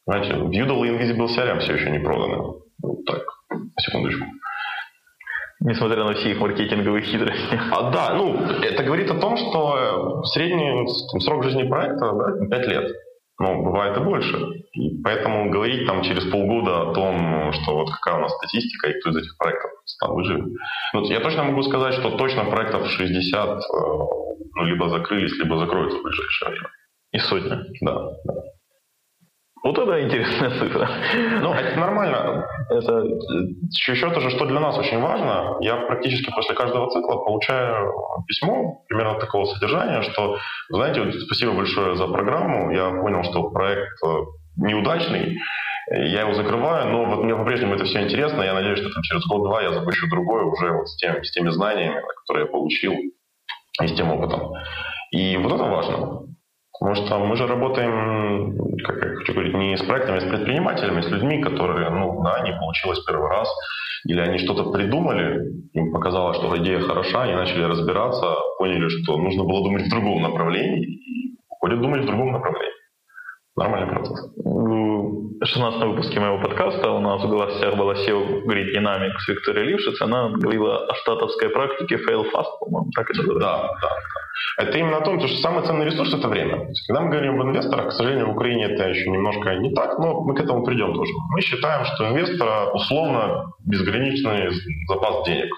знаете, 0.07 0.33
Udall 0.33 0.85
и 0.85 0.91
Invisible 0.91 1.27
CRM 1.27 1.59
все 1.59 1.73
еще 1.73 1.89
не 1.89 1.99
проданы. 1.99 2.37
Вот 2.81 3.05
так, 3.05 3.23
секундочку. 3.79 4.25
Несмотря 5.61 6.03
на 6.03 6.13
все 6.13 6.31
их 6.31 6.39
маркетинговые 6.39 7.03
хитрости. 7.03 7.59
А, 7.71 7.89
да, 7.89 8.13
ну, 8.13 8.37
это 8.37 8.83
говорит 8.83 9.09
о 9.09 9.19
том, 9.19 9.37
что 9.37 10.23
средний 10.25 10.85
срок 11.21 11.43
жизни 11.43 11.67
проекта 11.67 12.11
да, 12.11 12.57
5 12.57 12.67
лет. 12.67 12.91
Ну, 13.37 13.63
бывает 13.63 13.97
и 13.97 13.99
больше. 13.99 14.37
И 14.73 15.01
поэтому 15.03 15.49
говорить 15.49 15.85
там 15.85 16.03
через 16.03 16.25
полгода 16.25 16.81
о 16.81 16.93
том, 16.93 17.51
что 17.51 17.75
вот 17.75 17.91
какая 17.91 18.15
у 18.15 18.21
нас 18.21 18.33
статистика 18.35 18.89
и 18.89 18.99
кто 18.99 19.09
из 19.09 19.17
этих 19.17 19.37
проектов 19.37 19.71
стал 19.83 20.15
выживет. 20.15 20.45
Ну, 20.93 21.03
я 21.05 21.19
точно 21.19 21.43
могу 21.43 21.61
сказать, 21.63 21.95
что 21.95 22.11
точно 22.11 22.45
проектов 22.45 22.87
60 22.87 23.49
э, 23.49 23.61
ну, 24.55 24.63
либо 24.63 24.87
закрылись, 24.87 25.37
либо 25.37 25.57
закроются 25.57 25.99
в 25.99 26.03
ближайшее 26.03 26.49
время. 26.51 26.69
И 27.11 27.19
сотня. 27.19 27.65
Да, 27.81 28.11
да. 28.23 28.33
Вот 29.65 29.79
это 29.79 29.99
интересная 29.99 30.51
цифра. 30.59 30.87
Ну, 31.41 31.51
это 31.51 31.79
нормально. 31.79 32.47
Это 32.69 33.03
еще 33.71 34.11
тоже, 34.11 34.29
что 34.29 34.45
для 34.45 34.59
нас 34.59 34.77
очень 34.77 35.01
важно, 35.01 35.57
я 35.59 35.77
практически 35.87 36.31
после 36.31 36.53
каждого 36.53 36.91
цикла 36.91 37.17
получаю 37.17 37.91
письмо 38.27 38.83
примерно 38.87 39.19
такого 39.19 39.45
содержания, 39.45 40.03
что, 40.03 40.37
знаете, 40.69 41.01
вот, 41.01 41.15
спасибо 41.15 41.53
большое 41.53 41.95
за 41.95 42.05
программу, 42.05 42.71
я 42.71 42.91
понял, 42.91 43.23
что 43.23 43.49
проект 43.49 44.03
э, 44.05 44.07
неудачный, 44.57 45.39
я 45.89 46.21
его 46.21 46.35
закрываю, 46.35 46.91
но 46.91 47.05
вот 47.05 47.23
мне 47.23 47.35
по-прежнему 47.35 47.73
это 47.73 47.85
все 47.85 48.03
интересно, 48.03 48.43
я 48.43 48.53
надеюсь, 48.53 48.79
что 48.79 48.91
там 48.91 49.01
через 49.01 49.25
год-два 49.25 49.63
я 49.63 49.73
запущу 49.73 50.07
другое 50.11 50.43
уже 50.43 50.71
вот 50.73 50.87
с, 50.89 50.95
тем, 50.97 51.23
с 51.23 51.31
теми 51.31 51.49
знаниями, 51.49 52.03
которые 52.21 52.45
я 52.45 52.51
получил, 52.51 52.93
и 52.93 53.87
с 53.87 53.93
тем 53.95 54.11
опытом. 54.11 54.53
И 55.09 55.37
вот 55.37 55.51
это 55.51 55.63
важно. 55.63 56.34
Потому 56.79 56.95
что 56.95 57.19
мы 57.19 57.35
же 57.35 57.47
работаем, 57.47 58.57
как 58.83 59.03
я 59.03 59.15
хочу 59.15 59.33
говорить, 59.33 59.55
не 59.55 59.77
с 59.77 59.83
проектами, 59.83 60.17
а 60.17 60.21
с 60.21 60.25
предпринимателями, 60.25 61.01
с 61.01 61.09
людьми, 61.09 61.41
которые, 61.41 61.89
ну 61.89 62.21
да, 62.23 62.41
не 62.41 62.53
получилось 62.53 62.99
первый 63.05 63.29
раз, 63.29 63.49
или 64.07 64.19
они 64.19 64.37
что-то 64.37 64.71
придумали, 64.71 65.41
им 65.73 65.91
показалось, 65.91 66.37
что 66.37 66.55
идея 66.57 66.79
хороша, 66.81 67.23
они 67.23 67.33
начали 67.33 67.63
разбираться, 67.63 68.35
поняли, 68.57 68.87
что 68.89 69.17
нужно 69.17 69.43
было 69.43 69.63
думать 69.63 69.83
в 69.83 69.89
другом 69.89 70.21
направлении, 70.21 70.83
и 70.83 71.37
уходят 71.49 71.81
думать 71.81 72.03
в 72.03 72.05
другом 72.05 72.33
направлении. 72.33 72.75
Нормальный 73.55 73.89
процесс. 73.89 74.19
В 74.35 75.45
16 75.45 75.81
выпуске 75.83 76.19
моего 76.19 76.41
подкаста 76.41 76.91
у 76.91 76.99
нас 76.99 77.23
в 77.23 77.29
гостях 77.29 77.77
была 77.77 77.93
SEO 77.93 78.43
Grid 78.45 78.75
Dynamics 78.75 79.23
Виктория 79.29 79.63
Лившиц. 79.63 80.01
Она 80.01 80.29
говорила 80.29 80.85
о 80.85 80.95
штатовской 80.95 81.49
практике 81.49 81.95
fail 81.95 82.25
fast, 82.33 82.51
по-моему, 82.59 82.91
так 82.93 83.09
это 83.09 83.19
называется. 83.19 83.49
Да, 83.49 83.67
да, 83.81 83.89
да. 83.89 84.14
Это 84.57 84.77
именно 84.77 84.97
о 84.97 85.01
том, 85.01 85.19
что 85.19 85.27
самый 85.41 85.65
ценный 85.65 85.85
ресурс– 85.85 86.13
это 86.13 86.27
время. 86.27 86.67
когда 86.87 87.01
мы 87.01 87.09
говорим 87.09 87.41
об 87.41 87.47
инвесторах, 87.47 87.89
к 87.89 87.91
сожалению, 87.91 88.27
в 88.27 88.35
Украине 88.35 88.65
это 88.65 88.87
еще 88.89 89.09
немножко 89.09 89.55
не 89.55 89.73
так, 89.73 89.97
но 89.99 90.21
мы 90.21 90.35
к 90.35 90.39
этому 90.39 90.63
придем 90.63 90.93
тоже. 90.93 91.11
Мы 91.31 91.41
считаем, 91.41 91.85
что 91.85 92.07
инвестора 92.09 92.71
условно 92.73 93.45
безграничный 93.65 94.51
запас 94.87 95.25
денег. 95.25 95.49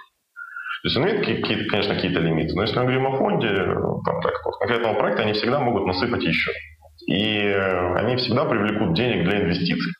То 0.83 0.87
есть 0.87 0.97
он 0.97 1.03
имеет 1.03 1.25
какие-то, 1.25 1.69
конечно, 1.69 1.95
какие-то 1.95 2.19
лимиты, 2.19 2.55
но 2.55 2.61
если 2.61 2.77
мы 2.77 2.83
говорим 2.83 3.07
о 3.07 3.17
фонде, 3.17 3.49
там, 3.49 4.21
так, 4.21 4.33
вот, 4.45 4.57
конкретного 4.59 4.93
проекта, 4.93 5.23
они 5.23 5.33
всегда 5.33 5.59
могут 5.59 5.85
насыпать 5.85 6.23
еще 6.23 6.51
и 7.07 7.39
э, 7.39 7.95
они 7.95 8.15
всегда 8.17 8.45
привлекут 8.45 8.93
денег 8.93 9.23
для 9.23 9.41
инвестиций 9.41 9.93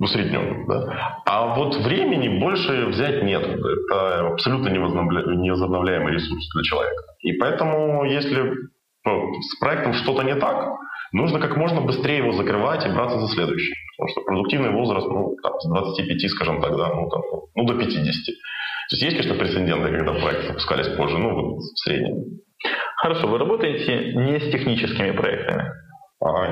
усредненно. 0.00 0.66
Да? 0.66 1.22
А 1.26 1.54
вот 1.54 1.76
времени 1.76 2.40
больше 2.40 2.86
взять 2.86 3.22
нет. 3.22 3.46
Это 3.46 4.28
абсолютно 4.28 4.68
невозобновляемый 4.70 6.14
ресурс 6.14 6.48
для 6.54 6.62
человека. 6.62 7.02
И 7.20 7.32
поэтому, 7.32 8.04
если 8.04 8.54
ну, 9.04 9.40
с 9.40 9.58
проектом 9.60 9.92
что-то 9.92 10.22
не 10.22 10.34
так, 10.34 10.70
нужно 11.12 11.38
как 11.38 11.56
можно 11.56 11.80
быстрее 11.82 12.18
его 12.18 12.32
закрывать 12.32 12.86
и 12.86 12.92
браться 12.92 13.20
за 13.20 13.28
следующий. 13.28 13.74
Потому 13.96 14.10
что 14.10 14.20
продуктивный 14.22 14.70
возраст 14.70 15.06
ну, 15.06 15.36
там, 15.42 15.60
с 15.60 15.68
25, 15.68 16.30
скажем 16.30 16.62
так, 16.62 16.76
да, 16.76 16.88
ну, 16.88 17.08
там, 17.08 17.22
ну, 17.54 17.64
до 17.64 17.74
50. 17.74 17.94
То 17.94 18.96
есть 18.96 19.02
есть, 19.02 19.16
конечно, 19.16 19.34
прецеденты, 19.38 19.96
когда 19.96 20.12
проекты 20.14 20.48
запускались 20.48 20.88
позже, 20.96 21.18
ну, 21.18 21.34
вот 21.34 21.58
в 21.58 21.78
среднем. 21.78 22.40
Хорошо, 22.96 23.28
вы 23.28 23.38
работаете 23.38 24.14
не 24.14 24.40
с 24.40 24.50
техническими 24.50 25.12
проектами? 25.12 25.70
А, 26.22 26.48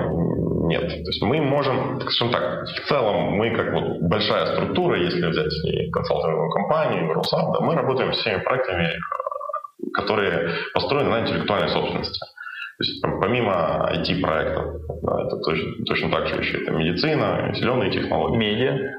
нет. 0.68 0.88
То 0.88 0.94
есть 0.94 1.22
мы 1.22 1.40
можем, 1.40 2.00
скажем 2.00 2.30
так, 2.32 2.64
в 2.66 2.88
целом 2.88 3.32
мы 3.36 3.54
как 3.54 3.72
вот 3.72 4.00
большая 4.02 4.46
структура, 4.46 4.98
если 4.98 5.26
взять 5.26 5.52
и 5.64 5.90
консалтинговую 5.90 6.50
компанию, 6.50 7.10
и 7.10 7.12
Росап, 7.12 7.52
да, 7.52 7.60
мы 7.60 7.74
работаем 7.74 8.12
с 8.12 8.18
всеми 8.18 8.42
проектами, 8.42 8.84
э, 8.84 9.90
которые 9.92 10.50
построены 10.72 11.10
на 11.10 11.20
интеллектуальной 11.20 11.68
собственности. 11.68 12.18
То 12.18 12.84
есть 12.84 13.02
помимо 13.02 13.90
IT-проектов, 13.92 14.80
да, 15.02 15.26
это 15.26 15.36
точно, 15.38 15.84
точно 15.84 16.10
так 16.12 16.28
же 16.28 16.36
еще 16.36 16.62
это 16.62 16.70
медицина, 16.70 17.52
зеленые 17.54 17.90
технологии. 17.90 18.38
Медиа? 18.38 18.94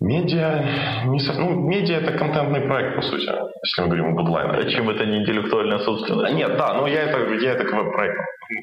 Медиа, 0.00 1.04
не 1.06 1.18
со... 1.18 1.32
ну, 1.34 1.50
медиа 1.50 1.96
это 1.96 2.16
контентный 2.16 2.60
проект, 2.60 2.96
по 2.96 3.02
сути, 3.02 3.26
если 3.26 3.82
мы 3.82 3.88
говорим 3.88 4.06
об 4.10 4.20
онлайн. 4.20 4.50
А 4.52 4.70
чем 4.70 4.88
это 4.88 5.04
не 5.04 5.18
интеллектуальная 5.18 5.80
собственность? 5.80 6.32
А, 6.32 6.32
нет, 6.32 6.56
да, 6.56 6.74
но 6.74 6.86
я 6.86 7.02
это, 7.02 7.34
я 7.34 7.52
это 7.52 7.64
к 7.64 7.72
веб-проектам. 7.72 8.24
Ну, 8.50 8.60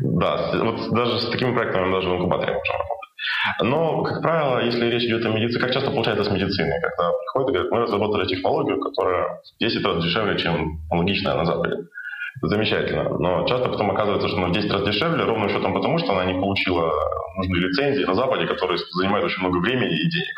да, 0.00 0.52
вот 0.54 0.90
даже 0.90 1.20
с 1.20 1.30
такими 1.30 1.54
проектами 1.54 1.92
даже 1.92 2.08
в 2.08 2.16
инкубаторе 2.16 2.52
можем 2.52 2.74
работать. 2.74 3.06
Но, 3.62 4.02
как 4.02 4.22
правило, 4.22 4.64
если 4.64 4.86
речь 4.86 5.04
идет 5.04 5.24
о 5.24 5.30
медицине, 5.30 5.60
как 5.60 5.72
часто 5.72 5.90
получается 5.90 6.24
с 6.24 6.30
медициной, 6.30 6.80
когда 6.80 7.12
приходят 7.12 7.48
и 7.48 7.52
говорят, 7.52 7.72
мы 7.72 7.78
разработали 7.80 8.26
технологию, 8.26 8.80
которая 8.80 9.40
в 9.56 9.58
10 9.60 9.84
раз 9.84 10.04
дешевле, 10.04 10.38
чем 10.38 10.80
аналогичная 10.90 11.34
на 11.34 11.44
Западе. 11.44 11.76
Замечательно. 12.42 13.08
Но 13.18 13.46
часто 13.46 13.68
потом 13.68 13.90
оказывается, 13.90 14.28
что 14.28 14.38
она 14.38 14.48
в 14.48 14.52
10 14.52 14.70
раз 14.70 14.84
дешевле, 14.84 15.24
ровно 15.24 15.48
счетом 15.48 15.72
потому, 15.72 15.98
что 15.98 16.12
она 16.12 16.30
не 16.30 16.38
получила 16.38 16.92
нужные 17.36 17.68
лицензии 17.68 18.04
на 18.04 18.14
Западе, 18.14 18.46
которые 18.46 18.78
занимают 18.92 19.24
очень 19.24 19.40
много 19.40 19.58
времени 19.58 19.94
и 19.94 20.10
денег. 20.10 20.34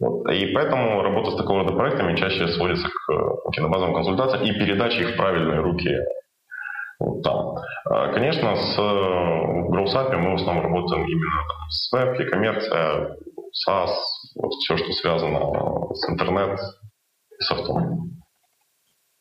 Вот. 0.00 0.32
И 0.32 0.46
поэтому 0.46 1.02
работа 1.02 1.30
с 1.30 1.36
такого 1.36 1.60
рода 1.60 1.74
проектами 1.74 2.16
чаще 2.16 2.48
сводится 2.48 2.88
к 2.88 3.12
э, 3.12 3.50
кинобазовым 3.52 3.94
консультациям 3.94 4.44
и 4.44 4.52
передаче 4.52 5.02
их 5.02 5.10
в 5.10 5.16
правильные 5.16 5.60
руки 5.60 5.96
вот 6.98 7.22
там. 7.22 7.56
А, 7.90 8.12
конечно, 8.12 8.54
с 8.56 8.78
э, 8.78 8.82
GrowSap 8.82 10.16
мы 10.16 10.32
в 10.32 10.34
основном 10.34 10.64
работаем 10.64 11.06
именно 11.06 11.42
там, 11.48 11.70
с 11.70 11.92
веб, 11.92 12.20
e-коммерция, 12.20 13.16
SaaS, 13.68 13.94
вот 14.36 14.52
все, 14.60 14.76
что 14.76 14.92
связано 14.92 15.94
с 15.94 16.10
интернет 16.10 16.58
и 17.38 17.42
софтом. 17.42 18.10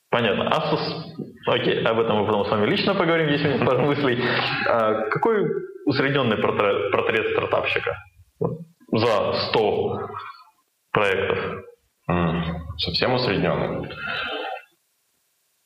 Понятно. 0.10 0.50
А 0.50 0.78
с... 0.78 1.14
Окей, 1.48 1.84
об 1.84 2.00
этом 2.00 2.20
мы 2.20 2.26
потом 2.28 2.46
с 2.46 2.50
вами 2.52 2.68
лично 2.68 2.94
поговорим, 2.94 3.30
если 3.30 3.54
нет 3.54 3.66
пару 3.66 3.82
мыслей. 3.82 4.24
А 4.68 5.10
какой 5.10 5.44
усредненный 5.86 6.38
портрет, 6.38 6.92
портрет 6.92 7.32
стартапщика? 7.32 7.98
За 8.92 9.34
100 9.50 10.08
проектов. 10.92 11.64
Совсем 12.78 13.14
усредненный. 13.14 13.90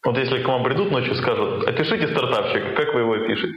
Вот 0.06 0.18
если 0.18 0.44
к 0.44 0.48
вам 0.48 0.64
придут 0.64 0.92
ночью 0.92 1.14
и 1.14 1.18
скажут, 1.18 1.68
опишите 1.68 2.08
стартапчик, 2.08 2.76
как 2.76 2.94
вы 2.94 3.02
его 3.02 3.14
опишете? 3.14 3.54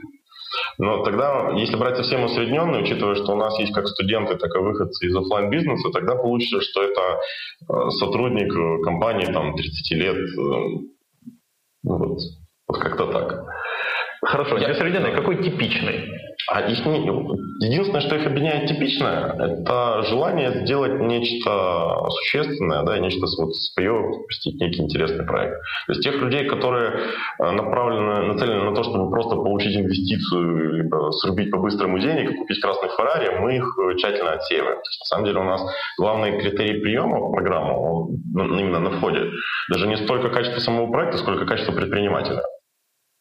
Но 0.78 1.04
тогда, 1.04 1.50
если 1.56 1.76
брать 1.76 1.96
совсем 1.96 2.24
усредненный, 2.24 2.82
учитывая, 2.82 3.14
что 3.14 3.32
у 3.32 3.36
нас 3.36 3.58
есть 3.60 3.72
как 3.72 3.86
студенты, 3.86 4.36
так 4.36 4.54
и 4.54 4.58
выходцы 4.58 5.06
из 5.06 5.14
офлайн 5.14 5.50
бизнеса 5.50 5.90
тогда 5.92 6.16
получится, 6.16 6.60
что 6.60 6.82
это 6.82 7.20
э, 7.68 7.90
сотрудник 7.90 8.52
э, 8.52 8.82
компании 8.82 9.26
там 9.26 9.54
30 9.54 9.90
лет. 9.92 10.16
Э, 10.16 10.30
ну 11.82 11.96
вот, 11.98 12.18
вот 12.66 12.78
как-то 12.78 13.06
так. 13.12 13.44
Хорошо, 14.22 14.58
я... 14.58 14.70
усредненный, 14.70 15.14
какой 15.14 15.42
типичный? 15.42 16.10
А 16.50 16.62
их 16.62 16.84
не... 16.84 16.98
Единственное, 17.64 18.00
что 18.00 18.16
их 18.16 18.26
объединяет 18.26 18.68
типично, 18.68 19.36
это 19.38 20.02
желание 20.08 20.64
сделать 20.64 21.00
нечто 21.00 22.08
существенное, 22.10 22.82
да, 22.82 22.98
нечто 22.98 23.26
вот 23.38 23.54
свое, 23.54 24.12
запустить 24.12 24.60
некий 24.60 24.82
интересный 24.82 25.24
проект. 25.24 25.60
То 25.86 25.92
есть 25.92 26.02
тех 26.02 26.16
людей, 26.16 26.48
которые 26.48 26.92
э, 27.38 27.50
направлены, 27.52 28.32
нацелены 28.32 28.70
на 28.70 28.74
то, 28.74 28.82
чтобы 28.82 29.10
просто 29.10 29.36
получить 29.36 29.76
инвестицию, 29.76 30.74
либо 30.74 31.12
срубить 31.12 31.50
по-быстрому 31.50 31.98
денег 32.00 32.36
купить 32.36 32.60
красный 32.60 32.88
Феррари, 32.96 33.38
мы 33.38 33.56
их 33.56 33.78
э, 33.78 33.96
тщательно 33.96 34.32
отсеиваем. 34.32 34.76
То 34.76 34.90
есть, 34.90 35.00
на 35.00 35.06
самом 35.06 35.24
деле 35.26 35.38
у 35.38 35.44
нас 35.44 35.62
главный 35.98 36.40
критерий 36.40 36.80
приема 36.80 37.20
в 37.20 37.32
программу 37.32 38.10
именно 38.34 38.80
на 38.80 38.90
входе 38.90 39.30
даже 39.70 39.86
не 39.86 39.96
столько 39.96 40.30
качество 40.30 40.60
самого 40.60 40.90
проекта, 40.90 41.18
сколько 41.18 41.46
качество 41.46 41.72
предпринимателя. 41.72 42.42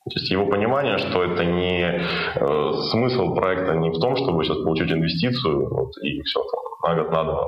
То 0.09 0.19
есть 0.19 0.31
его 0.31 0.45
понимание, 0.47 0.97
что 0.97 1.23
это 1.23 1.45
не 1.45 1.83
э, 1.83 2.73
смысл 2.91 3.35
проекта 3.35 3.75
не 3.75 3.89
в 3.89 3.99
том, 3.99 4.15
чтобы 4.15 4.43
сейчас 4.43 4.57
получить 4.57 4.91
инвестицию 4.91 5.69
вот, 5.69 5.91
и 6.03 6.21
все, 6.23 6.39
там, 6.41 6.95
на 6.95 7.01
год, 7.01 7.11
на 7.11 7.23
два 7.23 7.45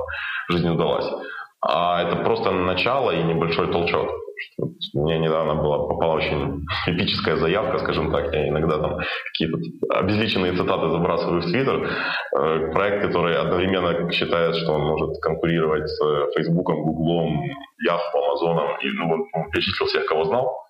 жизнь 0.48 0.68
удалась, 0.68 1.08
а 1.60 2.02
это 2.02 2.16
просто 2.16 2.50
начало 2.50 3.10
и 3.10 3.22
небольшой 3.22 3.70
толчок. 3.70 4.10
Мне 4.94 5.18
недавно 5.18 5.54
была, 5.54 5.86
попала 5.86 6.14
очень 6.14 6.64
эпическая 6.86 7.36
заявка, 7.36 7.78
скажем 7.78 8.10
так. 8.10 8.32
Я 8.32 8.48
иногда 8.48 8.78
там 8.78 8.98
какие-то 9.26 9.58
обезличенные 9.90 10.52
цитаты 10.52 10.90
забрасываю 10.90 11.42
в 11.42 11.44
Твиттер. 11.44 11.88
Э, 12.36 12.72
проект, 12.72 13.06
который 13.06 13.36
одновременно 13.36 14.10
считает, 14.10 14.56
что 14.56 14.72
он 14.72 14.82
может 14.82 15.20
конкурировать 15.20 15.88
с 15.88 16.32
Фейсбуком, 16.34 16.82
Гуглом, 16.82 17.44
Яху, 17.80 18.18
Амазоном. 18.18 18.78
И 18.80 18.90
ну, 18.90 19.26
он 19.32 19.50
перечислил 19.50 19.86
всех, 19.86 20.06
кого 20.06 20.24
знал. 20.24 20.62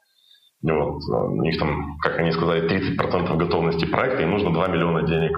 Вот, 0.63 1.03
у 1.11 1.43
них 1.43 1.59
там, 1.59 1.99
как 2.01 2.19
они 2.19 2.31
сказали, 2.33 2.69
30% 2.69 3.37
готовности 3.37 3.85
проекта, 3.85 4.23
и 4.23 4.27
нужно 4.27 4.53
2 4.53 4.69
миллиона 4.69 5.03
денег 5.03 5.37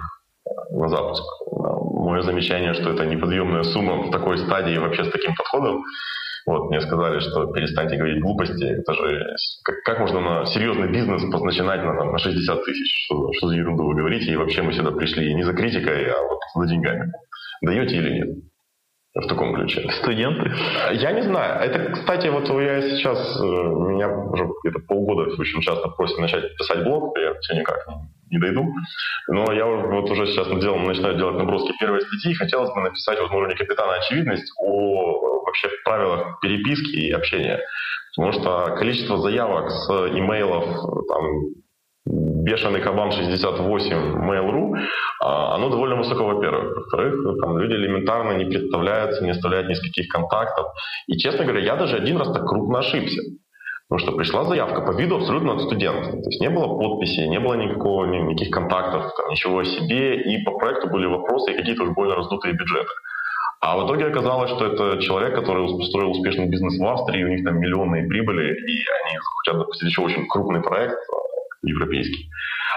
на 0.70 0.88
запуск. 0.88 1.24
Мое 1.50 2.20
замечание, 2.22 2.74
что 2.74 2.90
это 2.90 3.06
неподъемная 3.06 3.62
сумма 3.62 4.02
в 4.02 4.10
такой 4.10 4.38
стадии 4.38 4.76
вообще 4.76 5.04
с 5.04 5.10
таким 5.10 5.34
подходом. 5.34 5.82
Вот, 6.46 6.68
мне 6.68 6.80
сказали, 6.82 7.20
что 7.20 7.46
перестаньте 7.46 7.96
говорить 7.96 8.20
глупости. 8.20 8.64
Это 8.64 8.92
же 8.92 9.34
как, 9.64 9.82
как 9.82 9.98
можно 10.00 10.20
на 10.20 10.44
серьезный 10.44 10.92
бизнес 10.92 11.22
начинать 11.22 11.82
на, 11.82 11.96
там, 11.96 12.12
на 12.12 12.18
60 12.18 12.64
тысяч? 12.64 13.06
Что, 13.06 13.32
что 13.32 13.48
за 13.48 13.54
ерунду 13.54 13.84
вы 13.84 13.94
говорите? 13.94 14.30
И 14.30 14.37
вообще 14.37 14.60
мы 14.60 14.74
сюда 14.74 14.90
пришли 14.90 15.34
не 15.34 15.42
за 15.42 15.54
критикой, 15.54 16.10
а 16.10 16.22
вот 16.22 16.40
за 16.54 16.70
деньгами. 16.70 17.10
Даете 17.62 17.96
или 17.96 18.10
нет? 18.10 18.28
В 19.14 19.29
таком 19.29 19.55
ключе. 19.55 19.88
Студенты? 20.03 20.53
Я 20.92 21.12
не 21.12 21.22
знаю. 21.22 21.61
Это, 21.61 21.92
кстати, 21.92 22.27
вот 22.29 22.48
я 22.61 22.81
сейчас, 22.83 23.40
э, 23.40 23.44
меня 23.44 24.09
уже 24.09 24.48
где-то 24.62 24.81
полгода 24.88 25.31
очень 25.38 25.61
часто 25.61 25.88
просят 25.88 26.18
начать 26.18 26.57
писать 26.57 26.83
блог, 26.83 27.16
я 27.18 27.35
все 27.40 27.55
никак 27.55 27.87
не, 28.31 28.38
дойду. 28.38 28.66
Но 29.29 29.53
я 29.53 29.66
вот 29.66 30.11
уже 30.11 30.27
сейчас 30.27 30.48
делал, 30.61 30.79
начинаю 30.79 31.16
делать 31.16 31.37
наброски 31.37 31.72
первой 31.79 32.00
статьи, 32.00 32.33
и 32.33 32.35
хотелось 32.35 32.74
бы 32.74 32.81
написать 32.81 33.20
вот 33.20 33.31
на 33.31 33.37
уровне 33.37 33.55
капитана 33.55 33.94
очевидность 33.94 34.53
о 34.59 35.42
вообще 35.44 35.68
правилах 35.85 36.40
переписки 36.40 36.96
и 36.96 37.12
общения. 37.12 37.61
Потому 38.16 38.33
что 38.33 38.77
количество 38.77 39.18
заявок 39.18 39.70
с 39.70 39.90
имейлов 39.90 40.64
там, 41.09 41.63
бешеный 42.44 42.80
кабан 42.80 43.11
68 43.11 43.96
Mail.ru, 43.96 44.76
а, 45.20 45.54
оно 45.54 45.70
довольно 45.70 45.96
высоко, 45.96 46.24
во-первых. 46.24 46.76
Во-вторых, 46.76 47.14
там 47.40 47.59
люди 47.59 47.72
элементарно 47.74 48.33
не 48.37 48.44
представляются, 48.44 49.24
не 49.24 49.30
оставляют 49.30 49.68
ни 49.68 49.74
с 49.74 49.80
каких 49.80 50.09
контактов. 50.09 50.66
И, 51.07 51.16
честно 51.16 51.44
говоря, 51.44 51.64
я 51.64 51.76
даже 51.76 51.96
один 51.96 52.18
раз 52.18 52.33
так 52.33 52.46
крупно 52.46 52.80
ошибся. 52.80 53.22
Потому 53.88 53.98
что 54.07 54.16
пришла 54.16 54.44
заявка 54.44 54.80
по 54.80 54.92
виду 54.92 55.16
абсолютно 55.16 55.54
от 55.54 55.62
студента. 55.62 56.11
То 56.11 56.28
есть 56.28 56.40
не 56.40 56.48
было 56.48 56.66
подписи, 56.78 57.20
не 57.20 57.38
было 57.38 57.54
никакого, 57.54 58.07
никаких 58.07 58.50
контактов, 58.50 59.12
там, 59.16 59.28
ничего 59.30 59.59
о 59.59 59.64
себе. 59.64 60.20
И 60.22 60.42
по 60.44 60.52
проекту 60.52 60.88
были 60.88 61.07
вопросы 61.07 61.52
и 61.52 61.57
какие-то 61.57 61.85
уж 61.85 61.90
больно 61.90 62.14
раздутые 62.14 62.54
бюджеты. 62.54 62.88
А 63.61 63.78
в 63.78 63.87
итоге 63.87 64.07
оказалось, 64.07 64.50
что 64.50 64.66
это 64.66 65.00
человек, 65.00 65.35
который 65.35 65.66
построил 65.78 66.11
успешный 66.11 66.46
бизнес 66.46 66.78
в 66.78 66.87
Австрии, 66.87 67.24
у 67.24 67.28
них 67.28 67.44
там 67.44 67.59
миллионные 67.59 68.07
прибыли, 68.07 68.52
и 68.52 68.85
они 69.04 69.16
хотят 69.38 69.61
запустить 69.61 69.88
еще 69.88 70.02
очень 70.02 70.26
крупный 70.28 70.61
проект, 70.61 70.98
европейский. 71.64 72.29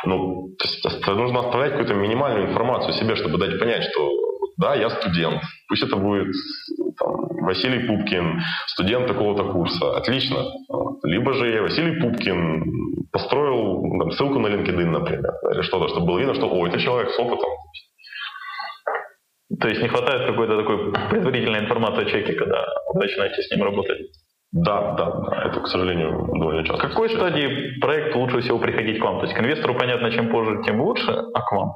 Ну, 0.05 0.49
то 0.57 0.67
есть 0.67 1.07
нужно 1.07 1.39
оставлять 1.39 1.71
какую-то 1.71 1.93
минимальную 1.93 2.49
информацию 2.49 2.93
себе, 2.93 3.15
чтобы 3.15 3.37
дать 3.37 3.59
понять, 3.59 3.83
что 3.91 4.11
да, 4.57 4.75
я 4.75 4.89
студент. 4.89 5.41
Пусть 5.67 5.83
это 5.83 5.95
будет 5.95 6.33
там, 6.97 7.27
Василий 7.43 7.87
Пупкин, 7.87 8.41
студент 8.67 9.07
такого-то 9.07 9.51
курса. 9.51 9.95
Отлично. 9.97 10.45
Либо 11.03 11.33
же 11.33 11.47
я 11.47 11.61
Василий 11.61 11.99
Пупкин 12.01 13.07
построил 13.11 13.81
там, 13.99 14.11
ссылку 14.11 14.39
на 14.39 14.47
LinkedIn, 14.47 14.85
например, 14.85 15.31
или 15.51 15.61
что-то, 15.61 15.87
чтобы 15.89 16.07
было 16.07 16.19
видно, 16.19 16.33
что 16.33 16.49
о, 16.49 16.67
это 16.67 16.79
человек 16.79 17.11
с 17.11 17.19
опытом. 17.19 17.49
То 19.59 19.69
есть 19.69 19.81
не 19.81 19.87
хватает 19.87 20.27
какой-то 20.27 20.57
такой 20.57 20.91
предварительной 21.09 21.59
информации 21.59 22.03
о 22.03 22.05
человеке, 22.05 22.33
когда 22.33 22.65
начинаете 22.93 23.41
с 23.41 23.51
ним 23.51 23.63
работать? 23.63 23.99
Да, 24.53 24.93
да, 24.93 25.11
да, 25.11 25.43
это, 25.43 25.59
к 25.59 25.67
сожалению, 25.67 26.25
довольно 26.33 26.63
часто. 26.63 26.87
В 26.87 26.89
какой 26.89 27.09
стадии 27.09 27.79
проекта 27.79 28.17
лучше 28.17 28.39
всего 28.39 28.59
приходить 28.59 28.99
к 28.99 29.03
вам? 29.03 29.19
То 29.19 29.25
есть 29.25 29.35
к 29.35 29.39
инвестору, 29.39 29.75
понятно, 29.75 30.09
чем 30.11 30.29
позже, 30.29 30.61
тем 30.63 30.81
лучше, 30.81 31.11
а 31.11 31.41
к 31.41 31.51
вам? 31.51 31.73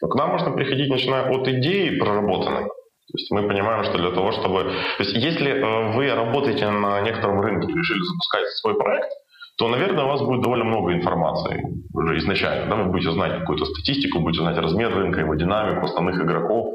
Ну, 0.00 0.08
к 0.08 0.14
нам 0.14 0.30
можно 0.30 0.50
приходить, 0.52 0.90
начиная 0.90 1.30
от 1.30 1.46
идеи 1.46 1.98
проработанной. 1.98 2.64
То 2.64 3.18
есть 3.18 3.30
мы 3.30 3.46
понимаем, 3.46 3.84
что 3.84 3.98
для 3.98 4.10
того, 4.10 4.32
чтобы... 4.32 4.64
То 4.64 5.02
есть 5.02 5.14
если 5.14 5.52
э, 5.52 5.92
вы 5.92 6.12
работаете 6.12 6.70
на 6.70 7.02
некотором 7.02 7.40
рынке 7.40 7.70
и 7.70 7.76
решили 7.76 8.00
запускать 8.00 8.48
свой 8.56 8.74
проект, 8.74 9.10
то, 9.56 9.68
наверное, 9.68 10.04
у 10.04 10.08
вас 10.08 10.22
будет 10.22 10.42
довольно 10.42 10.64
много 10.64 10.94
информации 10.94 11.62
уже 11.92 12.18
изначально. 12.18 12.66
Да? 12.70 12.82
Вы 12.82 12.90
будете 12.90 13.12
знать 13.12 13.38
какую-то 13.40 13.66
статистику, 13.66 14.20
будете 14.20 14.42
знать 14.42 14.58
размер 14.58 14.92
рынка, 14.94 15.20
его 15.20 15.34
динамику, 15.34 15.84
основных 15.84 16.20
игроков. 16.20 16.74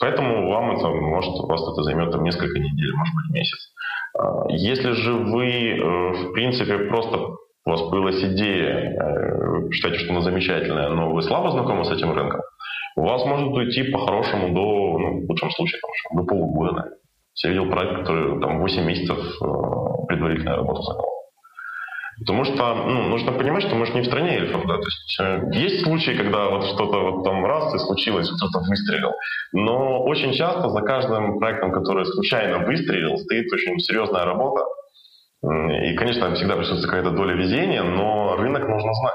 Поэтому 0.00 0.50
вам 0.50 0.76
это 0.76 0.88
может, 0.88 1.30
у 1.30 1.46
вас 1.46 1.62
это 1.62 1.82
займет 1.82 2.12
там, 2.12 2.22
несколько 2.22 2.58
недель, 2.58 2.92
может 2.94 3.14
быть, 3.14 3.34
месяц. 3.34 3.72
Если 4.48 4.92
же 4.92 5.12
вы, 5.12 5.46
э, 5.46 6.12
в 6.12 6.32
принципе, 6.32 6.78
просто 6.78 7.18
у 7.18 7.70
вас 7.70 7.82
появилась 7.90 8.22
идея, 8.22 8.94
э, 8.94 9.60
вы 9.62 9.72
считаете, 9.72 9.98
что 9.98 10.12
она 10.12 10.22
замечательная, 10.22 10.88
но 10.90 11.12
вы 11.12 11.22
слабо 11.22 11.50
знакомы 11.50 11.84
с 11.84 11.90
этим 11.90 12.12
рынком, 12.12 12.40
у 12.96 13.02
вас 13.02 13.24
может 13.26 13.48
уйти 13.48 13.82
по-хорошему 13.90 14.54
до, 14.54 14.98
ну, 14.98 15.26
в 15.26 15.28
лучшем 15.28 15.50
случае, 15.50 15.80
там, 15.80 16.18
до 16.18 16.26
полугода. 16.26 16.84
Я 17.44 17.50
видел 17.50 17.70
проект, 17.70 18.00
который 18.00 18.40
там 18.40 18.60
8 18.60 18.84
месяцев 18.86 19.18
э, 19.18 20.06
предварительной 20.08 20.56
работы 20.56 20.82
занял. 20.82 21.15
Потому 22.18 22.44
что 22.44 22.74
ну, 22.74 23.08
нужно 23.08 23.32
понимать, 23.32 23.64
что 23.64 23.74
мы 23.76 23.86
же 23.86 23.92
не 23.92 24.00
в 24.00 24.06
стране 24.06 24.36
эльфов. 24.36 24.66
Да? 24.66 24.76
То 24.76 24.84
есть, 24.84 25.20
э, 25.20 25.40
есть 25.52 25.84
случаи, 25.84 26.16
когда 26.16 26.48
вот 26.48 26.64
что-то 26.64 26.98
вот 27.00 27.24
там 27.24 27.44
раз 27.44 27.74
и 27.74 27.78
случилось, 27.78 28.30
кто-то 28.30 28.64
выстрелил. 28.66 29.12
Но 29.52 30.02
очень 30.04 30.32
часто 30.32 30.70
за 30.70 30.80
каждым 30.80 31.38
проектом, 31.38 31.72
который 31.72 32.06
случайно 32.06 32.64
выстрелил, 32.64 33.18
стоит 33.18 33.52
очень 33.52 33.78
серьезная 33.80 34.24
работа. 34.24 34.64
И, 35.42 35.94
конечно, 35.94 36.34
всегда 36.34 36.56
присутствует 36.56 36.86
какая-то 36.86 37.10
доля 37.10 37.34
везения, 37.34 37.82
но 37.82 38.36
рынок 38.36 38.66
нужно 38.66 38.94
знать. 38.94 39.14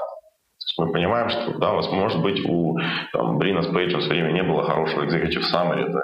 Мы 0.78 0.92
понимаем, 0.92 1.28
что 1.28 1.58
да, 1.58 1.72
у 1.72 1.76
вас 1.76 1.90
может 1.90 2.22
быть 2.22 2.40
у 2.46 2.78
там, 3.12 3.36
Брина 3.36 3.62
с 3.62 3.66
Пейджем 3.66 4.00
в 4.00 4.04
свое 4.04 4.22
время 4.22 4.34
не 4.34 4.42
было 4.42 4.62
хорошего 4.62 5.02
executive 5.02 5.42
summary, 5.52 5.86
да, 5.88 6.00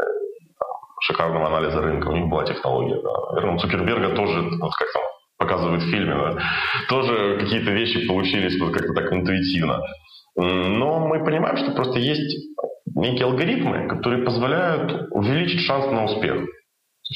шикарного 1.00 1.46
анализа 1.46 1.80
рынка, 1.80 2.08
у 2.08 2.16
них 2.16 2.26
была 2.26 2.44
технология. 2.44 3.00
Да. 3.00 3.32
Наверное, 3.32 3.54
у 3.54 3.58
Цукерберга 3.58 4.16
тоже, 4.16 4.42
вот 4.60 4.74
как 4.74 4.92
там 4.92 5.02
показывают 5.38 5.82
в 5.82 5.90
фильме, 5.90 6.14
да, 6.14 6.38
тоже 6.88 7.38
какие-то 7.38 7.70
вещи 7.70 8.06
получились 8.06 8.60
вот 8.60 8.72
как-то 8.72 8.92
так 8.92 9.12
интуитивно. 9.12 9.80
Но 10.36 11.06
мы 11.06 11.24
понимаем, 11.24 11.56
что 11.56 11.72
просто 11.72 11.98
есть 11.98 12.36
некие 12.94 13.24
алгоритмы, 13.24 13.88
которые 13.88 14.24
позволяют 14.24 15.08
увеличить 15.10 15.60
шанс 15.60 15.86
на 15.86 16.04
успех. 16.04 16.42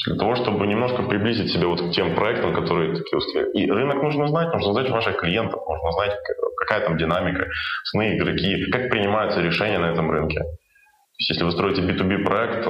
Для 0.07 0.15
того, 0.15 0.35
чтобы 0.35 0.65
немножко 0.65 1.03
приблизить 1.03 1.51
себя 1.51 1.67
вот 1.67 1.79
к 1.79 1.91
тем 1.91 2.15
проектам, 2.15 2.53
которые 2.55 2.95
такие 2.95 3.17
успехи. 3.17 3.47
И 3.53 3.69
рынок 3.69 4.01
нужно 4.01 4.27
знать, 4.27 4.51
нужно 4.51 4.73
знать 4.73 4.89
ваших 4.89 5.17
клиентов, 5.17 5.61
нужно 5.67 5.91
знать, 5.91 6.17
какая 6.57 6.85
там 6.85 6.97
динамика, 6.97 7.47
основные 7.83 8.17
игроки, 8.17 8.71
как 8.71 8.89
принимаются 8.89 9.41
решения 9.41 9.77
на 9.77 9.91
этом 9.91 10.09
рынке. 10.09 10.39
То 10.39 11.19
есть, 11.19 11.29
если 11.29 11.43
вы 11.43 11.51
строите 11.51 11.81
B2B 11.83 12.23
проект, 12.23 12.65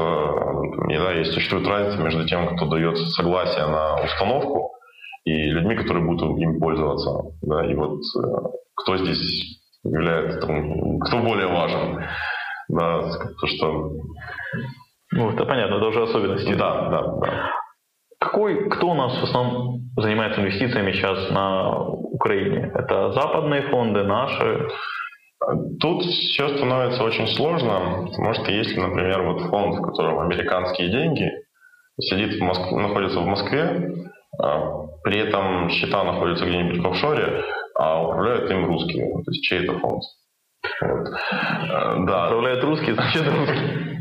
не 0.87 0.99
да, 0.99 1.13
есть 1.13 1.31
существует 1.31 1.65
разница 1.65 2.03
между 2.03 2.27
тем, 2.27 2.57
кто 2.57 2.65
дает 2.65 2.97
согласие 2.97 3.67
на 3.67 4.03
установку, 4.03 4.73
и 5.25 5.51
людьми, 5.51 5.75
которые 5.75 6.05
будут 6.05 6.37
им 6.39 6.59
пользоваться. 6.59 7.35
Да, 7.41 7.65
и 7.65 7.73
вот 7.75 7.99
э, 7.99 8.27
кто 8.75 8.97
здесь 8.97 9.61
является, 9.83 10.39
там, 10.39 10.99
кто 10.99 11.19
более 11.19 11.47
важен. 11.47 12.03
Да, 12.69 13.01
то, 13.01 13.47
что... 13.47 13.91
Ну, 15.11 15.31
это 15.31 15.45
понятно, 15.45 15.75
это 15.75 15.87
уже 15.87 16.03
особенности. 16.03 16.53
Да, 16.53 16.89
да, 16.89 17.01
да. 17.21 17.51
Какой, 18.19 18.69
кто 18.69 18.91
у 18.91 18.93
нас 18.95 19.19
в 19.19 19.23
основном 19.23 19.81
занимается 19.97 20.41
инвестициями 20.41 20.91
сейчас 20.93 21.29
на 21.29 21.87
Украине? 21.87 22.71
Это 22.73 23.11
западные 23.11 23.63
фонды, 23.63 24.03
наши? 24.03 24.67
Тут 25.81 26.03
все 26.03 26.57
становится 26.57 27.03
очень 27.03 27.27
сложно, 27.27 28.07
потому 28.09 28.33
что 28.33 28.49
если, 28.51 28.79
например, 28.79 29.23
вот 29.23 29.41
фонд, 29.49 29.75
в 29.75 29.81
котором 29.81 30.19
американские 30.19 30.89
деньги, 30.89 31.29
сидит 31.99 32.39
в 32.39 32.43
Москве, 32.43 32.77
находится 32.77 33.19
в 33.19 33.25
Москве, 33.25 33.93
при 34.37 35.19
этом 35.19 35.69
счета 35.69 36.03
находятся 36.03 36.45
где-нибудь 36.45 36.79
в 36.79 36.87
офшоре, 36.87 37.43
а 37.75 38.03
управляют 38.03 38.49
им 38.51 38.65
русские. 38.65 39.11
То 39.23 39.31
есть 39.31 39.43
чей 39.43 39.63
это 39.63 39.77
фонд? 39.79 40.03
А, 40.81 41.97
да. 42.05 42.27
Управляют 42.27 42.63
русские, 42.63 42.95
значит 42.95 43.23
русские. 43.27 43.93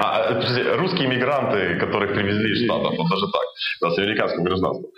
А, 0.00 0.40
русские 0.76 1.08
мигранты, 1.08 1.78
которых 1.78 2.12
привезли 2.12 2.52
из 2.52 2.64
Штатов, 2.64 2.94
вот 2.96 3.08
даже 3.08 3.26
так, 3.32 3.42
да, 3.80 3.90
с 3.90 3.98
американским 3.98 4.44
гражданством. 4.44 4.90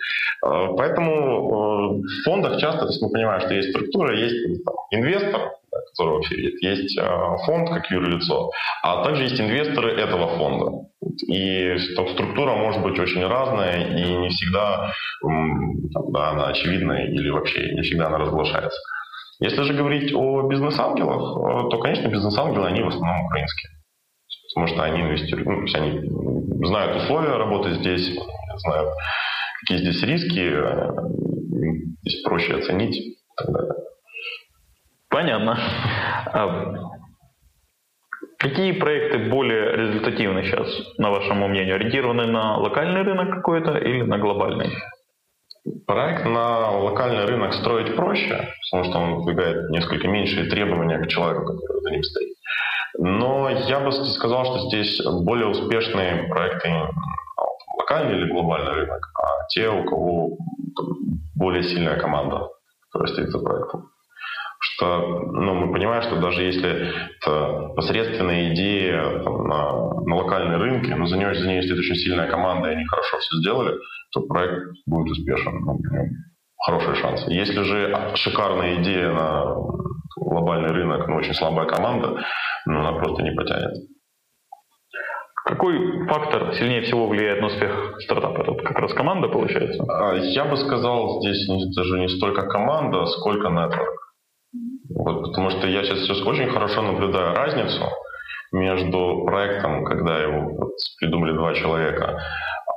А, 0.43 0.73
поэтому 0.73 1.11
э, 1.11 2.01
в 2.01 2.23
фондах 2.25 2.59
часто, 2.59 2.81
то 2.81 2.87
есть 2.87 3.01
мы 3.01 3.09
понимаем, 3.11 3.41
что 3.41 3.53
есть 3.53 3.69
структура, 3.69 4.15
есть 4.17 4.65
там, 4.65 4.75
инвестор, 4.91 5.51
который 5.91 6.15
вообще 6.15 6.41
есть, 6.41 6.63
есть 6.63 6.99
фонд 7.45 7.69
как 7.69 7.89
юрлицо, 7.91 8.51
а 8.83 9.03
также 9.03 9.23
есть 9.23 9.39
инвесторы 9.39 9.93
этого 9.93 10.27
фонда. 10.37 10.87
И 11.27 11.75
там, 11.95 12.09
структура 12.09 12.55
может 12.55 12.81
быть 12.81 12.99
очень 12.99 13.25
разная, 13.25 13.97
и 13.97 14.17
не 14.17 14.29
всегда 14.29 14.91
там, 15.21 16.11
да, 16.11 16.31
она 16.31 16.47
очевидная 16.47 17.07
или 17.07 17.29
вообще 17.29 17.73
не 17.73 17.81
всегда 17.81 18.07
она 18.07 18.17
разглашается. 18.17 18.79
Если 19.39 19.61
же 19.63 19.73
говорить 19.73 20.13
о 20.15 20.47
бизнес-ангелах, 20.47 21.69
то, 21.69 21.79
конечно, 21.79 22.07
бизнес-ангелы, 22.07 22.67
они 22.67 22.81
в 22.81 22.87
основном 22.87 23.25
украинские. 23.25 23.71
Потому 24.53 24.67
что 24.67 24.83
они 24.83 25.01
инвестируют, 25.01 25.47
ну, 25.47 25.79
они 25.79 26.65
знают 26.65 27.03
условия 27.03 27.37
работы 27.37 27.75
здесь, 27.75 28.17
знают, 28.57 28.89
какие 29.61 29.77
здесь 29.77 30.01
риски, 30.03 30.63
здесь 32.01 32.23
проще 32.23 32.55
оценить 32.55 32.97
и 32.97 33.17
так 33.37 33.53
далее. 33.53 33.73
Понятно. 35.09 35.59
А 36.33 36.73
какие 38.39 38.71
проекты 38.71 39.29
более 39.29 39.75
результативны 39.75 40.43
сейчас, 40.43 40.67
на 40.97 41.11
вашему 41.11 41.47
мнению? 41.47 41.75
Ориентированы 41.75 42.25
на 42.25 42.57
локальный 42.57 43.03
рынок 43.03 43.29
какой-то 43.29 43.77
или 43.77 44.01
на 44.01 44.17
глобальный? 44.17 44.71
Проект 45.85 46.25
на 46.25 46.71
локальный 46.71 47.25
рынок 47.25 47.53
строить 47.53 47.95
проще, 47.95 48.47
потому 48.69 48.89
что 48.89 48.99
он 48.99 49.15
выдвигает 49.15 49.69
несколько 49.69 50.07
меньшие 50.07 50.49
требования 50.49 50.99
к 50.99 51.07
человеку, 51.07 51.45
который 51.45 51.81
за 51.81 51.91
ним 51.91 52.03
стоит. 52.03 52.35
Но 52.97 53.49
я 53.49 53.79
бы 53.79 53.91
сказал, 53.91 54.45
что 54.45 54.67
здесь 54.67 55.01
более 55.03 55.47
успешные 55.47 56.27
проекты 56.29 56.69
локальный 57.77 58.17
или 58.17 58.31
глобальный 58.31 58.73
рынок, 58.73 59.11
а 59.15 59.47
те, 59.49 59.69
у 59.69 59.83
кого 59.85 60.37
более 61.35 61.63
сильная 61.63 61.97
команда, 61.97 62.49
которая 62.89 63.13
стоит 63.13 63.29
за 63.29 63.39
проектом 63.39 63.89
что 64.59 64.99
ну, 65.31 65.53
мы 65.53 65.73
понимаем, 65.73 66.03
что 66.03 66.19
даже 66.19 66.43
если 66.43 66.91
это 67.21 67.73
посредственная 67.75 68.53
идея 68.53 69.23
там, 69.23 69.47
на, 69.47 69.71
на 70.05 70.15
локальной 70.15 70.57
рынке, 70.57 70.95
но 70.95 71.05
за 71.05 71.17
нее, 71.17 71.35
за 71.35 71.47
ней 71.47 71.61
стоит 71.63 71.79
очень 71.79 71.95
сильная 71.95 72.29
команда, 72.29 72.69
и 72.69 72.73
они 72.73 72.85
хорошо 72.85 73.19
все 73.19 73.37
сделали, 73.37 73.77
то 74.11 74.21
проект 74.21 74.73
будет 74.85 75.11
успешен. 75.11 75.61
Ну, 75.61 75.79
хорошие 76.65 76.95
шансы. 76.95 77.31
Если 77.31 77.61
же 77.61 78.11
шикарная 78.15 78.81
идея 78.81 79.11
на 79.11 79.55
глобальный 80.15 80.69
рынок, 80.69 81.07
но 81.07 81.17
очень 81.17 81.33
слабая 81.33 81.67
команда, 81.67 82.23
ну, 82.65 82.79
она 82.79 82.93
просто 82.93 83.23
не 83.23 83.31
потянет. 83.31 83.73
Какой 85.45 86.05
фактор 86.07 86.53
сильнее 86.55 86.81
всего 86.81 87.07
влияет 87.07 87.39
на 87.39 87.47
успех 87.47 88.01
стартапа? 88.01 88.41
Это 88.41 88.53
как 88.63 88.79
раз 88.79 88.93
команда 88.93 89.29
получается? 89.29 89.81
А, 89.87 90.15
я 90.15 90.43
бы 90.43 90.57
сказал, 90.57 91.21
здесь 91.21 91.47
даже 91.73 91.99
не 91.99 92.09
столько 92.09 92.41
команда, 92.47 93.05
сколько 93.05 93.47
нетворк. 93.47 94.13
Вот, 94.89 95.27
потому 95.27 95.49
что 95.51 95.67
я 95.67 95.83
сейчас, 95.83 95.99
сейчас 95.99 96.21
очень 96.25 96.49
хорошо 96.49 96.81
наблюдаю 96.81 97.33
разницу 97.33 97.85
между 98.51 99.23
проектом, 99.25 99.85
когда 99.85 100.21
его 100.21 100.49
вот, 100.49 100.71
придумали 100.99 101.33
два 101.33 101.53
человека. 101.53 102.21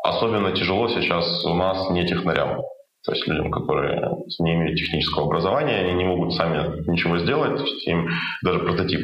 Особенно 0.03 0.53
тяжело 0.53 0.89
сейчас 0.89 1.45
у 1.45 1.55
нас 1.55 1.91
не 1.91 2.07
технарям. 2.07 2.63
То 3.05 3.13
есть 3.13 3.27
людям, 3.27 3.51
которые 3.51 4.11
не 4.41 4.55
имеют 4.55 4.79
технического 4.79 5.27
образования, 5.27 5.81
они 5.81 5.95
не 5.95 6.05
могут 6.05 6.35
сами 6.35 6.91
ничего 6.91 7.19
сделать, 7.19 7.61
им 7.87 8.09
даже 8.43 8.61
прототип. 8.61 9.01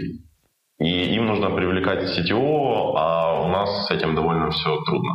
И 0.78 1.14
им 1.14 1.26
нужно 1.26 1.50
привлекать 1.50 2.04
CTO, 2.04 2.92
а 2.96 3.42
у 3.42 3.48
нас 3.48 3.86
с 3.86 3.90
этим 3.90 4.14
довольно 4.14 4.50
все 4.50 4.78
трудно. 4.84 5.14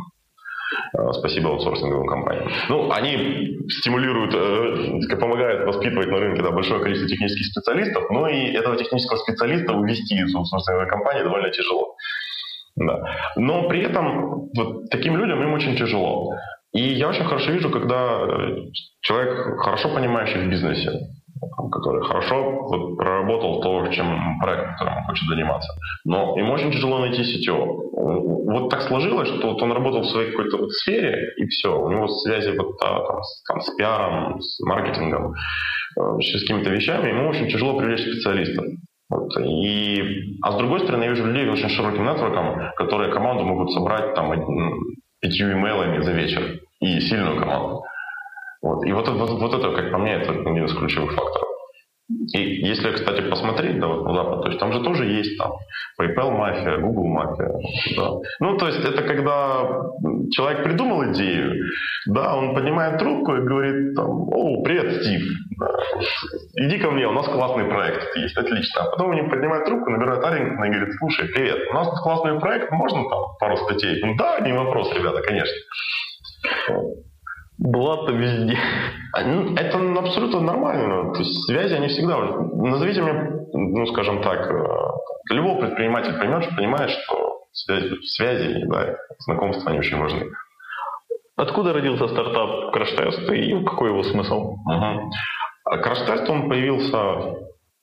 Э, 0.98 1.12
спасибо 1.12 1.50
аутсорсинговым 1.50 2.06
компаниям. 2.06 2.50
Ну, 2.68 2.90
они 2.90 3.58
стимулируют, 3.68 4.34
э, 4.34 5.16
помогают 5.16 5.66
воспитывать 5.66 6.08
на 6.08 6.18
рынке 6.18 6.42
да, 6.42 6.50
большое 6.50 6.80
количество 6.80 7.08
технических 7.08 7.46
специалистов, 7.46 8.10
но 8.10 8.28
и 8.28 8.52
этого 8.52 8.76
технического 8.76 9.18
специалиста 9.18 9.74
увести 9.74 10.16
из 10.16 10.34
аутсорсинговой 10.34 10.88
компании 10.88 11.22
довольно 11.22 11.50
тяжело. 11.50 11.91
Да. 12.76 13.00
Но 13.36 13.68
при 13.68 13.82
этом 13.82 14.48
вот 14.56 14.90
таким 14.90 15.16
людям 15.16 15.42
им 15.42 15.52
очень 15.52 15.76
тяжело. 15.76 16.32
И 16.72 16.82
я 16.82 17.08
очень 17.08 17.24
хорошо 17.24 17.52
вижу, 17.52 17.70
когда 17.70 18.20
э, 18.22 18.56
человек, 19.02 19.60
хорошо 19.60 19.94
понимающий 19.94 20.40
в 20.40 20.48
бизнесе, 20.48 20.90
который 21.70 22.02
хорошо 22.02 22.50
вот, 22.62 22.96
проработал 22.96 23.60
то, 23.60 23.86
чем 23.88 24.38
проект, 24.40 24.72
которым 24.72 24.98
он 24.98 25.04
хочет 25.04 25.28
заниматься. 25.28 25.70
Но 26.04 26.38
ему 26.38 26.52
очень 26.54 26.72
тяжело 26.72 27.00
найти 27.00 27.22
CTO. 27.22 27.66
Вот 27.92 28.70
так 28.70 28.82
сложилось, 28.82 29.28
что 29.28 29.52
вот 29.52 29.62
он 29.62 29.72
работал 29.72 30.00
в 30.00 30.06
своей 30.06 30.30
какой-то 30.30 30.58
вот 30.58 30.72
сфере, 30.72 31.34
и 31.36 31.46
все. 31.46 31.78
У 31.78 31.90
него 31.90 32.08
связи 32.08 32.56
вот, 32.56 32.78
там, 32.78 33.22
с, 33.22 33.42
там, 33.48 33.60
с 33.60 33.74
пиаром, 33.74 34.40
с 34.40 34.60
маркетингом, 34.60 35.34
э, 35.34 36.20
с 36.20 36.40
какими-то 36.40 36.70
вещами, 36.70 37.10
ему 37.10 37.28
очень 37.28 37.48
тяжело 37.48 37.78
привлечь 37.78 38.00
специалистов. 38.00 38.64
Вот. 39.12 39.36
И, 39.44 40.38
а 40.40 40.52
с 40.52 40.56
другой 40.56 40.80
стороны, 40.80 41.04
я 41.04 41.10
вижу 41.10 41.26
людей 41.26 41.46
очень 41.46 41.68
широким 41.68 42.04
нетворком, 42.04 42.72
которые 42.76 43.12
команду 43.12 43.44
могут 43.44 43.70
собрать 43.72 44.14
там, 44.14 44.32
пятью 45.20 45.52
имейлами 45.52 46.00
за 46.02 46.12
вечер. 46.12 46.60
И 46.80 46.98
сильную 47.00 47.38
команду. 47.38 47.84
Вот. 48.62 48.84
И 48.86 48.92
вот, 48.92 49.06
вот, 49.08 49.30
вот 49.30 49.54
это, 49.54 49.72
как 49.72 49.92
по 49.92 49.98
мне, 49.98 50.14
это 50.14 50.32
один 50.32 50.64
из 50.64 50.74
ключевых 50.74 51.12
факторов. 51.12 51.48
И 52.34 52.66
если, 52.66 52.92
кстати, 52.92 53.20
посмотреть 53.28 53.78
да, 53.80 53.88
вот, 53.88 54.14
Запад, 54.14 54.42
то 54.42 54.48
есть 54.48 54.60
там 54.60 54.72
же 54.72 54.82
тоже 54.82 55.04
есть 55.04 55.36
там 55.38 55.52
PayPal 56.00 56.30
мафия, 56.30 56.78
Google 56.78 57.06
мафия. 57.06 57.50
Да. 57.96 58.10
Ну, 58.40 58.56
то 58.56 58.68
есть 58.68 58.84
это 58.84 59.02
когда 59.02 59.82
человек 60.30 60.62
придумал 60.64 61.12
идею, 61.12 61.64
да, 62.06 62.36
он 62.36 62.54
поднимает 62.54 62.98
трубку 62.98 63.36
и 63.36 63.40
говорит 63.40 63.94
там, 63.94 64.28
о, 64.32 64.62
привет, 64.62 65.02
Стив, 65.02 65.22
иди 66.56 66.78
ко 66.78 66.90
мне, 66.90 67.06
у 67.06 67.12
нас 67.12 67.26
классный 67.26 67.64
проект 67.64 68.16
есть, 68.16 68.36
отлично. 68.36 68.82
А 68.82 68.90
потом 68.90 69.12
они 69.12 69.28
поднимают 69.28 69.64
трубку, 69.66 69.90
набирают 69.90 70.24
Арингтона 70.24 70.64
и 70.64 70.70
говорят, 70.70 70.94
слушай, 70.98 71.28
привет, 71.28 71.70
у 71.70 71.74
нас 71.74 71.88
тут 71.90 72.00
классный 72.00 72.38
проект, 72.40 72.70
можно 72.70 73.08
там 73.08 73.24
пару 73.40 73.56
статей? 73.56 74.00
Ну 74.02 74.14
да, 74.16 74.40
не 74.40 74.52
вопрос, 74.52 74.92
ребята, 74.94 75.22
конечно. 75.22 75.56
Блата 77.64 78.10
везде. 78.12 78.58
Ну, 79.24 79.54
это 79.54 79.78
абсолютно 80.00 80.40
нормально. 80.40 81.12
То 81.12 81.20
есть 81.20 81.44
связи, 81.44 81.74
они 81.74 81.88
всегда... 81.88 82.18
Назовите 82.18 83.02
мне, 83.02 83.12
ну, 83.52 83.86
скажем 83.86 84.20
так, 84.20 84.50
э, 84.50 85.34
любой 85.34 85.60
предприниматель 85.60 86.18
поймет, 86.18 86.42
что 86.42 86.56
понимает, 86.56 86.90
что 86.90 87.44
связи, 87.52 88.64
да, 88.66 88.96
знакомства, 89.20 89.70
они 89.70 89.78
очень 89.78 89.98
важны. 89.98 90.26
Откуда 91.36 91.72
родился 91.72 92.08
стартап 92.08 92.74
Test 92.74 93.32
и 93.32 93.64
какой 93.64 93.90
его 93.90 94.02
смысл? 94.02 94.54
Угу. 94.66 95.10
Test, 95.70 96.28
он 96.28 96.48
появился, 96.48 97.36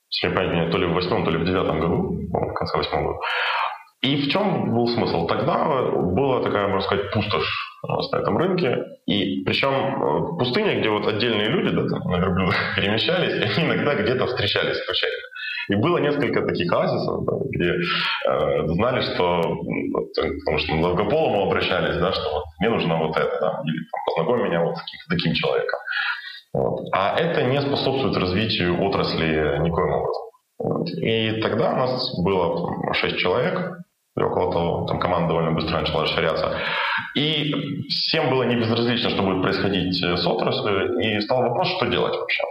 если 0.10 0.28
не 0.28 0.34
память, 0.36 0.72
то 0.72 0.78
ли 0.78 0.88
в 0.88 0.94
восьмом, 0.94 1.24
то 1.24 1.32
ли 1.32 1.38
в 1.38 1.46
девятом 1.46 1.80
году, 1.80 2.20
в 2.32 2.54
конце 2.54 2.78
восьмого 2.78 3.14
года. 3.14 3.20
И 4.02 4.16
в 4.16 4.30
чем 4.30 4.74
был 4.74 4.88
смысл? 4.88 5.28
Тогда 5.28 5.66
была 5.92 6.42
такая, 6.42 6.68
можно 6.68 6.82
сказать, 6.82 7.12
пустошь 7.12 7.70
на 7.84 8.18
этом 8.18 8.38
рынке. 8.38 8.78
И 9.06 9.44
причем 9.44 9.74
э, 9.74 10.38
пустыня, 10.38 10.80
где 10.80 10.90
вот 10.90 11.06
отдельные 11.06 11.50
люди 11.50 11.76
да, 11.76 11.88
там, 11.88 12.10
на 12.10 12.18
верблюдах 12.18 12.56
перемещались, 12.78 13.34
они 13.44 13.66
иногда 13.66 13.96
где-то 13.96 14.28
встречались 14.28 14.78
случайно. 14.86 15.18
И 15.70 15.76
было 15.76 15.98
несколько 15.98 16.42
таких 16.48 16.72
оазисов, 16.72 17.26
да, 17.26 17.34
где 17.50 17.74
э, 17.74 18.68
знали, 18.68 19.02
что, 19.02 19.42
вот, 19.94 20.08
потому 20.16 20.58
что 20.60 20.82
Долгополому 20.82 21.48
обращались, 21.48 21.98
да, 21.98 22.14
что 22.14 22.32
вот, 22.32 22.44
мне 22.60 22.70
нужно 22.70 22.98
вот 22.98 23.18
это, 23.18 23.38
да, 23.40 23.62
или 23.66 23.78
там, 23.92 24.02
познакомь 24.06 24.48
меня 24.48 24.64
вот 24.64 24.78
с 24.78 24.82
каким-то 24.82 25.10
таким 25.10 25.34
человеком. 25.34 25.80
Вот. 26.54 26.88
А 26.94 27.20
это 27.20 27.44
не 27.44 27.62
способствует 27.62 28.16
развитию 28.18 28.82
отрасли 28.82 29.60
никоим 29.60 29.92
образом. 29.92 30.24
Вот. 30.58 30.90
И 30.90 31.42
тогда 31.42 31.74
у 31.74 31.76
нас 31.76 32.20
было 32.24 32.94
шесть 32.94 33.18
человек, 33.18 33.80
и 34.20 34.24
около 34.24 34.52
того, 34.52 34.86
там 34.88 35.00
команда 35.00 35.30
довольно 35.30 35.52
быстро 35.52 35.80
начала 35.80 36.04
расширяться. 36.04 36.58
И 37.16 37.54
всем 37.90 38.30
было 38.30 38.44
не 38.44 38.56
безразлично, 38.56 39.10
что 39.10 39.24
будет 39.24 39.42
происходить 39.42 39.96
с 39.96 40.28
отраслью, 40.28 41.00
и 41.00 41.20
стал 41.22 41.42
вопрос, 41.42 41.70
что 41.78 41.88
делать 41.88 42.16
вообще. 42.16 42.44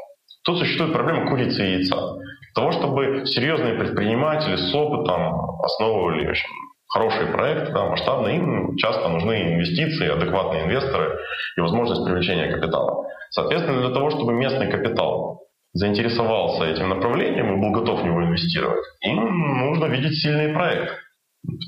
Тут 0.45 0.59
существует 0.59 0.93
проблема 0.93 1.29
курицы 1.29 1.63
и 1.63 1.73
яйца. 1.73 1.97
Для 1.97 2.55
того, 2.55 2.73
чтобы 2.73 3.27
серьезные 3.27 3.75
предприниматели 3.75 4.57
с 4.57 4.75
опытом 4.75 5.61
основывали 5.63 6.29
очень 6.29 6.49
хорошие 6.89 7.31
проекты, 7.31 7.73
да, 7.73 7.85
масштабные, 7.85 8.37
им 8.39 8.77
часто 8.77 9.09
нужны 9.09 9.55
инвестиции, 9.55 10.09
адекватные 10.09 10.65
инвесторы 10.65 11.19
и 11.57 11.61
возможность 11.61 12.05
привлечения 12.05 12.51
капитала. 12.51 13.07
Соответственно, 13.31 13.81
для 13.83 13.91
того, 13.91 14.11
чтобы 14.11 14.33
местный 14.33 14.71
капитал 14.71 15.43
заинтересовался 15.75 16.65
этим 16.65 16.89
направлением 16.89 17.55
и 17.55 17.61
был 17.61 17.71
готов 17.71 18.01
в 18.01 18.05
него 18.05 18.25
инвестировать, 18.25 18.85
им 19.03 19.59
нужно 19.59 19.85
видеть 19.87 20.19
сильный 20.19 20.55
проект. 20.55 20.95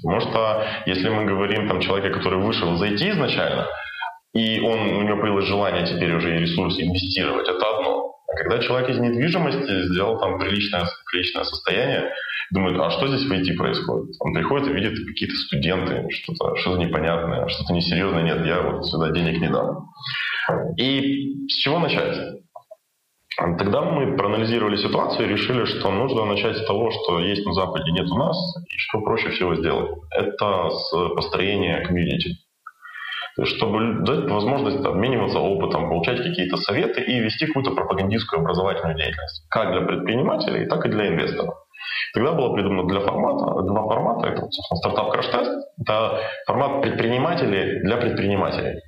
Потому 0.02 0.20
что 0.20 0.64
если 0.86 1.08
мы 1.08 1.24
говорим 1.24 1.68
там 1.68 1.80
человека, 1.80 2.18
который 2.18 2.40
вышел 2.40 2.82
IT 2.82 3.10
изначально, 3.10 3.66
и 4.32 4.60
он, 4.60 4.78
у 4.78 5.02
него 5.02 5.20
появилось 5.20 5.46
желание 5.46 5.86
теперь 5.86 6.14
уже 6.14 6.36
и 6.36 6.40
ресурсы 6.40 6.82
инвестировать, 6.82 7.48
это 7.48 7.66
одно. 7.76 8.14
А 8.28 8.36
когда 8.36 8.58
человек 8.60 8.90
из 8.90 8.98
недвижимости 8.98 9.88
сделал 9.88 10.20
там 10.20 10.38
приличное, 10.38 10.84
приличное 11.10 11.44
состояние, 11.44 12.12
думает, 12.52 12.78
а 12.78 12.90
что 12.90 13.08
здесь 13.08 13.26
в 13.26 13.32
IT 13.32 13.56
происходит? 13.56 14.14
Он 14.20 14.34
приходит 14.34 14.68
и 14.68 14.72
видит 14.72 15.06
какие-то 15.06 15.36
студенты, 15.36 16.06
что-то 16.10 16.56
что 16.56 16.76
непонятное, 16.76 17.48
что-то 17.48 17.72
несерьезное. 17.72 18.22
Нет, 18.22 18.46
я 18.46 18.62
вот 18.62 18.86
сюда 18.86 19.10
денег 19.10 19.40
не 19.40 19.48
дам. 19.48 19.88
И 20.76 21.46
с 21.48 21.54
чего 21.54 21.78
начать? 21.78 22.16
Тогда 23.40 23.80
мы 23.80 24.16
проанализировали 24.16 24.76
ситуацию 24.76 25.26
и 25.26 25.32
решили, 25.32 25.64
что 25.64 25.90
нужно 25.90 26.26
начать 26.26 26.58
с 26.58 26.66
того, 26.66 26.90
что 26.90 27.20
есть 27.20 27.46
на 27.46 27.54
Западе, 27.54 27.90
нет 27.90 28.06
у 28.10 28.16
нас, 28.16 28.36
и 28.68 28.78
что 28.78 29.00
проще 29.00 29.30
всего 29.30 29.54
сделать. 29.56 29.90
Это 30.10 30.68
с 30.70 31.08
построения 31.14 31.80
комьюнити. 31.80 32.36
чтобы 33.44 34.04
дать 34.04 34.30
возможность 34.30 34.84
обмениваться 34.84 35.38
опытом, 35.38 35.88
получать 35.88 36.18
какие-то 36.18 36.56
советы 36.58 37.00
и 37.00 37.20
вести 37.20 37.46
какую-то 37.46 37.70
пропагандистскую 37.70 38.40
образовательную 38.40 38.96
деятельность. 38.96 39.46
Как 39.48 39.72
для 39.72 39.82
предпринимателей, 39.82 40.66
так 40.66 40.84
и 40.84 40.90
для 40.90 41.08
инвесторов. 41.08 41.54
Тогда 42.12 42.32
было 42.32 42.52
придумано 42.52 42.88
для 42.88 43.00
формата, 43.00 43.62
два 43.62 43.82
формата. 43.84 44.28
Это, 44.28 44.42
собственно, 44.50 44.78
стартап 44.78 45.12
краш-тест. 45.12 45.50
Это 45.80 46.20
формат 46.46 46.82
предпринимателей 46.82 47.80
для 47.80 47.96
предпринимателей. 47.96 48.80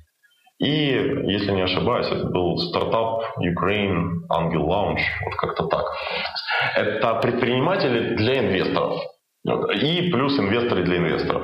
И, 0.59 0.67
если 0.67 1.51
не 1.51 1.61
ошибаюсь, 1.61 2.07
это 2.07 2.25
был 2.27 2.57
стартап 2.57 3.23
Ukraine 3.39 4.21
Angel 4.31 4.65
Launch, 4.65 5.01
вот 5.25 5.35
как-то 5.35 5.67
так. 5.67 5.85
Это 6.75 7.15
предприниматели 7.15 8.15
для 8.15 8.39
инвесторов. 8.39 9.01
И 9.81 10.09
плюс 10.11 10.39
инвесторы 10.39 10.83
для 10.83 10.97
инвесторов. 10.97 11.43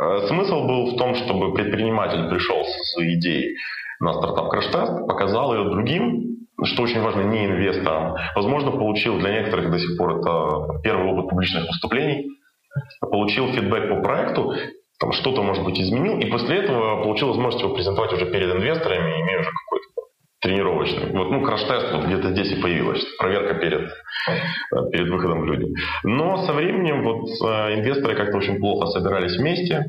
Э, 0.00 0.26
смысл 0.28 0.66
был 0.66 0.92
в 0.92 0.96
том, 0.96 1.14
чтобы 1.16 1.54
предприниматель 1.54 2.28
пришел 2.28 2.62
с 2.64 2.96
идеей 2.98 3.56
на 3.98 4.12
стартап 4.14 4.50
краш-тест, 4.50 5.06
показал 5.06 5.54
ее 5.54 5.70
другим, 5.70 6.30
что 6.64 6.82
очень 6.82 7.00
важно, 7.00 7.22
не 7.22 7.46
инвесторам. 7.46 8.16
Возможно, 8.34 8.70
получил 8.70 9.18
для 9.18 9.40
некоторых 9.40 9.70
до 9.70 9.78
сих 9.78 9.96
пор 9.96 10.18
это 10.18 10.80
первый 10.82 11.12
опыт 11.12 11.30
публичных 11.30 11.66
выступлений, 11.66 12.28
получил 13.00 13.52
фидбэк 13.52 13.88
по 13.88 14.02
проекту, 14.02 14.54
там 15.00 15.12
что-то, 15.12 15.42
может 15.42 15.64
быть, 15.64 15.80
изменил, 15.80 16.18
и 16.18 16.30
после 16.30 16.58
этого 16.58 17.02
получил 17.02 17.28
возможность 17.28 17.64
его 17.64 17.74
презентовать 17.74 18.12
уже 18.12 18.26
перед 18.26 18.54
инвесторами, 18.54 19.22
имея 19.22 19.40
уже 19.40 19.50
какой-то 19.50 19.86
тренировочный. 20.42 21.10
Вот, 21.12 21.30
ну, 21.30 21.42
краш-тест 21.42 21.92
вот 21.92 22.04
где-то 22.04 22.30
здесь 22.32 22.52
и 22.52 22.60
появилась, 22.60 23.02
проверка 23.18 23.54
перед, 23.54 23.90
перед 24.92 25.08
выходом 25.08 25.40
в 25.40 25.46
люди. 25.46 25.72
Но 26.04 26.44
со 26.44 26.52
временем 26.52 27.02
вот 27.02 27.28
э, 27.28 27.74
инвесторы 27.76 28.14
как-то 28.14 28.36
очень 28.36 28.58
плохо 28.60 28.86
собирались 28.86 29.36
вместе, 29.38 29.86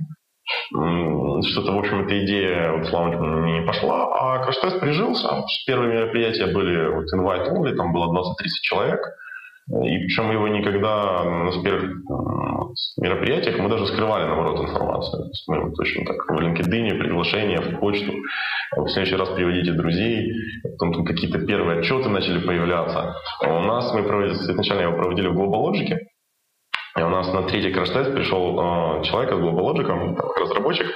что-то, 0.69 1.71
в 1.73 1.79
общем, 1.79 2.05
эта 2.05 2.25
идея 2.25 2.71
вот, 2.71 2.87
слава 2.87 3.45
не 3.45 3.65
пошла, 3.65 4.07
а 4.13 4.43
краш-тест 4.43 4.79
прижился. 4.79 5.43
Первые 5.67 5.93
мероприятия 5.93 6.47
были 6.47 6.87
вот, 6.87 7.05
invite 7.13 7.51
only, 7.51 7.75
там 7.75 7.91
было 7.93 8.07
20-30 8.13 8.33
человек. 8.63 9.01
И 9.69 9.97
причем 9.99 10.31
его 10.31 10.47
никогда 10.47 11.23
на 11.23 11.63
первых 11.63 11.91
мероприятиях 12.97 13.59
мы 13.59 13.69
даже 13.69 13.87
скрывали, 13.87 14.25
наоборот, 14.25 14.59
информацию. 14.61 15.31
Мы 15.47 15.63
вот 15.63 15.75
точно 15.75 16.05
так 16.05 16.17
в 16.27 16.39
LinkedIn, 16.39 16.97
приглашения 16.97 17.61
в 17.61 17.79
почту. 17.79 18.11
В 18.75 18.89
следующий 18.89 19.15
раз 19.15 19.29
приводите 19.29 19.73
друзей. 19.73 20.33
Потом 20.63 20.93
там 20.93 21.05
какие-то 21.05 21.45
первые 21.45 21.79
отчеты 21.79 22.09
начали 22.09 22.45
появляться. 22.45 23.15
А 23.43 23.59
у 23.59 23.61
нас 23.61 23.93
мы 23.93 24.03
проводили, 24.03 24.33
изначально 24.33 24.81
его 24.81 24.97
проводили 24.97 25.27
в 25.27 25.37
GlobalLogic, 25.37 25.97
и 26.97 27.01
у 27.01 27.09
нас 27.09 27.31
на 27.33 27.43
третий 27.43 27.71
краш-тест 27.71 28.13
пришел 28.13 28.59
э, 28.59 29.03
человек 29.03 29.31
из 29.31 29.37
GlobalLogic, 29.37 30.17
разработчик, 30.39 30.87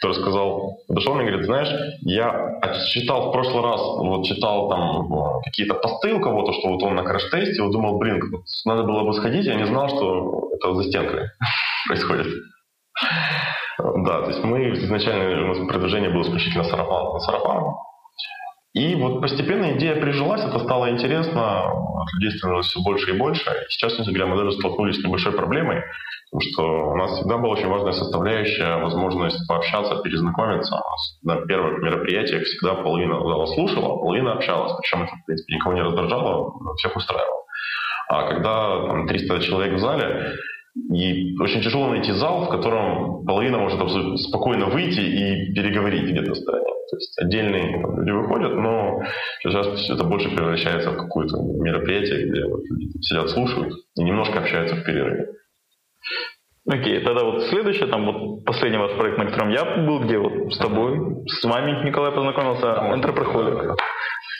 который 0.00 0.14
сказал, 0.14 0.78
подошел 0.88 1.14
мне 1.14 1.24
и 1.24 1.26
говорит, 1.28 1.46
знаешь, 1.46 1.68
я 2.02 2.60
читал 2.90 3.28
в 3.28 3.32
прошлый 3.32 3.62
раз, 3.62 3.80
вот 3.80 4.24
читал 4.24 4.70
там 4.70 5.12
э, 5.12 5.40
какие-то 5.44 5.74
посты 5.74 6.14
у 6.14 6.20
кого-то, 6.20 6.52
что 6.54 6.68
вот 6.68 6.82
он 6.82 6.94
на 6.94 7.04
краш-тесте, 7.04 7.62
вот 7.62 7.72
думал, 7.72 7.98
блин, 7.98 8.20
надо 8.64 8.84
было 8.84 9.04
бы 9.04 9.12
сходить, 9.12 9.44
я 9.44 9.56
не 9.56 9.66
знал, 9.66 9.88
что 9.88 10.50
это 10.54 10.74
за 10.74 10.84
стенкой 10.84 11.26
происходит. 11.86 12.28
Да, 13.78 14.22
то 14.22 14.28
есть 14.28 14.44
мы 14.44 14.72
изначально, 14.74 15.44
у 15.44 15.48
нас 15.48 15.68
предложение 15.68 16.10
было 16.10 16.22
исключительно 16.22 16.64
сарафан, 16.64 17.20
сарафан. 17.20 17.74
И 18.74 18.94
вот 18.94 19.20
постепенно 19.20 19.76
идея 19.76 20.00
прижилась, 20.00 20.42
это 20.42 20.58
стало 20.60 20.90
интересно, 20.90 21.64
людей 22.14 22.38
становилось 22.38 22.68
все 22.68 22.80
больше 22.82 23.10
и 23.10 23.18
больше. 23.18 23.50
И 23.50 23.70
сейчас, 23.70 23.96
честно 23.96 24.12
говоря, 24.12 24.30
мы 24.30 24.36
даже 24.38 24.52
столкнулись 24.52 24.98
с 24.98 25.04
небольшой 25.04 25.32
проблемой, 25.32 25.82
потому 26.30 26.50
что 26.50 26.90
у 26.92 26.96
нас 26.96 27.12
всегда 27.12 27.36
была 27.36 27.52
очень 27.52 27.68
важная 27.68 27.92
составляющая, 27.92 28.78
возможность 28.78 29.46
пообщаться, 29.46 29.96
перезнакомиться. 29.96 30.74
У 30.74 30.78
нас 30.78 31.18
на 31.22 31.46
первых 31.46 31.82
мероприятиях 31.82 32.44
всегда 32.44 32.74
половина 32.74 33.18
зала 33.18 33.44
слушала, 33.44 33.94
а 33.94 33.98
половина 33.98 34.32
общалась. 34.32 34.72
Причем 34.80 35.02
это, 35.02 35.16
в 35.16 35.26
принципе, 35.26 35.54
никого 35.54 35.74
не 35.74 35.82
раздражало, 35.82 36.54
всех 36.76 36.96
устраивало. 36.96 37.44
А 38.08 38.28
когда 38.28 38.86
там, 38.86 39.06
300 39.06 39.40
человек 39.40 39.74
в 39.74 39.80
зале, 39.80 40.32
и 40.90 41.36
очень 41.38 41.60
тяжело 41.60 41.88
найти 41.88 42.12
зал, 42.12 42.46
в 42.46 42.48
котором 42.48 43.26
половина 43.26 43.58
может 43.58 43.78
спокойно 44.20 44.66
выйти 44.66 45.00
и 45.00 45.52
переговорить 45.52 46.10
где-то 46.10 46.32
в 46.32 46.36
стороне. 46.36 46.71
То 46.92 46.98
есть 46.98 47.18
отдельные 47.18 47.82
люди 47.96 48.10
выходят, 48.10 48.52
но 48.52 49.02
сейчас 49.40 49.88
это 49.88 50.04
больше 50.04 50.28
превращается 50.28 50.90
в 50.90 50.96
какое-то 50.98 51.38
мероприятие, 51.38 52.28
где 52.28 52.44
вот 52.44 52.60
люди 52.68 52.92
сидят, 53.00 53.30
слушают 53.30 53.72
и 53.96 54.04
немножко 54.04 54.40
общаются 54.40 54.76
в 54.76 54.84
перерыве. 54.84 55.30
Окей, 56.68 56.98
okay, 56.98 57.00
тогда 57.00 57.24
вот 57.24 57.44
следующее, 57.44 57.86
там 57.86 58.04
вот 58.04 58.44
последний 58.44 58.76
ваш 58.76 58.92
проект, 58.98 59.16
на 59.16 59.24
котором 59.24 59.48
я 59.48 59.64
был, 59.86 60.00
где 60.00 60.18
вот 60.18 60.52
с 60.52 60.58
тобой, 60.58 61.24
с 61.28 61.42
вами 61.44 61.82
Николай 61.82 62.12
познакомился, 62.12 62.66
Enterprise 62.66 63.74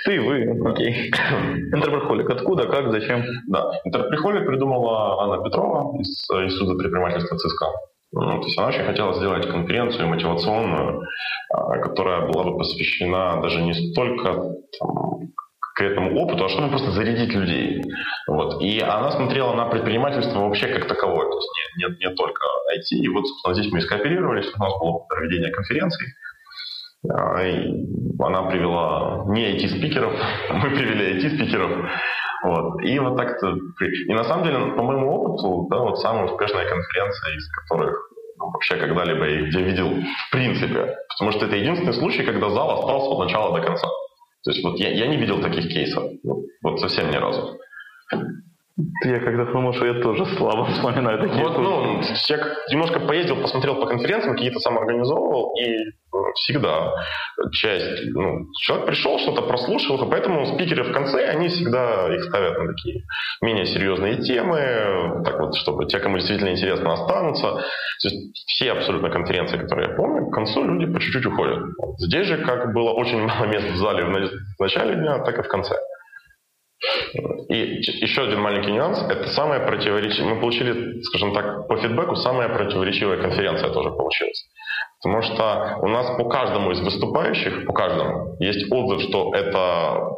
ты, 0.04 0.20
вы, 0.20 0.42
окей. 0.68 1.10
Интерприхолик. 1.72 2.28
Откуда, 2.28 2.66
как, 2.66 2.90
зачем? 2.90 3.24
Да, 3.46 3.70
Интерприхолик 3.84 4.46
придумала 4.46 5.22
Анна 5.22 5.44
Петрова 5.44 5.96
из 6.00 6.28
Института 6.28 6.74
предпринимательства 6.74 7.38
ЦСКА. 7.38 7.66
Ну, 8.12 8.40
то 8.40 8.46
есть 8.46 8.58
она 8.58 8.68
очень 8.68 8.84
хотела 8.84 9.14
сделать 9.14 9.48
конференцию 9.48 10.08
мотивационную, 10.08 11.02
а, 11.50 11.78
которая 11.78 12.28
была 12.28 12.44
бы 12.44 12.58
посвящена 12.58 13.40
даже 13.40 13.62
не 13.62 13.72
столько 13.72 14.54
там, 14.78 15.32
к 15.74 15.82
опыту, 16.14 16.44
а 16.44 16.48
чтобы 16.48 16.68
просто 16.68 16.90
зарядить 16.90 17.32
людей. 17.32 17.82
Вот. 18.28 18.60
И 18.62 18.80
она 18.80 19.10
смотрела 19.10 19.54
на 19.54 19.66
предпринимательство 19.66 20.40
вообще 20.40 20.68
как 20.68 20.86
таковое, 20.86 21.26
то 21.26 21.36
есть 21.36 21.48
не, 21.78 21.84
не, 21.84 22.06
не 22.06 22.14
только 22.14 22.42
IT. 22.76 22.98
И 22.98 23.08
вот, 23.08 23.26
собственно, 23.26 23.54
здесь 23.54 23.72
мы 23.72 23.78
и 23.78 23.82
скооперировались, 23.82 24.52
у 24.54 24.58
нас 24.58 24.72
было 24.78 24.98
проведение 25.08 25.50
конференции. 25.50 26.06
А, 27.10 27.40
она 28.24 28.42
привела 28.44 29.24
не 29.28 29.56
IT-спикеров, 29.56 30.12
мы 30.50 30.70
привели 30.70 31.18
IT-спикеров. 31.18 31.90
Вот. 32.44 32.82
И 32.82 32.98
вот 32.98 33.16
так-то... 33.16 33.56
И 34.08 34.12
на 34.12 34.24
самом 34.24 34.44
деле, 34.44 34.58
по 34.76 34.82
моему 34.82 35.12
опыту, 35.12 35.68
да, 35.70 35.78
вот 35.78 35.98
самая 36.00 36.24
успешная 36.24 36.68
конференция, 36.68 37.36
из 37.36 37.48
которых 37.48 37.96
ну, 38.38 38.50
вообще 38.50 38.76
когда-либо 38.76 39.24
я 39.28 39.42
где 39.42 39.62
видел 39.62 39.88
в 39.88 40.30
принципе. 40.32 40.96
Потому 41.08 41.32
что 41.32 41.46
это 41.46 41.56
единственный 41.56 41.94
случай, 41.94 42.24
когда 42.24 42.50
зал 42.50 42.80
остался 42.80 43.10
от 43.10 43.18
начала 43.20 43.58
до 43.58 43.64
конца. 43.64 43.86
То 44.44 44.50
есть 44.50 44.64
вот 44.64 44.78
я, 44.78 44.90
я 44.90 45.06
не 45.06 45.16
видел 45.16 45.40
таких 45.40 45.68
кейсов. 45.68 46.04
Вот, 46.24 46.44
вот 46.62 46.80
совсем 46.80 47.10
ни 47.10 47.16
разу. 47.16 47.58
Я 49.04 49.20
когда-то 49.20 49.52
думал, 49.52 49.74
что 49.74 49.86
я 49.86 50.00
тоже 50.00 50.24
слабо 50.36 50.64
вспоминаю 50.64 51.20
такие 51.20 51.44
вот, 51.44 51.58
ну, 51.58 52.00
я 52.28 52.38
немножко 52.70 53.00
поездил, 53.00 53.36
посмотрел 53.42 53.76
по 53.76 53.86
конференциям, 53.86 54.34
какие-то 54.34 54.60
сам 54.60 54.78
организовывал, 54.78 55.54
и 55.60 55.76
ну, 56.10 56.32
всегда 56.34 56.94
часть, 57.52 58.06
ну, 58.14 58.46
человек 58.60 58.86
пришел, 58.86 59.18
что-то 59.18 59.42
прослушал, 59.42 60.02
и 60.02 60.10
поэтому 60.10 60.46
спикеры 60.46 60.84
в 60.84 60.92
конце, 60.92 61.26
они 61.26 61.48
всегда 61.48 62.14
их 62.14 62.24
ставят 62.24 62.58
на 62.58 62.68
такие 62.68 63.02
менее 63.42 63.66
серьезные 63.66 64.22
темы, 64.22 65.22
так 65.22 65.38
вот, 65.38 65.54
чтобы 65.56 65.84
те, 65.84 65.98
кому 65.98 66.16
действительно 66.16 66.50
интересно, 66.50 66.94
останутся. 66.94 67.52
То 67.52 68.08
есть 68.08 68.34
все 68.46 68.72
абсолютно 68.72 69.10
конференции, 69.10 69.58
которые 69.58 69.90
я 69.90 69.96
помню, 69.96 70.30
к 70.30 70.34
концу 70.34 70.64
люди 70.64 70.90
по 70.90 70.98
чуть-чуть 70.98 71.26
уходят. 71.26 71.62
Здесь 71.98 72.26
же, 72.26 72.38
как 72.38 72.72
было 72.72 72.90
очень 72.92 73.20
мало 73.26 73.44
мест 73.44 73.68
в 73.70 73.76
зале 73.76 74.04
в 74.04 74.60
начале 74.60 74.94
дня, 74.94 75.18
так 75.18 75.38
и 75.38 75.42
в 75.42 75.48
конце. 75.48 75.76
И 77.48 77.56
еще 78.04 78.22
один 78.22 78.40
маленький 78.40 78.72
нюанс. 78.72 79.02
Это 79.08 79.28
самая 79.28 79.60
противоречивая... 79.66 80.34
Мы 80.34 80.40
получили, 80.40 81.00
скажем 81.02 81.32
так, 81.32 81.68
по 81.68 81.76
фидбэку 81.76 82.16
самая 82.16 82.48
противоречивая 82.48 83.18
конференция 83.18 83.70
тоже 83.70 83.90
получилась. 83.90 84.44
Потому 85.02 85.22
что 85.22 85.78
у 85.82 85.88
нас 85.88 86.16
по 86.16 86.28
каждому 86.28 86.70
из 86.72 86.80
выступающих, 86.80 87.66
по 87.66 87.72
каждому, 87.72 88.36
есть 88.40 88.70
отзыв, 88.70 89.02
что 89.02 89.34
это 89.34 90.16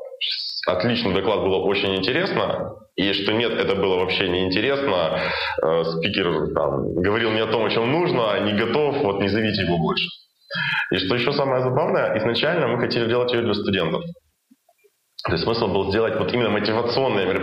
отличный 0.67 1.15
доклад, 1.15 1.41
было 1.41 1.57
очень 1.65 1.97
интересно, 1.97 2.77
и 2.97 3.13
что 3.13 3.33
нет, 3.33 3.53
это 3.53 3.75
было 3.75 3.97
вообще 3.99 4.29
неинтересно. 4.29 5.19
Э, 5.63 5.85
спикер 5.85 6.55
там, 6.55 6.95
говорил 6.95 7.33
не 7.33 7.41
о 7.41 7.47
том, 7.47 7.65
о 7.65 7.71
чем 7.71 7.91
нужно, 7.91 8.33
а 8.33 8.39
не 8.41 8.53
готов, 8.53 9.03
вот 9.03 9.21
не 9.21 9.29
зовите 9.29 9.63
его 9.63 9.79
больше. 9.79 10.07
И 10.93 10.97
что 10.99 11.15
еще 11.17 11.33
самое 11.33 11.63
забавное, 11.63 12.17
изначально 12.19 12.69
мы 12.69 12.79
хотели 12.79 13.09
делать 13.09 13.33
ее 13.33 13.43
для 13.43 13.55
студентов. 13.55 14.03
То 15.25 15.33
есть 15.33 15.45
смысл 15.45 15.69
был 15.69 15.91
сделать 15.91 16.17
вот 16.17 16.31
именно 16.35 16.51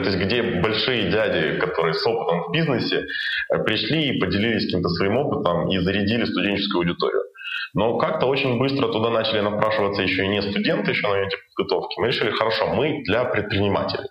то 0.03 0.09
есть 0.09 0.17
где 0.19 0.43
большие 0.61 1.09
дяди, 1.09 1.59
которые 1.59 1.95
с 1.95 2.05
опытом 2.05 2.43
в 2.43 2.51
бизнесе, 2.51 3.05
э, 3.51 3.63
пришли 3.63 4.09
и 4.09 4.19
поделились 4.19 4.65
каким-то 4.65 4.89
своим 4.89 5.17
опытом 5.17 5.67
и 5.67 5.79
зарядили 5.79 6.25
студенческую 6.25 6.81
аудиторию. 6.81 7.23
Но 7.73 7.97
как-то 7.97 8.27
очень 8.27 8.59
быстро 8.59 8.87
туда 8.89 9.09
начали 9.09 9.39
напрашиваться 9.39 10.03
еще 10.03 10.25
и 10.25 10.27
не 10.27 10.43
студенты, 10.43 10.91
еще 10.91 11.07
на 11.07 11.13
моменте 11.13 11.37
подготовки. 11.55 11.99
Мы 11.99 12.07
решили, 12.07 12.29
хорошо, 12.29 12.67
мы 12.67 13.01
для 13.03 13.23
предпринимателей. 13.23 14.09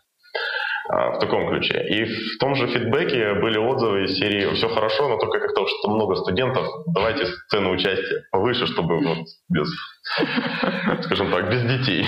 А, 0.88 1.12
в 1.12 1.18
таком 1.18 1.48
ключе. 1.48 1.86
И 1.88 2.04
в 2.04 2.38
том 2.38 2.54
же 2.54 2.66
фидбэке 2.66 3.34
были 3.34 3.58
отзывы 3.58 4.04
из 4.04 4.18
серии 4.18 4.52
«Все 4.54 4.68
хорошо, 4.68 5.08
но 5.08 5.18
только 5.18 5.38
как-то 5.38 5.66
что 5.66 5.90
много 5.90 6.16
студентов, 6.16 6.66
давайте 6.94 7.26
цену 7.48 7.72
участия 7.72 8.24
повыше, 8.32 8.66
чтобы 8.66 8.98
вот 8.98 9.18
без, 9.48 9.68
скажем 11.02 11.30
так, 11.30 11.50
без 11.50 11.62
детей». 11.62 12.04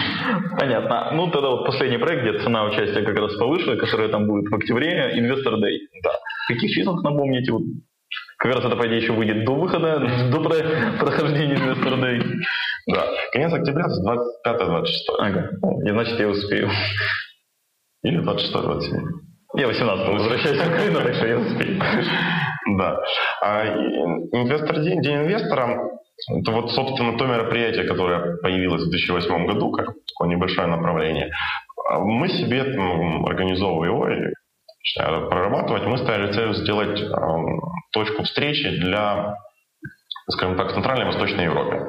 Понятно. 0.58 1.10
Ну, 1.12 1.30
тогда 1.30 1.50
вот 1.50 1.66
последний 1.66 1.98
проект, 1.98 2.22
где 2.22 2.38
цена 2.42 2.64
участия 2.64 3.02
как 3.02 3.16
раз 3.16 3.36
повыше, 3.36 3.76
которая 3.76 4.08
там 4.08 4.26
будет 4.26 4.50
в 4.50 4.54
октябре, 4.54 5.12
Investor 5.16 5.54
Day. 5.56 5.78
Да. 6.02 6.12
Каких 6.48 6.70
числах, 6.72 7.02
напомните, 7.02 7.52
вот 7.52 7.62
Как 8.38 8.54
раз 8.54 8.64
это, 8.64 8.74
по 8.74 8.86
идее, 8.86 8.98
еще 8.98 9.12
выйдет 9.12 9.44
до 9.44 9.54
выхода, 9.54 10.00
до 10.30 10.40
прохождения 10.98 11.56
Investor 11.56 12.00
Day. 12.00 12.22
Да, 12.88 13.06
конец 13.32 13.52
октября, 13.52 13.84
25-26. 14.44 14.86
Ага, 15.18 15.50
и 15.84 15.90
значит 15.90 16.18
я 16.18 16.28
успею. 16.28 16.68
Или 18.02 18.20
26-27. 18.20 19.00
Я 19.54 19.68
18 19.68 20.08
возвращаюсь 20.08 20.60
в 20.60 20.68
Украину, 20.68 21.00
так 21.00 21.14
что 21.14 21.26
я 21.26 21.38
успею. 21.38 21.82
Да. 22.78 22.96
А 23.42 23.66
инвестор 23.66 24.80
день, 24.80 25.02
день 25.02 25.16
инвестора 25.16 25.90
это 26.28 26.52
вот, 26.52 26.70
собственно, 26.70 27.18
то 27.18 27.26
мероприятие, 27.26 27.84
которое 27.84 28.36
появилось 28.36 28.84
в 28.84 28.90
2008 28.90 29.46
году, 29.46 29.72
как 29.72 29.86
такое 30.06 30.28
небольшое 30.28 30.68
направление. 30.68 31.32
А 31.88 31.98
мы 31.98 32.28
себе 32.28 32.62
ну, 32.64 33.26
организовывая 33.26 33.88
его 33.88 34.08
и 34.08 34.32
прорабатывать, 35.28 35.84
мы 35.84 35.98
ставили 35.98 36.32
целью 36.32 36.54
сделать 36.54 37.00
э, 37.00 37.06
точку 37.92 38.24
встречи 38.24 38.68
для, 38.78 39.36
скажем 40.28 40.56
так, 40.56 40.72
Центральной 40.72 41.04
и 41.04 41.06
Восточной 41.06 41.44
Европе. 41.44 41.86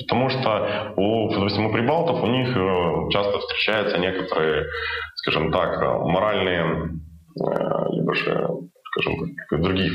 Потому 0.00 0.30
что 0.30 0.94
у, 0.96 1.28
допустим, 1.32 1.66
у 1.66 1.72
прибалтов 1.72 2.22
у 2.22 2.26
них 2.26 2.56
э, 2.56 3.10
часто 3.10 3.38
встречаются 3.38 3.98
некоторые, 3.98 4.66
скажем 5.24 5.50
так, 5.50 5.80
моральные, 5.80 6.90
э, 7.40 7.86
либо 7.92 8.14
же, 8.14 8.48
скажем 8.90 9.34
так, 9.48 9.60
других. 9.60 9.92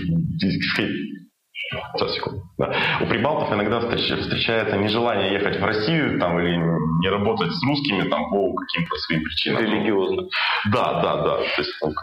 Да. 2.58 2.74
У 3.02 3.06
прибалтов 3.06 3.54
иногда 3.54 3.80
встречается 3.80 4.76
нежелание 4.78 5.34
ехать 5.34 5.60
в 5.60 5.64
Россию 5.64 6.20
там, 6.20 6.40
или 6.40 6.58
не 6.58 7.10
работать 7.10 7.52
с 7.52 7.64
русскими 7.64 8.10
там, 8.10 8.30
по 8.32 8.56
каким-то 8.56 8.96
своим 8.98 9.24
причинам. 9.24 9.62
Религиозно. 9.62 10.24
Да, 10.72 11.02
да, 11.02 11.18
да. 11.18 11.38
То 11.38 11.62
есть, 11.62 11.72
ну, 11.84 11.94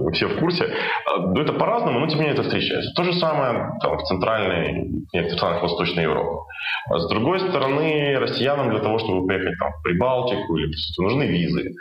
вы 0.00 0.12
все 0.12 0.28
в 0.28 0.38
курсе. 0.38 0.66
А, 1.06 1.18
ну, 1.18 1.40
это 1.40 1.52
по-разному, 1.52 2.00
но 2.00 2.06
тем 2.06 2.18
не 2.18 2.26
менее 2.26 2.34
это 2.34 2.42
встречается. 2.42 2.92
То 2.94 3.04
же 3.04 3.12
самое 3.14 3.72
там, 3.80 3.98
в 3.98 4.02
Центральной, 4.04 4.70
и 4.70 5.16
некоторых 5.16 5.32
странах 5.32 5.62
Восточной 5.62 6.04
Европы. 6.04 6.44
А 6.90 6.98
с 6.98 7.08
другой 7.08 7.40
стороны, 7.40 8.16
россиянам 8.18 8.70
для 8.70 8.80
того, 8.80 8.98
чтобы 8.98 9.26
поехать 9.26 9.58
там, 9.58 9.72
в 9.72 9.82
Прибалтику, 9.82 10.56
или, 10.56 10.72
нужны 10.98 11.24
визы. 11.24 11.72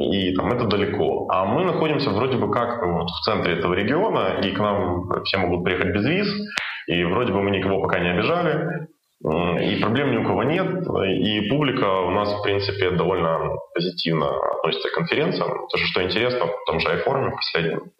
И 0.00 0.34
там 0.34 0.52
это 0.52 0.66
далеко. 0.66 1.28
А 1.30 1.44
мы 1.44 1.64
находимся 1.64 2.10
вроде 2.10 2.36
бы 2.36 2.50
как 2.50 2.84
вот, 2.84 3.08
в 3.08 3.20
центре 3.24 3.54
этого 3.54 3.74
региона, 3.74 4.40
и 4.42 4.50
к 4.50 4.58
нам 4.58 5.08
все 5.24 5.38
могут 5.38 5.64
приехать 5.64 5.94
без 5.94 6.06
виз. 6.06 6.28
И 6.88 7.04
вроде 7.04 7.32
бы 7.32 7.42
мы 7.42 7.50
никого 7.50 7.80
пока 7.82 7.98
не 7.98 8.10
обижали, 8.10 8.88
и 9.24 9.80
проблем 9.80 10.12
ни 10.12 10.16
у 10.18 10.24
кого 10.24 10.42
нет, 10.44 10.86
и 11.08 11.48
публика 11.48 12.00
у 12.00 12.10
нас, 12.10 12.32
в 12.32 12.42
принципе, 12.42 12.90
довольно 12.90 13.56
позитивно 13.74 14.28
относится 14.56 14.90
к 14.90 14.94
конференциям. 14.94 15.66
То, 15.68 15.78
что 15.78 16.02
интересно, 16.02 16.46
в 16.46 16.64
том 16.66 16.80
же 16.80 16.88
iForum 16.88 17.30
последнем, 17.30 17.92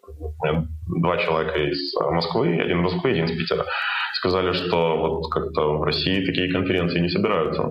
два 0.87 1.17
человека 1.17 1.57
из 1.57 1.93
Москвы, 1.95 2.59
один 2.61 2.79
из 2.79 2.93
Москвы, 2.93 3.11
один 3.11 3.25
из 3.25 3.37
Питера, 3.37 3.65
сказали, 4.13 4.53
что 4.53 4.97
вот 4.97 5.31
как-то 5.31 5.77
в 5.77 5.83
России 5.83 6.25
такие 6.25 6.51
конференции 6.51 6.99
не 6.99 7.09
собираются. 7.09 7.63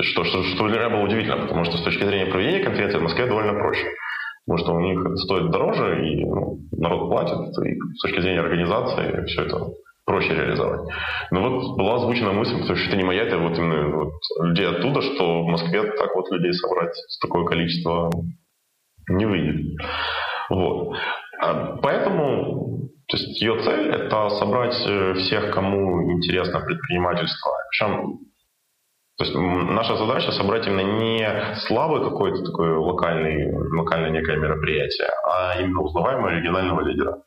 Что, 0.00 0.24
что, 0.24 0.42
что 0.42 0.68
для 0.68 0.78
меня 0.78 0.90
было 0.90 1.02
удивительно, 1.02 1.46
потому 1.46 1.64
что 1.64 1.76
с 1.76 1.82
точки 1.82 2.02
зрения 2.04 2.26
проведения 2.26 2.64
конференции 2.64 2.98
в 2.98 3.02
Москве 3.02 3.26
довольно 3.26 3.52
проще. 3.52 3.86
Потому 4.46 4.64
что 4.64 4.74
у 4.74 4.80
них 4.80 5.00
это 5.00 5.16
стоит 5.16 5.50
дороже, 5.50 6.06
и 6.06 6.24
ну, 6.24 6.58
народ 6.72 7.10
платит, 7.10 7.38
и 7.64 7.78
с 7.96 8.02
точки 8.02 8.20
зрения 8.20 8.40
организации 8.40 9.24
все 9.26 9.42
это 9.42 9.68
проще 10.04 10.34
реализовать. 10.34 10.82
Но 11.30 11.48
вот 11.48 11.76
была 11.76 11.96
озвучена 11.96 12.32
мысль, 12.32 12.58
потому 12.60 12.76
что 12.76 12.88
это 12.88 12.96
не 12.96 13.04
моя, 13.04 13.22
это 13.22 13.38
вот 13.38 13.58
именно 13.58 13.96
вот 13.96 14.12
людей 14.40 14.66
оттуда, 14.66 15.00
что 15.02 15.42
в 15.42 15.46
Москве 15.46 15.82
так 15.92 16.14
вот 16.14 16.30
людей 16.30 16.52
собрать 16.52 16.94
с 16.94 17.18
такое 17.18 17.44
количество 17.44 18.10
не 19.08 19.26
выйдет. 19.26 19.78
Вот. 20.50 20.96
А 21.40 21.76
поэтому 21.82 22.90
то 23.06 23.16
есть 23.16 23.40
ее 23.40 23.60
цель– 23.62 23.88
это 23.92 24.30
собрать 24.30 24.76
э, 24.86 25.14
всех, 25.14 25.52
кому 25.52 26.10
интересно 26.12 26.60
предпринимательство. 26.60 27.52
Причем 27.70 28.18
то 29.16 29.24
есть 29.24 29.36
наша 29.36 29.96
задача 29.96 30.32
собрать 30.32 30.66
именно 30.66 30.98
не 30.98 31.54
слабый 31.66 32.02
какой-то 32.02 32.42
такой 32.44 32.76
локальный, 32.76 33.52
локальное 33.76 34.10
некое 34.10 34.38
мероприятие, 34.38 35.08
а 35.24 35.60
именно 35.60 35.82
узнаваемого 35.82 36.30
регионального 36.30 36.80
лидера. 36.80 37.22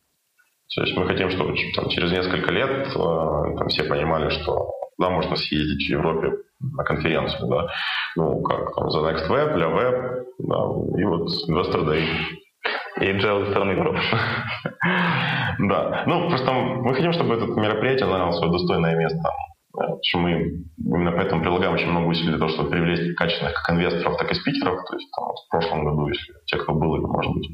То 0.75 0.81
есть 0.83 0.97
мы 0.97 1.07
хотим, 1.07 1.29
чтобы 1.29 1.55
там, 1.75 1.89
через 1.89 2.11
несколько 2.11 2.51
лет 2.51 2.87
э, 2.87 3.57
там, 3.57 3.67
все 3.69 3.83
понимали, 3.83 4.29
что 4.29 4.71
да, 4.97 5.09
можно 5.09 5.35
съездить 5.35 5.87
в 5.87 5.91
Европе 5.91 6.33
на 6.59 6.83
конференцию, 6.83 7.47
да, 7.47 7.67
ну, 8.15 8.41
как 8.41 8.75
там, 8.75 8.89
за 8.89 8.99
Next 8.99 9.29
Web, 9.29 9.55
для 9.55 9.67
Web, 9.67 10.23
да, 10.39 10.99
и 10.99 11.03
вот 11.03 11.29
Investor 11.49 11.85
Day. 11.85 12.03
И 12.99 13.05
agile 13.05 13.49
страны 13.51 13.71
Европы. 13.71 13.99
Да, 15.59 16.03
ну, 16.05 16.29
просто 16.29 16.51
мы 16.51 16.93
хотим, 16.93 17.13
чтобы 17.13 17.33
это 17.33 17.45
мероприятие 17.45 18.07
заняло 18.07 18.31
свое 18.31 18.51
достойное 18.51 18.95
место 18.95 19.31
что 20.03 20.19
мы 20.19 20.63
именно 20.77 21.11
поэтому 21.11 21.41
прилагаем 21.41 21.73
очень 21.73 21.89
много 21.89 22.07
усилий 22.07 22.29
для 22.29 22.39
того, 22.39 22.49
чтобы 22.49 22.69
привлечь 22.69 23.15
качественных 23.15 23.53
как 23.53 23.75
инвесторов, 23.75 24.17
так 24.17 24.31
и 24.31 24.35
спикеров. 24.35 24.83
То 24.89 24.95
есть 24.95 25.09
там, 25.15 25.25
в 25.25 25.49
прошлом 25.49 25.85
году, 25.85 26.07
если 26.07 26.33
те, 26.45 26.57
кто 26.57 26.73
был, 26.73 26.97
может 27.07 27.33
быть, 27.33 27.49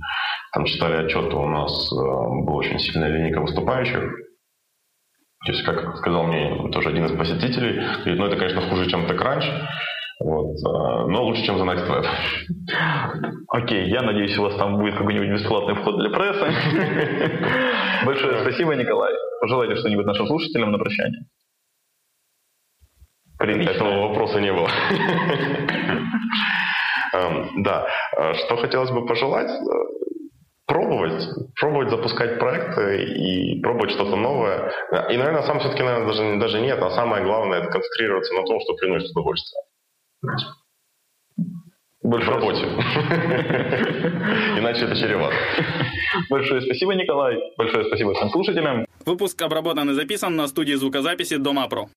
там 0.53 0.65
читали 0.65 1.05
отчеты, 1.05 1.35
у 1.35 1.47
нас 1.47 1.91
э, 1.91 1.95
была 1.95 2.57
очень 2.57 2.79
сильная 2.79 3.09
линейка 3.09 3.41
выступающих. 3.41 3.99
То 5.45 5.51
есть, 5.51 5.63
как 5.63 5.97
сказал 5.97 6.23
мне 6.23 6.69
тоже 6.71 6.89
один 6.89 7.05
из 7.05 7.17
посетителей, 7.17 7.75
говорит, 7.75 8.17
ну 8.17 8.25
это, 8.25 8.37
конечно, 8.37 8.61
хуже, 8.61 8.89
чем 8.89 9.05
TechCrunch, 9.05 9.43
вот, 10.21 10.55
э, 10.55 11.07
но 11.09 11.25
лучше, 11.25 11.43
чем 11.43 11.57
за 11.57 11.65
Next 11.65 11.89
Web. 11.89 12.05
Окей, 13.49 13.89
я 13.89 14.01
надеюсь, 14.01 14.37
у 14.37 14.43
вас 14.43 14.55
там 14.55 14.77
будет 14.77 14.95
какой-нибудь 14.95 15.29
бесплатный 15.29 15.75
вход 15.75 15.99
для 15.99 16.09
прессы. 16.09 16.45
Большое 18.05 18.41
спасибо, 18.41 18.75
Николай. 18.75 19.11
Пожелайте 19.41 19.75
что-нибудь 19.75 20.05
нашим 20.05 20.27
слушателям 20.27 20.71
на 20.71 20.77
прощание. 20.77 21.25
Этого 23.43 24.07
вопроса 24.07 24.39
не 24.39 24.53
было. 24.53 24.69
Эм, 27.13 27.63
да. 27.63 27.87
Э, 28.17 28.33
что 28.35 28.57
хотелось 28.57 28.91
бы 28.91 29.05
пожелать? 29.05 29.49
Э, 29.49 29.93
пробовать, 30.65 31.27
пробовать 31.59 31.89
запускать 31.89 32.39
проекты 32.39 33.03
и 33.03 33.61
пробовать 33.61 33.91
что-то 33.91 34.15
новое. 34.15 34.71
И, 35.09 35.17
наверное, 35.17 35.43
сам 35.43 35.59
все-таки, 35.59 35.83
наверное, 35.83 36.07
даже, 36.07 36.39
даже 36.39 36.61
нет, 36.61 36.81
а 36.81 36.89
самое 36.91 37.23
главное– 37.23 37.59
это 37.61 37.69
концентрироваться 37.69 38.33
на 38.33 38.43
том, 38.43 38.59
что 38.61 38.73
приносит 38.75 39.11
удовольствие. 39.11 39.61
Больше 42.01 42.29
в 42.29 42.33
работе. 42.33 42.65
Иначе 44.57 44.85
это 44.85 44.95
чревато. 44.95 45.35
Большое 46.29 46.61
спасибо, 46.61 46.95
Николай. 46.95 47.37
Большое 47.57 47.85
спасибо 47.85 48.13
всем 48.13 48.29
слушателям. 48.29 48.85
Выпуск 49.05 49.41
обработан 49.41 49.89
и 49.89 49.93
записан 49.93 50.35
на 50.35 50.47
студии 50.47 50.73
звукозаписи 50.73 51.37
Дома 51.37 51.67
Про. 51.69 51.87